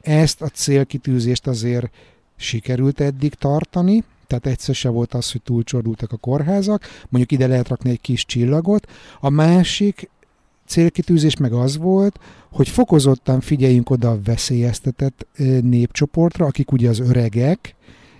Ezt 0.00 0.42
a 0.42 0.48
célkitűzést 0.48 1.46
azért 1.46 1.90
sikerült 2.36 3.00
eddig 3.00 3.34
tartani, 3.34 4.04
tehát 4.26 4.46
egyszer 4.46 4.74
se 4.74 4.88
volt 4.88 5.14
az, 5.14 5.32
hogy 5.32 5.42
túlcsordultak 5.42 6.12
a 6.12 6.16
kórházak, 6.16 6.82
mondjuk 7.08 7.32
ide 7.32 7.46
lehet 7.46 7.68
rakni 7.68 7.90
egy 7.90 8.00
kis 8.00 8.26
csillagot. 8.26 8.90
A 9.20 9.28
másik 9.28 10.10
célkitűzés 10.66 11.36
meg 11.36 11.52
az 11.52 11.76
volt, 11.76 12.18
hogy 12.50 12.68
fokozottan 12.68 13.40
figyeljünk 13.40 13.90
oda 13.90 14.10
a 14.10 14.20
veszélyeztetett 14.24 15.26
népcsoportra, 15.62 16.46
akik 16.46 16.72
ugye 16.72 16.88
az 16.88 17.00
öregek, 17.00 17.74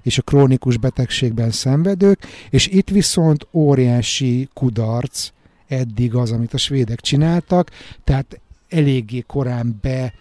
és 0.06 0.18
a 0.18 0.22
krónikus 0.22 0.76
betegségben 0.76 1.50
szenvedők, 1.50 2.26
és 2.50 2.66
itt 2.66 2.88
viszont 2.88 3.46
óriási 3.52 4.48
kudarc 4.54 5.30
eddig 5.66 6.14
az, 6.14 6.32
amit 6.32 6.54
a 6.54 6.58
svédek 6.58 7.00
csináltak, 7.00 7.70
tehát 8.04 8.40
eléggé 8.68 9.20
korán 9.20 9.78
be 9.80 10.12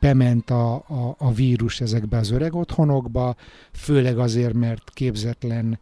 bement 0.00 0.50
a, 0.50 0.74
a, 0.74 1.14
a 1.18 1.32
vírus 1.32 1.80
ezekbe 1.80 2.16
az 2.16 2.30
öreg 2.30 2.54
otthonokba, 2.54 3.36
főleg 3.72 4.18
azért, 4.18 4.54
mert 4.54 4.90
képzetlen 4.94 5.78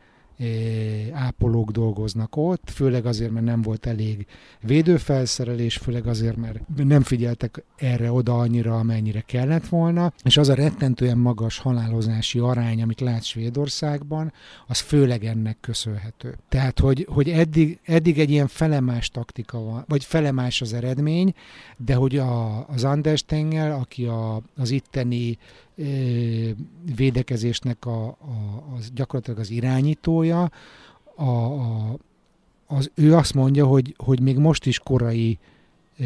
ápolók 1.13 1.71
dolgoznak 1.71 2.37
ott, 2.37 2.71
főleg 2.71 3.07
azért, 3.07 3.31
mert 3.31 3.45
nem 3.45 3.63
volt 3.63 3.87
elég 3.87 4.27
védőfelszerelés, 4.61 5.77
főleg 5.77 6.07
azért, 6.07 6.37
mert 6.37 6.61
nem 6.77 7.03
figyeltek 7.03 7.65
erre 7.77 8.13
oda 8.13 8.39
annyira, 8.39 8.79
amennyire 8.79 9.21
kellett 9.21 9.67
volna, 9.69 10.13
és 10.23 10.37
az 10.37 10.49
a 10.49 10.55
rettentően 10.55 11.19
magas 11.19 11.59
halálozási 11.59 12.39
arány, 12.39 12.83
amit 12.83 13.01
lát 13.01 13.25
Svédországban, 13.25 14.33
az 14.67 14.81
főleg 14.81 15.25
ennek 15.25 15.57
köszönhető. 15.61 16.39
Tehát, 16.49 16.81
hogy, 16.81 17.07
hogy 17.11 17.29
eddig, 17.29 17.79
eddig 17.85 18.19
egy 18.19 18.31
ilyen 18.31 18.49
felemás 18.49 19.09
taktika 19.09 19.59
van, 19.59 19.85
vagy 19.89 20.05
felemás 20.05 20.61
az 20.61 20.73
eredmény, 20.73 21.35
de 21.77 21.95
hogy 21.95 22.17
a, 22.17 22.67
az 22.69 22.85
Anders 22.85 23.25
Tengel, 23.25 23.73
aki 23.73 24.05
a, 24.05 24.43
az 24.57 24.71
itteni 24.71 25.39
védekezésnek 26.97 27.87
a, 27.87 28.07
a, 28.07 28.17
az 28.77 28.91
gyakorlatilag 28.95 29.39
az 29.39 29.51
irányítója, 29.51 30.51
a, 31.15 31.23
a, 31.25 31.97
az, 32.67 32.91
ő 32.95 33.15
azt 33.15 33.35
mondja, 33.35 33.67
hogy, 33.67 33.95
hogy 33.97 34.21
még 34.21 34.37
most 34.37 34.67
is 34.67 34.79
korai 34.79 35.39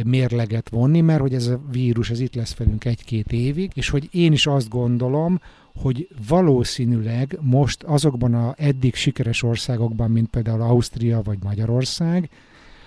mérleget 0.04 0.68
vonni, 0.68 1.00
mert 1.00 1.20
hogy 1.20 1.34
ez 1.34 1.46
a 1.46 1.60
vírus 1.70 2.10
ez 2.10 2.20
itt 2.20 2.34
lesz 2.34 2.56
velünk 2.56 2.84
egy-két 2.84 3.32
évig, 3.32 3.70
és 3.74 3.88
hogy 3.88 4.08
én 4.10 4.32
is 4.32 4.46
azt 4.46 4.68
gondolom, 4.68 5.40
hogy 5.74 6.08
valószínűleg 6.28 7.38
most 7.40 7.82
azokban 7.82 8.34
a 8.34 8.54
eddig 8.56 8.94
sikeres 8.94 9.42
országokban, 9.42 10.10
mint 10.10 10.28
például 10.28 10.60
Ausztria 10.60 11.22
vagy 11.22 11.38
Magyarország, 11.42 12.30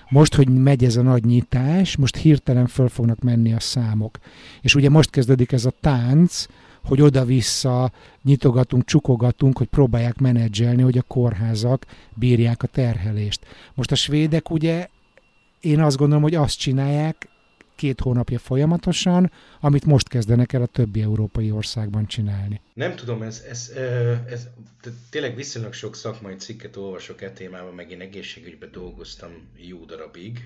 most, 0.09 0.35
hogy 0.35 0.49
megy 0.49 0.83
ez 0.83 0.95
a 0.95 1.01
nagy 1.01 1.25
nyitás, 1.25 1.95
most 1.95 2.15
hirtelen 2.15 2.67
föl 2.67 2.87
fognak 2.87 3.19
menni 3.19 3.53
a 3.53 3.59
számok. 3.59 4.19
És 4.61 4.75
ugye 4.75 4.89
most 4.89 5.09
kezdődik 5.09 5.51
ez 5.51 5.65
a 5.65 5.73
tánc, 5.81 6.45
hogy 6.83 7.01
oda-vissza 7.01 7.91
nyitogatunk, 8.23 8.85
csukogatunk, 8.85 9.57
hogy 9.57 9.67
próbálják 9.67 10.19
menedzselni, 10.19 10.81
hogy 10.81 10.97
a 10.97 11.01
kórházak 11.01 11.85
bírják 12.13 12.63
a 12.63 12.67
terhelést. 12.67 13.45
Most 13.73 13.91
a 13.91 13.95
svédek 13.95 14.49
ugye, 14.49 14.87
én 15.59 15.79
azt 15.79 15.97
gondolom, 15.97 16.23
hogy 16.23 16.35
azt 16.35 16.59
csinálják 16.59 17.27
két 17.75 17.99
hónapja 17.99 18.39
folyamatosan, 18.39 19.31
amit 19.59 19.85
most 19.85 20.07
kezdenek 20.07 20.53
el 20.53 20.61
a 20.61 20.65
többi 20.65 21.01
európai 21.01 21.51
országban 21.51 22.05
csinálni. 22.05 22.61
Nem 22.73 22.95
tudom, 22.95 23.21
ez, 23.21 23.43
ez, 23.49 23.71
ez, 24.29 24.47
tényleg 25.09 25.35
viszonylag 25.35 25.73
sok 25.73 25.95
szakmai 25.95 26.35
cikket 26.35 26.75
olvasok 26.75 27.21
e 27.21 27.31
témában, 27.31 27.73
meg 27.73 27.91
én 27.91 28.01
egészségügyben 28.01 28.71
dolgoztam 28.71 29.31
jó 29.55 29.85
darabig. 29.85 30.39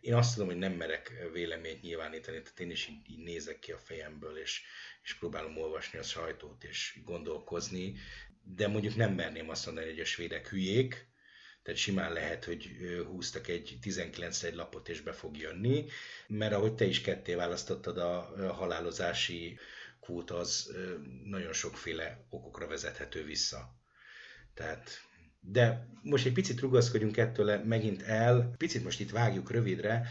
Én 0.00 0.14
azt 0.14 0.32
tudom, 0.34 0.48
hogy 0.48 0.58
nem 0.58 0.72
merek 0.72 1.12
véleményt 1.32 1.82
nyilvánítani, 1.82 2.42
tehát 2.42 2.60
én 2.60 2.70
is 2.70 2.88
így, 2.88 3.10
így 3.10 3.24
nézek 3.24 3.58
ki 3.58 3.72
a 3.72 3.78
fejemből, 3.78 4.36
és 4.42 4.62
és 5.08 5.14
próbálom 5.14 5.56
olvasni 5.56 5.98
a 5.98 6.02
sajtót 6.02 6.64
és 6.64 7.00
gondolkozni, 7.04 7.94
de 8.42 8.68
mondjuk 8.68 8.96
nem 8.96 9.14
merném 9.14 9.50
azt 9.50 9.66
mondani, 9.66 9.86
hogy 9.86 10.00
a 10.00 10.04
svédek 10.04 10.48
hülyék, 10.48 11.06
tehát 11.62 11.80
simán 11.80 12.12
lehet, 12.12 12.44
hogy 12.44 12.70
húztak 13.06 13.48
egy 13.48 13.78
19 13.80 14.42
egy 14.42 14.54
lapot 14.54 14.88
és 14.88 15.00
be 15.00 15.12
fog 15.12 15.36
jönni, 15.36 15.86
mert 16.26 16.52
ahogy 16.52 16.74
te 16.74 16.84
is 16.84 17.00
ketté 17.00 17.34
választottad 17.34 17.98
a 17.98 18.34
halálozási 18.52 19.58
kvóta, 20.00 20.36
az 20.36 20.74
nagyon 21.24 21.52
sokféle 21.52 22.26
okokra 22.30 22.66
vezethető 22.66 23.24
vissza. 23.24 23.76
Tehát 24.54 25.06
de 25.40 25.88
most 26.02 26.26
egy 26.26 26.32
picit 26.32 26.60
rugaszkodjunk 26.60 27.16
ettől 27.16 27.64
megint 27.64 28.02
el, 28.02 28.54
picit 28.56 28.84
most 28.84 29.00
itt 29.00 29.10
vágjuk 29.10 29.50
rövidre, 29.50 30.08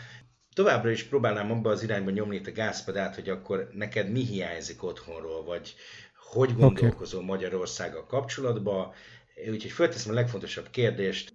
továbbra 0.57 0.89
is 0.89 1.03
próbálnám 1.03 1.51
abba 1.51 1.69
az 1.69 1.83
irányba 1.83 2.09
nyomni 2.09 2.41
a 2.45 2.51
gázpedát, 2.51 3.15
hogy 3.15 3.29
akkor 3.29 3.69
neked 3.73 4.11
mi 4.11 4.23
hiányzik 4.25 4.83
otthonról, 4.83 5.43
vagy 5.43 5.75
hogy 6.31 6.55
gondolkozol 6.55 7.23
okay. 7.23 7.35
Magyarországgal 7.35 8.05
kapcsolatban. 8.05 8.91
Úgyhogy 9.51 9.71
fölteszem 9.71 10.11
a 10.11 10.15
legfontosabb 10.15 10.69
kérdést. 10.69 11.33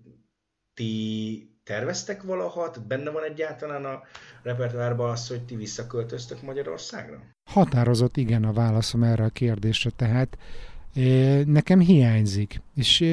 Ti 0.74 1.50
terveztek 1.64 2.22
valahat? 2.22 2.86
Benne 2.86 3.10
van 3.10 3.24
egyáltalán 3.24 3.84
a 3.84 4.02
repertoárban 4.42 5.10
az, 5.10 5.28
hogy 5.28 5.42
ti 5.44 5.56
visszaköltöztök 5.56 6.42
Magyarországra? 6.42 7.22
Határozott 7.50 8.16
igen 8.16 8.44
a 8.44 8.52
válaszom 8.52 9.02
erre 9.02 9.24
a 9.24 9.28
kérdésre, 9.28 9.90
tehát 9.90 10.38
nekem 11.46 11.80
hiányzik. 11.80 12.60
És, 12.74 13.04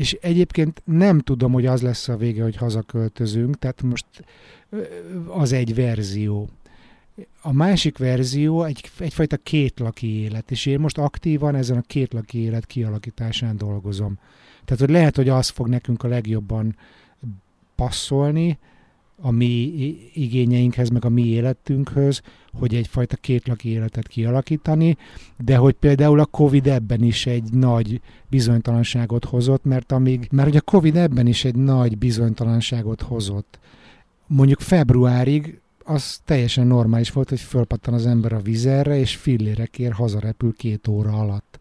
és 0.00 0.16
egyébként 0.20 0.82
nem 0.84 1.18
tudom, 1.18 1.52
hogy 1.52 1.66
az 1.66 1.82
lesz 1.82 2.08
a 2.08 2.16
vége, 2.16 2.42
hogy 2.42 2.56
hazaköltözünk, 2.56 3.58
tehát 3.58 3.82
most 3.82 4.06
az 5.26 5.52
egy 5.52 5.74
verzió. 5.74 6.48
A 7.40 7.52
másik 7.52 7.98
verzió 7.98 8.62
egy, 8.62 8.90
egyfajta 8.98 9.36
kétlaki 9.36 10.06
élet, 10.06 10.50
és 10.50 10.66
én 10.66 10.80
most 10.80 10.98
aktívan 10.98 11.54
ezen 11.54 11.76
a 11.76 11.80
kétlaki 11.86 12.38
élet 12.38 12.66
kialakításán 12.66 13.56
dolgozom. 13.56 14.18
Tehát, 14.64 14.80
hogy 14.80 14.90
lehet, 14.90 15.16
hogy 15.16 15.28
az 15.28 15.48
fog 15.48 15.68
nekünk 15.68 16.02
a 16.02 16.08
legjobban 16.08 16.76
passzolni, 17.74 18.58
a 19.20 19.30
mi 19.30 19.72
igényeinkhez, 20.12 20.88
meg 20.88 21.04
a 21.04 21.08
mi 21.08 21.26
életünkhöz, 21.26 22.22
hogy 22.52 22.74
egyfajta 22.74 23.16
kétlaki 23.16 23.68
életet 23.68 24.08
kialakítani, 24.08 24.96
de 25.38 25.56
hogy 25.56 25.74
például 25.74 26.20
a 26.20 26.24
Covid 26.24 26.66
ebben 26.66 27.02
is 27.02 27.26
egy 27.26 27.52
nagy 27.52 28.00
bizonytalanságot 28.28 29.24
hozott, 29.24 29.64
mert 29.64 29.92
amíg, 29.92 30.28
mert 30.30 30.48
hogy 30.48 30.56
a 30.56 30.60
Covid 30.70 30.96
ebben 30.96 31.26
is 31.26 31.44
egy 31.44 31.54
nagy 31.54 31.98
bizonytalanságot 31.98 33.02
hozott. 33.02 33.58
Mondjuk 34.26 34.60
februárig 34.60 35.60
az 35.84 36.20
teljesen 36.24 36.66
normális 36.66 37.10
volt, 37.10 37.28
hogy 37.28 37.40
fölpattan 37.40 37.94
az 37.94 38.06
ember 38.06 38.32
a 38.32 38.40
vizerre, 38.40 38.98
és 38.98 39.16
fillérekért 39.16 39.94
hazarepül 39.94 40.52
két 40.56 40.88
óra 40.88 41.12
alatt. 41.12 41.58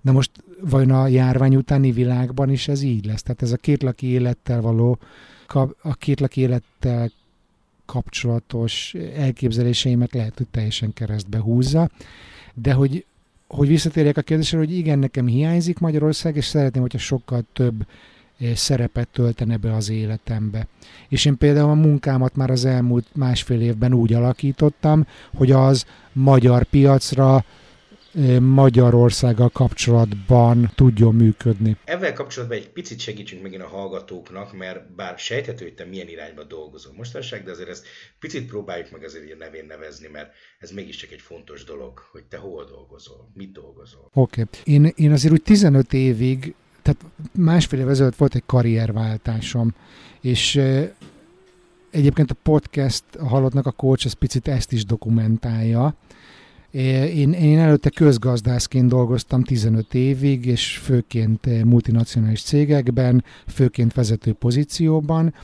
Na 0.00 0.12
most 0.12 0.30
vajon 0.60 0.90
a 0.90 1.06
járvány 1.06 1.56
utáni 1.56 1.92
világban 1.92 2.50
is 2.50 2.68
ez 2.68 2.82
így 2.82 3.04
lesz? 3.04 3.22
Tehát 3.22 3.42
ez 3.42 3.52
a 3.52 3.56
kétlaki 3.56 4.06
élettel 4.06 4.60
való 4.60 4.98
a 5.82 5.94
kétlaki 5.94 6.40
élettel 6.40 7.10
kapcsolatos 7.86 8.94
elképzeléseimet 9.16 10.12
lehet, 10.12 10.36
hogy 10.36 10.46
teljesen 10.50 10.92
keresztbe 10.92 11.38
húzza, 11.38 11.90
de 12.54 12.72
hogy, 12.72 13.04
hogy 13.46 13.68
visszatérjek 13.68 14.16
a 14.16 14.22
kérdésre, 14.22 14.58
hogy 14.58 14.72
igen, 14.72 14.98
nekem 14.98 15.26
hiányzik 15.26 15.78
Magyarország, 15.78 16.36
és 16.36 16.44
szeretném, 16.44 16.82
hogyha 16.82 16.98
sokkal 16.98 17.44
több 17.52 17.86
eh, 18.38 18.54
szerepet 18.54 19.08
töltene 19.08 19.56
be 19.56 19.74
az 19.74 19.90
életembe. 19.90 20.66
És 21.08 21.24
én 21.24 21.36
például 21.38 21.70
a 21.70 21.74
munkámat 21.74 22.36
már 22.36 22.50
az 22.50 22.64
elmúlt 22.64 23.06
másfél 23.14 23.60
évben 23.60 23.94
úgy 23.94 24.12
alakítottam, 24.12 25.06
hogy 25.36 25.50
az 25.50 25.84
magyar 26.12 26.64
piacra 26.64 27.44
Magyarországgal 28.40 29.48
kapcsolatban 29.48 30.70
tudjon 30.74 31.14
működni. 31.14 31.76
Ezzel 31.84 32.12
kapcsolatban 32.12 32.58
egy 32.58 32.68
picit 32.68 33.00
segítsünk 33.00 33.42
megint 33.42 33.62
a 33.62 33.66
hallgatóknak, 33.66 34.56
mert 34.56 34.94
bár 34.94 35.18
sejthető, 35.18 35.64
hogy 35.64 35.74
te 35.74 35.84
milyen 35.84 36.08
irányba 36.08 36.44
dolgozol 36.44 36.92
mostanság, 36.96 37.44
de 37.44 37.50
azért 37.50 37.68
ezt 37.68 37.86
picit 38.18 38.46
próbáljuk 38.46 38.90
meg 38.90 39.04
azért 39.04 39.32
a 39.32 39.36
nevén 39.36 39.66
nevezni, 39.66 40.08
mert 40.12 40.32
ez 40.58 40.70
mégiscsak 40.70 41.10
egy 41.10 41.20
fontos 41.20 41.64
dolog, 41.64 41.98
hogy 42.12 42.24
te 42.24 42.36
hol 42.36 42.64
dolgozol, 42.64 43.30
mit 43.34 43.52
dolgozol. 43.52 44.10
Oké. 44.12 44.42
Okay. 44.42 44.74
Én, 44.74 44.92
én 44.96 45.12
azért 45.12 45.32
úgy 45.32 45.42
15 45.42 45.92
évig, 45.92 46.54
tehát 46.82 47.00
másfél 47.32 47.80
év 47.80 47.88
ezelőtt 47.88 48.16
volt 48.16 48.34
egy 48.34 48.42
karrierváltásom, 48.46 49.74
és 50.20 50.60
egyébként 51.90 52.30
a 52.30 52.36
podcast, 52.42 53.04
a 53.18 53.26
Halottnak 53.26 53.66
a 53.66 53.70
coach, 53.70 54.06
ez 54.06 54.12
picit 54.12 54.48
ezt 54.48 54.72
is 54.72 54.84
dokumentálja, 54.84 55.94
én, 56.70 57.32
én 57.32 57.58
előtte 57.58 57.90
közgazdászként 57.90 58.88
dolgoztam 58.88 59.42
15 59.42 59.94
évig, 59.94 60.46
és 60.46 60.76
főként 60.76 61.64
multinacionális 61.64 62.42
cégekben, 62.42 63.24
főként 63.46 63.92
vezető 63.92 64.32
pozícióban, 64.32 65.34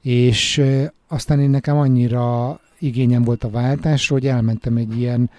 és 0.00 0.62
aztán 1.08 1.40
én 1.40 1.50
nekem 1.50 1.76
annyira 1.76 2.60
igényem 2.78 3.22
volt 3.22 3.44
a 3.44 3.50
váltásra, 3.50 4.14
hogy 4.14 4.26
elmentem 4.26 4.76
egy 4.76 4.98
ilyen 4.98 5.30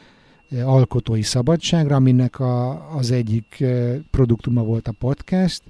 alkotói 0.63 1.21
szabadságra, 1.21 1.95
aminek 1.95 2.39
a, 2.39 2.95
az 2.95 3.11
egyik 3.11 3.63
produktuma 4.11 4.63
volt 4.63 4.87
a 4.87 4.95
podcast, 4.99 5.61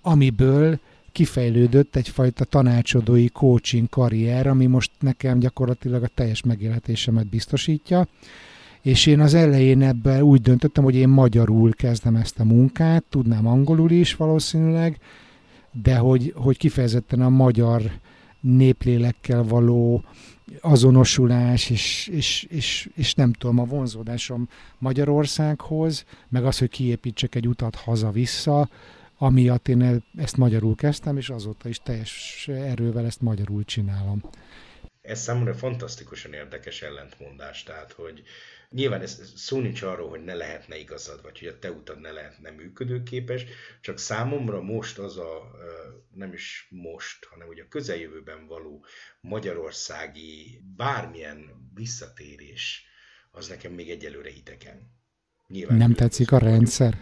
amiből 0.00 0.80
kifejlődött 1.12 1.96
egyfajta 1.96 2.44
tanácsadói 2.44 3.28
coaching 3.28 3.88
karrier, 3.88 4.46
ami 4.46 4.66
most 4.66 4.90
nekem 5.00 5.38
gyakorlatilag 5.38 6.02
a 6.02 6.10
teljes 6.14 6.42
megélhetésemet 6.42 7.26
biztosítja 7.26 8.08
és 8.82 9.06
én 9.06 9.20
az 9.20 9.34
elején 9.34 9.82
ebben 9.82 10.22
úgy 10.22 10.40
döntöttem, 10.40 10.84
hogy 10.84 10.94
én 10.94 11.08
magyarul 11.08 11.72
kezdem 11.72 12.16
ezt 12.16 12.38
a 12.38 12.44
munkát, 12.44 13.04
tudnám 13.08 13.46
angolul 13.46 13.90
is 13.90 14.14
valószínűleg, 14.14 14.98
de 15.82 15.96
hogy, 15.96 16.32
hogy 16.36 16.56
kifejezetten 16.56 17.20
a 17.20 17.28
magyar 17.28 17.82
néplélekkel 18.40 19.42
való 19.42 20.04
azonosulás, 20.60 21.70
és, 21.70 22.06
és, 22.12 22.46
és, 22.48 22.88
és 22.94 23.14
nem 23.14 23.32
tudom, 23.32 23.58
a 23.58 23.64
vonzódásom 23.64 24.48
Magyarországhoz, 24.78 26.04
meg 26.28 26.44
az, 26.44 26.58
hogy 26.58 26.68
kiépítsek 26.68 27.34
egy 27.34 27.48
utat 27.48 27.74
haza-vissza, 27.74 28.68
amiatt 29.18 29.68
én 29.68 30.02
ezt 30.16 30.36
magyarul 30.36 30.74
kezdtem, 30.74 31.16
és 31.16 31.30
azóta 31.30 31.68
is 31.68 31.78
teljes 31.78 32.48
erővel 32.48 33.04
ezt 33.04 33.20
magyarul 33.20 33.64
csinálom. 33.64 34.22
Ez 35.02 35.20
számomra 35.20 35.54
fantasztikusan 35.54 36.32
érdekes 36.32 36.82
ellentmondás, 36.82 37.62
tehát 37.62 37.92
hogy 37.92 38.22
Nyilván 38.72 39.00
ez, 39.00 39.32
szó 39.36 39.60
nincs 39.60 39.82
arról, 39.82 40.08
hogy 40.08 40.24
ne 40.24 40.34
lehetne 40.34 40.78
igazad, 40.78 41.22
vagy 41.22 41.38
hogy 41.38 41.48
a 41.48 41.58
te 41.58 41.70
utad 41.70 42.00
ne 42.00 42.10
lehetne 42.10 42.50
működőképes, 42.50 43.44
csak 43.80 43.98
számomra 43.98 44.62
most 44.62 44.98
az 44.98 45.18
a, 45.18 45.50
nem 46.14 46.32
is 46.32 46.68
most, 46.70 47.24
hanem 47.24 47.46
hogy 47.46 47.58
a 47.58 47.68
közeljövőben 47.68 48.46
való 48.46 48.84
magyarországi 49.20 50.62
bármilyen 50.76 51.70
visszatérés, 51.74 52.86
az 53.30 53.48
nekem 53.48 53.72
még 53.72 53.90
egyelőre 53.90 54.30
idegen. 54.30 54.90
Nyilván 55.48 55.76
nem 55.76 55.94
tetszik 55.94 56.32
a 56.32 56.38
rendszer? 56.38 56.98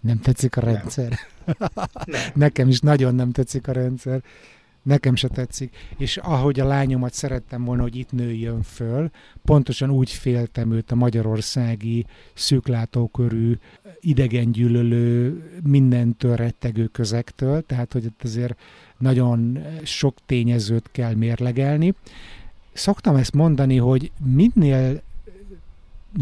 Nem 0.00 0.20
tetszik 0.20 0.56
a 0.56 0.60
rendszer? 0.60 1.18
Nem. 1.44 1.70
nem. 2.04 2.32
Nekem 2.44 2.68
is 2.68 2.80
nagyon 2.80 3.14
nem 3.14 3.32
tetszik 3.32 3.68
a 3.68 3.72
rendszer. 3.72 4.22
Nekem 4.88 5.14
se 5.14 5.28
tetszik. 5.28 5.76
És 5.96 6.16
ahogy 6.16 6.60
a 6.60 6.66
lányomat 6.66 7.12
szerettem 7.12 7.64
volna, 7.64 7.82
hogy 7.82 7.96
itt 7.96 8.12
nőjön 8.12 8.62
föl, 8.62 9.10
pontosan 9.44 9.90
úgy 9.90 10.10
féltem 10.10 10.72
őt 10.72 10.90
a 10.90 10.94
magyarországi 10.94 12.06
szűklátókörű, 12.34 13.56
idegengyűlölő, 14.00 15.42
mindentől 15.62 16.36
rettegő 16.36 16.86
közektől, 16.86 17.62
tehát 17.62 17.92
hogy 17.92 18.04
itt 18.04 18.22
azért 18.22 18.60
nagyon 18.98 19.58
sok 19.82 20.14
tényezőt 20.26 20.88
kell 20.92 21.14
mérlegelni. 21.14 21.94
Szoktam 22.72 23.16
ezt 23.16 23.34
mondani, 23.34 23.76
hogy 23.76 24.10
minél 24.24 25.02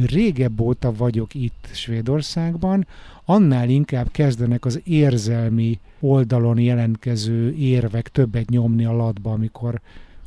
régebb 0.07 0.61
óta 0.61 0.93
vagyok 0.93 1.34
itt 1.34 1.68
Svédországban, 1.72 2.87
annál 3.24 3.68
inkább 3.68 4.11
kezdenek 4.11 4.64
az 4.64 4.80
érzelmi 4.84 5.78
oldalon 6.01 6.59
jelentkező 6.59 7.55
érvek 7.55 8.09
többet 8.09 8.49
nyomni 8.49 8.84
a 8.84 8.93
latba, 8.93 9.32
amikor, 9.32 9.80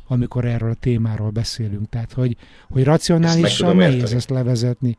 amikor 0.06 0.44
erről 0.44 0.70
a 0.70 0.74
témáról 0.74 1.30
beszélünk. 1.30 1.88
Tehát, 1.88 2.12
hogy, 2.12 2.36
hogy 2.70 2.84
racionálisan 2.84 3.76
nehéz 3.76 4.12
ezt 4.12 4.30
levezetni. 4.30 4.98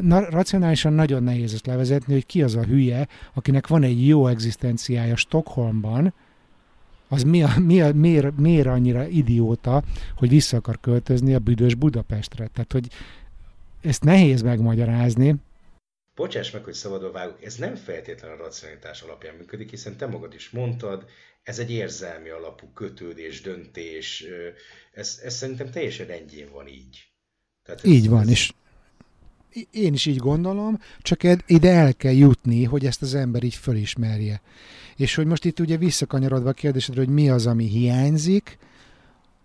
Na, 0.00 0.30
racionálisan 0.30 0.92
nagyon 0.92 1.22
nehéz 1.22 1.54
ezt 1.54 1.66
levezetni, 1.66 2.12
hogy 2.12 2.26
ki 2.26 2.42
az 2.42 2.54
a 2.54 2.64
hülye, 2.64 3.08
akinek 3.34 3.66
van 3.66 3.82
egy 3.82 4.06
jó 4.06 4.26
egzisztenciája 4.26 5.16
Stockholmban, 5.16 6.12
az 7.08 7.22
mi 7.22 7.42
a, 7.42 7.50
mi 7.58 7.80
a, 7.80 7.92
miért, 7.92 8.36
miért 8.36 8.66
annyira 8.66 9.06
idióta, 9.06 9.82
hogy 10.16 10.28
vissza 10.28 10.56
akar 10.56 10.80
költözni 10.80 11.34
a 11.34 11.38
büdös 11.38 11.74
Budapestre. 11.74 12.46
Tehát, 12.46 12.72
hogy 12.72 12.88
ezt 13.86 14.04
nehéz 14.04 14.42
megmagyarázni. 14.42 15.34
Bocsáss 16.14 16.50
meg, 16.50 16.64
hogy 16.64 16.74
szabadon 16.74 17.12
vágok, 17.12 17.44
ez 17.44 17.56
nem 17.56 17.74
feltétlenül 17.74 18.36
a 18.40 18.42
racionalitás 18.42 19.02
alapján 19.02 19.34
működik, 19.34 19.70
hiszen 19.70 19.96
te 19.96 20.06
magad 20.06 20.34
is 20.34 20.50
mondtad, 20.50 21.04
ez 21.42 21.58
egy 21.58 21.70
érzelmi 21.70 22.28
alapú 22.28 22.66
kötődés, 22.74 23.40
döntés, 23.40 24.24
ez, 24.92 25.20
ez 25.24 25.34
szerintem 25.34 25.70
teljesen 25.70 26.06
rendjén 26.06 26.50
van 26.52 26.68
így. 26.68 27.08
Tehát 27.62 27.84
ez, 27.84 27.90
így 27.90 28.08
van, 28.08 28.22
ez... 28.22 28.28
és 28.28 28.52
én 29.70 29.92
is 29.92 30.06
így 30.06 30.16
gondolom, 30.16 30.80
csak 30.98 31.20
ide 31.46 31.70
el 31.70 31.94
kell 31.94 32.12
jutni, 32.12 32.64
hogy 32.64 32.86
ezt 32.86 33.02
az 33.02 33.14
ember 33.14 33.42
így 33.42 33.54
fölismerje. 33.54 34.40
És 34.96 35.14
hogy 35.14 35.26
most 35.26 35.44
itt 35.44 35.60
ugye 35.60 35.76
visszakanyarodva 35.76 36.48
a 36.48 36.52
kérdésedre, 36.52 37.00
hogy 37.00 37.12
mi 37.12 37.30
az, 37.30 37.46
ami 37.46 37.64
hiányzik, 37.64 38.58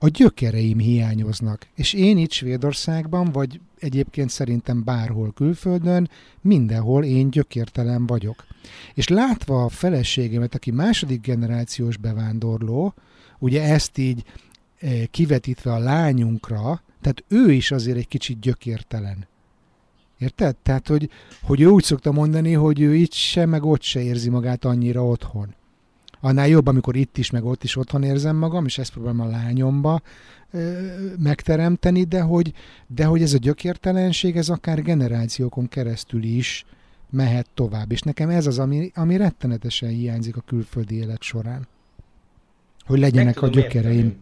a 0.03 0.09
gyökereim 0.09 0.77
hiányoznak, 0.77 1.67
és 1.75 1.93
én 1.93 2.17
itt 2.17 2.31
Svédországban, 2.31 3.31
vagy 3.31 3.59
egyébként 3.79 4.29
szerintem 4.29 4.83
bárhol 4.83 5.31
külföldön, 5.33 6.09
mindenhol 6.41 7.03
én 7.03 7.29
gyökértelen 7.29 8.05
vagyok. 8.05 8.45
És 8.93 9.07
látva 9.07 9.63
a 9.63 9.69
feleségemet, 9.69 10.55
aki 10.55 10.71
második 10.71 11.21
generációs 11.21 11.97
bevándorló, 11.97 12.93
ugye 13.39 13.63
ezt 13.63 13.97
így 13.97 14.23
eh, 14.79 15.03
kivetítve 15.11 15.73
a 15.73 15.79
lányunkra, 15.79 16.81
tehát 17.01 17.23
ő 17.27 17.51
is 17.51 17.71
azért 17.71 17.97
egy 17.97 18.07
kicsit 18.07 18.39
gyökértelen. 18.39 19.27
Érted? 20.17 20.55
Tehát, 20.55 20.87
hogy, 20.87 21.09
hogy 21.41 21.61
ő 21.61 21.67
úgy 21.67 21.83
szokta 21.83 22.11
mondani, 22.11 22.53
hogy 22.53 22.81
ő 22.81 22.95
itt 22.95 23.13
se, 23.13 23.45
meg 23.45 23.63
ott 23.65 23.81
se 23.81 24.01
érzi 24.01 24.29
magát 24.29 24.65
annyira 24.65 25.05
otthon 25.05 25.55
annál 26.22 26.47
jobb, 26.47 26.67
amikor 26.67 26.95
itt 26.95 27.17
is, 27.17 27.30
meg 27.30 27.45
ott 27.45 27.63
is 27.63 27.76
otthon 27.76 28.03
érzem 28.03 28.36
magam, 28.36 28.65
és 28.65 28.78
ezt 28.78 28.91
próbálom 28.91 29.19
a 29.19 29.30
lányomba 29.30 30.01
ö, 30.51 30.88
megteremteni, 31.17 32.03
de 32.03 32.22
hogy, 32.22 32.53
de 32.88 33.05
hogy 33.05 33.22
ez 33.22 33.34
a 33.34 33.38
gyökértelenség, 33.38 34.38
ez 34.38 34.49
akár 34.49 34.82
generációkon 34.82 35.67
keresztül 35.67 36.24
is 36.24 36.65
mehet 37.09 37.47
tovább. 37.53 37.91
És 37.91 38.01
nekem 38.01 38.30
ez 38.30 38.47
az, 38.47 38.59
ami, 38.59 38.91
ami 38.95 39.17
rettenetesen 39.17 39.89
hiányzik 39.89 40.36
a 40.36 40.41
külföldi 40.41 40.95
élet 40.95 41.22
során. 41.22 41.67
Hogy 42.86 42.99
legyenek 42.99 43.41
a 43.41 43.47
gyökereim. 43.47 43.95
Érteni. 43.95 44.19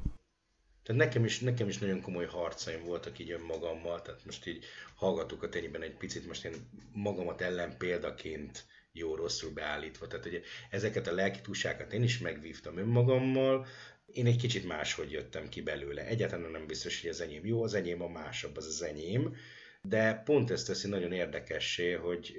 Tehát 0.84 1.02
nekem 1.02 1.26
is, 1.26 1.40
nekem 1.40 1.68
is 1.68 1.78
nagyon 1.78 2.02
komoly 2.02 2.26
harcaim 2.26 2.84
voltak 2.86 3.20
így 3.20 3.32
önmagammal, 3.32 4.02
tehát 4.02 4.26
most 4.26 4.48
így 4.48 4.64
hallgatókat 4.96 5.56
ennyiben 5.56 5.82
egy 5.82 5.96
picit, 5.98 6.28
most 6.28 6.46
én 6.46 6.54
magamat 6.94 7.42
ellen 7.42 7.78
példaként 7.78 8.66
jó-rosszul 8.92 9.52
beállítva. 9.52 10.08
Tehát 10.08 10.26
ugye 10.26 10.42
ezeket 10.70 11.08
a 11.08 11.14
lelki 11.14 11.42
túlságokat 11.42 11.94
én 11.94 12.04
is 12.04 12.18
megvívtam 12.18 12.78
önmagammal, 12.78 13.68
én 14.06 14.26
egy 14.26 14.38
kicsit 14.38 14.68
máshogy 14.68 15.12
jöttem 15.12 15.50
ki 15.50 15.62
belőle. 15.62 16.06
Egyáltalán 16.06 16.52
nem 16.52 16.68
biztos, 16.68 17.02
hogy 17.02 17.10
az 17.10 17.22
enyém 17.22 17.46
jó, 17.46 17.64
az 17.64 17.74
enyém 17.74 18.02
a 18.02 18.08
másabb, 18.08 18.58
az 18.58 18.66
az 18.66 18.82
enyém, 18.82 19.36
de 19.82 20.14
pont 20.14 20.52
ezt 20.52 20.68
teszi 20.68 20.88
nagyon 20.88 21.12
érdekessé, 21.12 21.92
hogy 21.92 22.38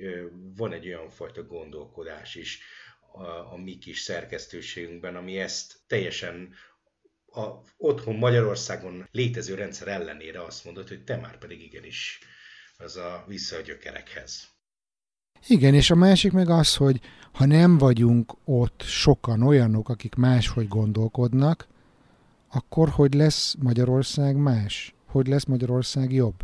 van 0.56 0.72
egy 0.72 0.86
olyan 0.86 1.10
fajta 1.10 1.42
gondolkodás 1.42 2.34
is 2.34 2.58
a, 3.12 3.22
a 3.26 3.56
mi 3.56 3.78
kis 3.78 4.00
szerkesztőségünkben, 4.00 5.16
ami 5.16 5.38
ezt 5.38 5.74
teljesen 5.86 6.54
a 7.32 7.48
otthon 7.76 8.14
Magyarországon 8.14 9.08
létező 9.12 9.54
rendszer 9.54 9.88
ellenére 9.88 10.42
azt 10.42 10.64
mondod, 10.64 10.88
hogy 10.88 11.04
te 11.04 11.16
már 11.16 11.38
pedig 11.38 11.62
igenis 11.62 12.18
az 12.76 12.96
a 12.96 13.24
vissza 13.26 13.56
a 13.56 13.60
gyökerekhez. 13.60 14.48
Igen, 15.46 15.74
és 15.74 15.90
a 15.90 15.94
másik 15.94 16.32
meg 16.32 16.48
az, 16.48 16.76
hogy 16.76 17.00
ha 17.32 17.46
nem 17.46 17.78
vagyunk 17.78 18.32
ott 18.44 18.82
sokan 18.82 19.42
olyanok, 19.42 19.88
akik 19.88 20.14
máshogy 20.14 20.68
gondolkodnak, 20.68 21.68
akkor 22.48 22.88
hogy 22.88 23.14
lesz 23.14 23.54
Magyarország 23.58 24.36
más? 24.36 24.94
Hogy 25.06 25.26
lesz 25.26 25.44
Magyarország 25.44 26.12
jobb? 26.12 26.34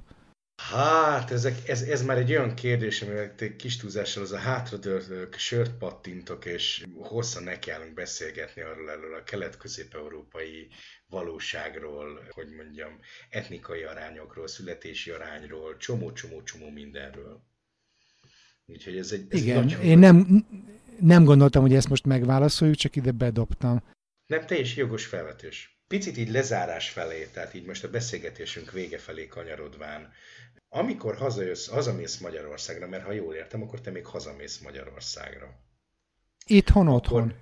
Hát, 0.62 1.30
ezek, 1.30 1.68
ez, 1.68 1.82
ez 1.82 2.03
már 2.03 2.16
egy 2.16 2.30
olyan 2.30 2.55
kérdés, 2.55 3.03
amivel 3.03 3.34
kis 3.57 3.76
túlzással 3.76 4.22
az 4.22 4.32
a 4.32 4.38
hátradőlök, 4.38 5.34
sört 5.34 5.72
pattintok, 5.78 6.44
és 6.44 6.84
hosszan 6.99 7.42
nekiállunk 7.42 7.94
beszélgetni 7.94 8.62
arról 8.62 8.90
erről 8.90 9.14
a 9.14 9.22
kelet-közép-európai 9.22 10.68
valóságról, 11.07 12.26
hogy 12.30 12.49
mondjam, 12.57 12.99
etnikai 13.30 13.82
arányokról, 13.82 14.49
születési 14.49 15.11
arányról, 15.11 15.76
csomó-csomó-csomó 15.76 16.70
mindenről. 16.70 17.42
Úgyhogy 18.67 18.97
ez 18.97 19.12
egy... 19.12 19.27
Ez 19.29 19.41
Igen, 19.41 19.69
egy 19.69 19.85
én 19.85 19.99
nem, 19.99 20.47
nem 21.01 21.25
gondoltam, 21.25 21.62
hogy 21.62 21.75
ezt 21.75 21.89
most 21.89 22.05
megválaszoljuk, 22.05 22.77
csak 22.77 22.97
ide 22.97 23.11
bedobtam. 23.11 23.83
Nem, 24.27 24.47
teljesen 24.47 24.85
jogos 24.85 25.07
felvetés. 25.07 25.81
Picit 25.89 26.17
így 26.17 26.31
lezárás 26.31 26.91
felé, 26.91 27.27
tehát 27.33 27.55
így 27.55 27.64
most 27.64 27.85
a 27.85 27.91
beszélgetésünk 27.91 28.73
vége 28.73 28.99
felé 28.99 29.27
kanyarodván, 29.27 30.12
amikor 30.69 31.17
hazajössz, 31.17 31.69
hazamész 31.69 32.19
Magyarországra, 32.19 32.89
mert 32.89 33.05
ha 33.05 33.12
jól 33.12 33.35
értem, 33.35 33.62
akkor 33.62 33.81
te 33.81 33.91
még 33.91 34.07
hazamész 34.07 34.59
Magyarországra. 34.59 35.64
Itthon, 36.47 36.87
akkor 36.87 36.97
otthon. 36.97 37.35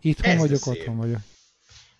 Itthon 0.00 0.36
vagyok, 0.36 0.58
szép. 0.58 0.74
otthon 0.74 0.96
vagyok. 0.96 1.20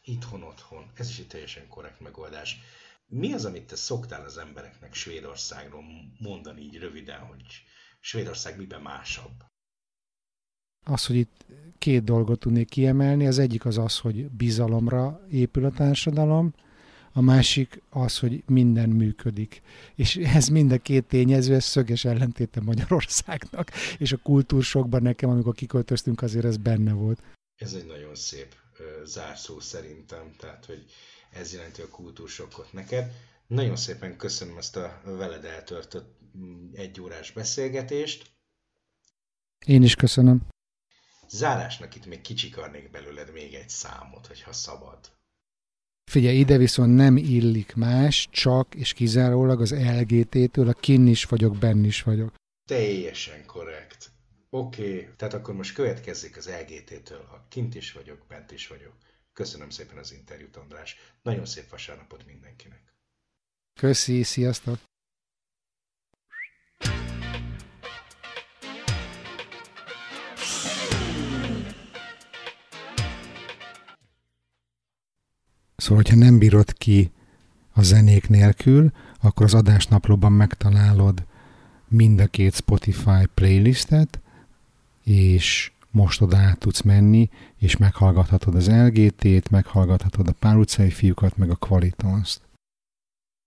Itthon, 0.03 0.43
otthon. 0.43 0.91
Ez 0.95 1.09
is 1.09 1.19
egy 1.19 1.27
teljesen 1.27 1.69
korrekt 1.69 2.01
megoldás. 2.01 2.61
Mi 3.07 3.33
az, 3.33 3.45
amit 3.45 3.67
te 3.67 3.77
szoktál 3.77 4.25
az 4.25 4.39
embereknek 4.39 4.95
Svédországról 4.95 5.83
mondani 6.19 6.61
így 6.61 6.79
röviden, 6.79 7.19
hogy 7.19 7.43
Svédország 8.05 8.57
miben 8.57 8.81
másabb? 8.81 9.45
Az, 10.85 11.07
hogy 11.07 11.17
itt 11.17 11.47
két 11.79 12.05
dolgot 12.05 12.39
tudnék 12.39 12.69
kiemelni. 12.69 13.27
Az 13.27 13.39
egyik 13.39 13.65
az 13.65 13.79
az, 13.79 13.99
hogy 13.99 14.31
bizalomra 14.31 15.27
épül 15.31 15.65
a 15.65 15.71
társadalom, 15.71 16.55
a 17.13 17.21
másik 17.21 17.83
az, 17.91 18.19
hogy 18.19 18.43
minden 18.47 18.89
működik. 18.89 19.63
És 19.95 20.17
ez 20.17 20.49
mind 20.49 20.73
a 20.73 20.79
két 20.79 21.05
tényező, 21.05 21.55
ez 21.55 21.65
szöges 21.65 22.05
ellentéte 22.05 22.61
Magyarországnak, 22.61 23.71
és 23.99 24.13
a 24.13 24.17
kultúrsokban 24.17 25.03
nekem, 25.03 25.31
amikor 25.31 25.55
kiköltöztünk, 25.55 26.23
azért 26.23 26.45
ez 26.45 26.57
benne 26.57 26.93
volt. 26.93 27.23
Ez 27.55 27.73
egy 27.73 27.87
nagyon 27.87 28.15
szép 28.15 28.55
zárszó 29.05 29.61
szerintem, 29.61 30.35
tehát, 30.39 30.65
hogy 30.65 30.85
ez 31.31 31.53
jelenti 31.53 31.81
a 31.81 31.89
kultúrsokot 31.89 32.73
neked. 32.73 33.13
Nagyon 33.47 33.77
szépen 33.77 34.17
köszönöm 34.17 34.59
ezt 34.59 34.77
a 34.77 35.01
veled 35.05 35.45
eltöltött 35.45 36.19
mm, 36.37 36.71
egyórás 36.73 37.33
beszélgetést. 37.33 38.33
Én 39.67 39.83
is 39.83 39.95
köszönöm. 39.95 40.47
Zárásnak 41.29 41.95
itt 41.95 42.07
még 42.07 42.21
kicsikarnék 42.21 42.91
belőled 42.91 43.33
még 43.33 43.55
egy 43.55 43.69
számot, 43.69 44.27
hogyha 44.27 44.53
szabad. 44.53 45.13
Figyelj, 46.11 46.39
ide 46.39 46.57
viszont 46.57 46.95
nem 46.95 47.17
illik 47.17 47.75
más, 47.75 48.29
csak 48.31 48.75
és 48.75 48.93
kizárólag 48.93 49.61
az 49.61 49.75
LGT-től, 49.75 50.69
a 50.69 50.73
kin 50.73 51.07
is 51.07 51.25
vagyok, 51.25 51.57
benn 51.57 51.85
is 51.85 52.03
vagyok. 52.03 52.35
Teljesen 52.69 53.47
korrekt. 53.47 54.13
Oké, 54.51 54.83
okay, 54.83 55.15
tehát 55.17 55.35
akkor 55.35 55.55
most 55.55 55.75
következzék 55.75 56.37
az 56.37 56.51
LGT-től, 56.51 57.21
a 57.21 57.47
kint 57.49 57.75
is 57.75 57.93
vagyok, 57.93 58.27
bent 58.29 58.51
is 58.51 58.67
vagyok. 58.67 58.93
Köszönöm 59.33 59.71
szépen 59.71 59.99
az 59.99 60.13
interjút, 60.13 60.57
András. 60.57 60.97
Nagyon 61.23 61.47
szép 61.47 61.71
vasárnapot 61.71 62.27
mindenkinek. 62.27 62.94
Köszi, 63.81 64.23
sziasztok! 64.23 64.79
Szóval, 75.77 76.03
hogyha 76.03 76.17
nem 76.17 76.39
bírod 76.39 76.73
ki 76.73 77.13
a 77.73 77.83
zenék 77.83 78.29
nélkül, 78.29 78.93
akkor 79.21 79.47
az 79.47 79.55
adásnaplóban 79.55 80.33
megtalálod 80.33 81.27
mind 81.89 82.21
a 82.21 82.27
két 82.27 82.55
Spotify 82.55 83.27
playlistet, 83.35 84.21
és 85.03 85.73
most 85.91 86.21
oda 86.21 86.37
át 86.37 86.59
tudsz 86.59 86.81
menni, 86.81 87.31
és 87.59 87.77
meghallgathatod 87.77 88.55
az 88.55 88.71
LGT-t, 88.71 89.51
meghallgathatod 89.51 90.29
a 90.29 90.33
pár 90.33 90.57
utcai 90.57 90.91
fiúkat, 90.91 91.37
meg 91.37 91.51
a 91.51 91.57
Qualitons-t. 91.57 92.44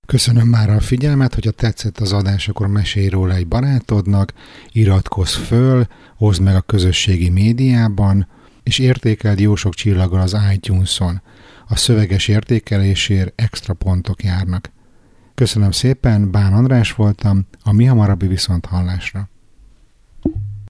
Köszönöm 0.08 0.48
már 0.48 0.70
a 0.70 0.80
figyelmet, 0.80 1.34
hogyha 1.34 1.52
tetszett 1.52 1.98
az 1.98 2.14
adás, 2.14 2.48
akkor 2.48 2.68
mesélj 2.68 3.08
róla 3.08 3.34
egy 3.34 3.48
barátodnak, 3.48 4.34
iratkozz 4.72 5.34
föl, 5.36 5.88
oszd 6.18 6.42
meg 6.42 6.56
a 6.56 6.62
közösségi 6.62 7.30
médiában, 7.30 8.28
és 8.64 8.80
értékeld 8.80 9.40
jó 9.40 9.56
sok 9.56 9.74
csillaggal 9.74 10.22
az 10.22 10.38
iTunes-on 10.54 11.22
a 11.68 11.76
szöveges 11.76 12.28
értékelésért 12.28 13.42
extra 13.42 13.74
pontok 13.74 14.24
járnak. 14.24 14.72
Köszönöm 15.36 15.72
szépen, 15.72 16.32
Bán 16.32 16.54
András 16.54 16.94
voltam, 16.94 17.48
a 17.64 17.72
mi 17.72 17.86
hamarabbi 17.86 18.28
viszont 18.28 18.66
hallásra. 18.66 19.30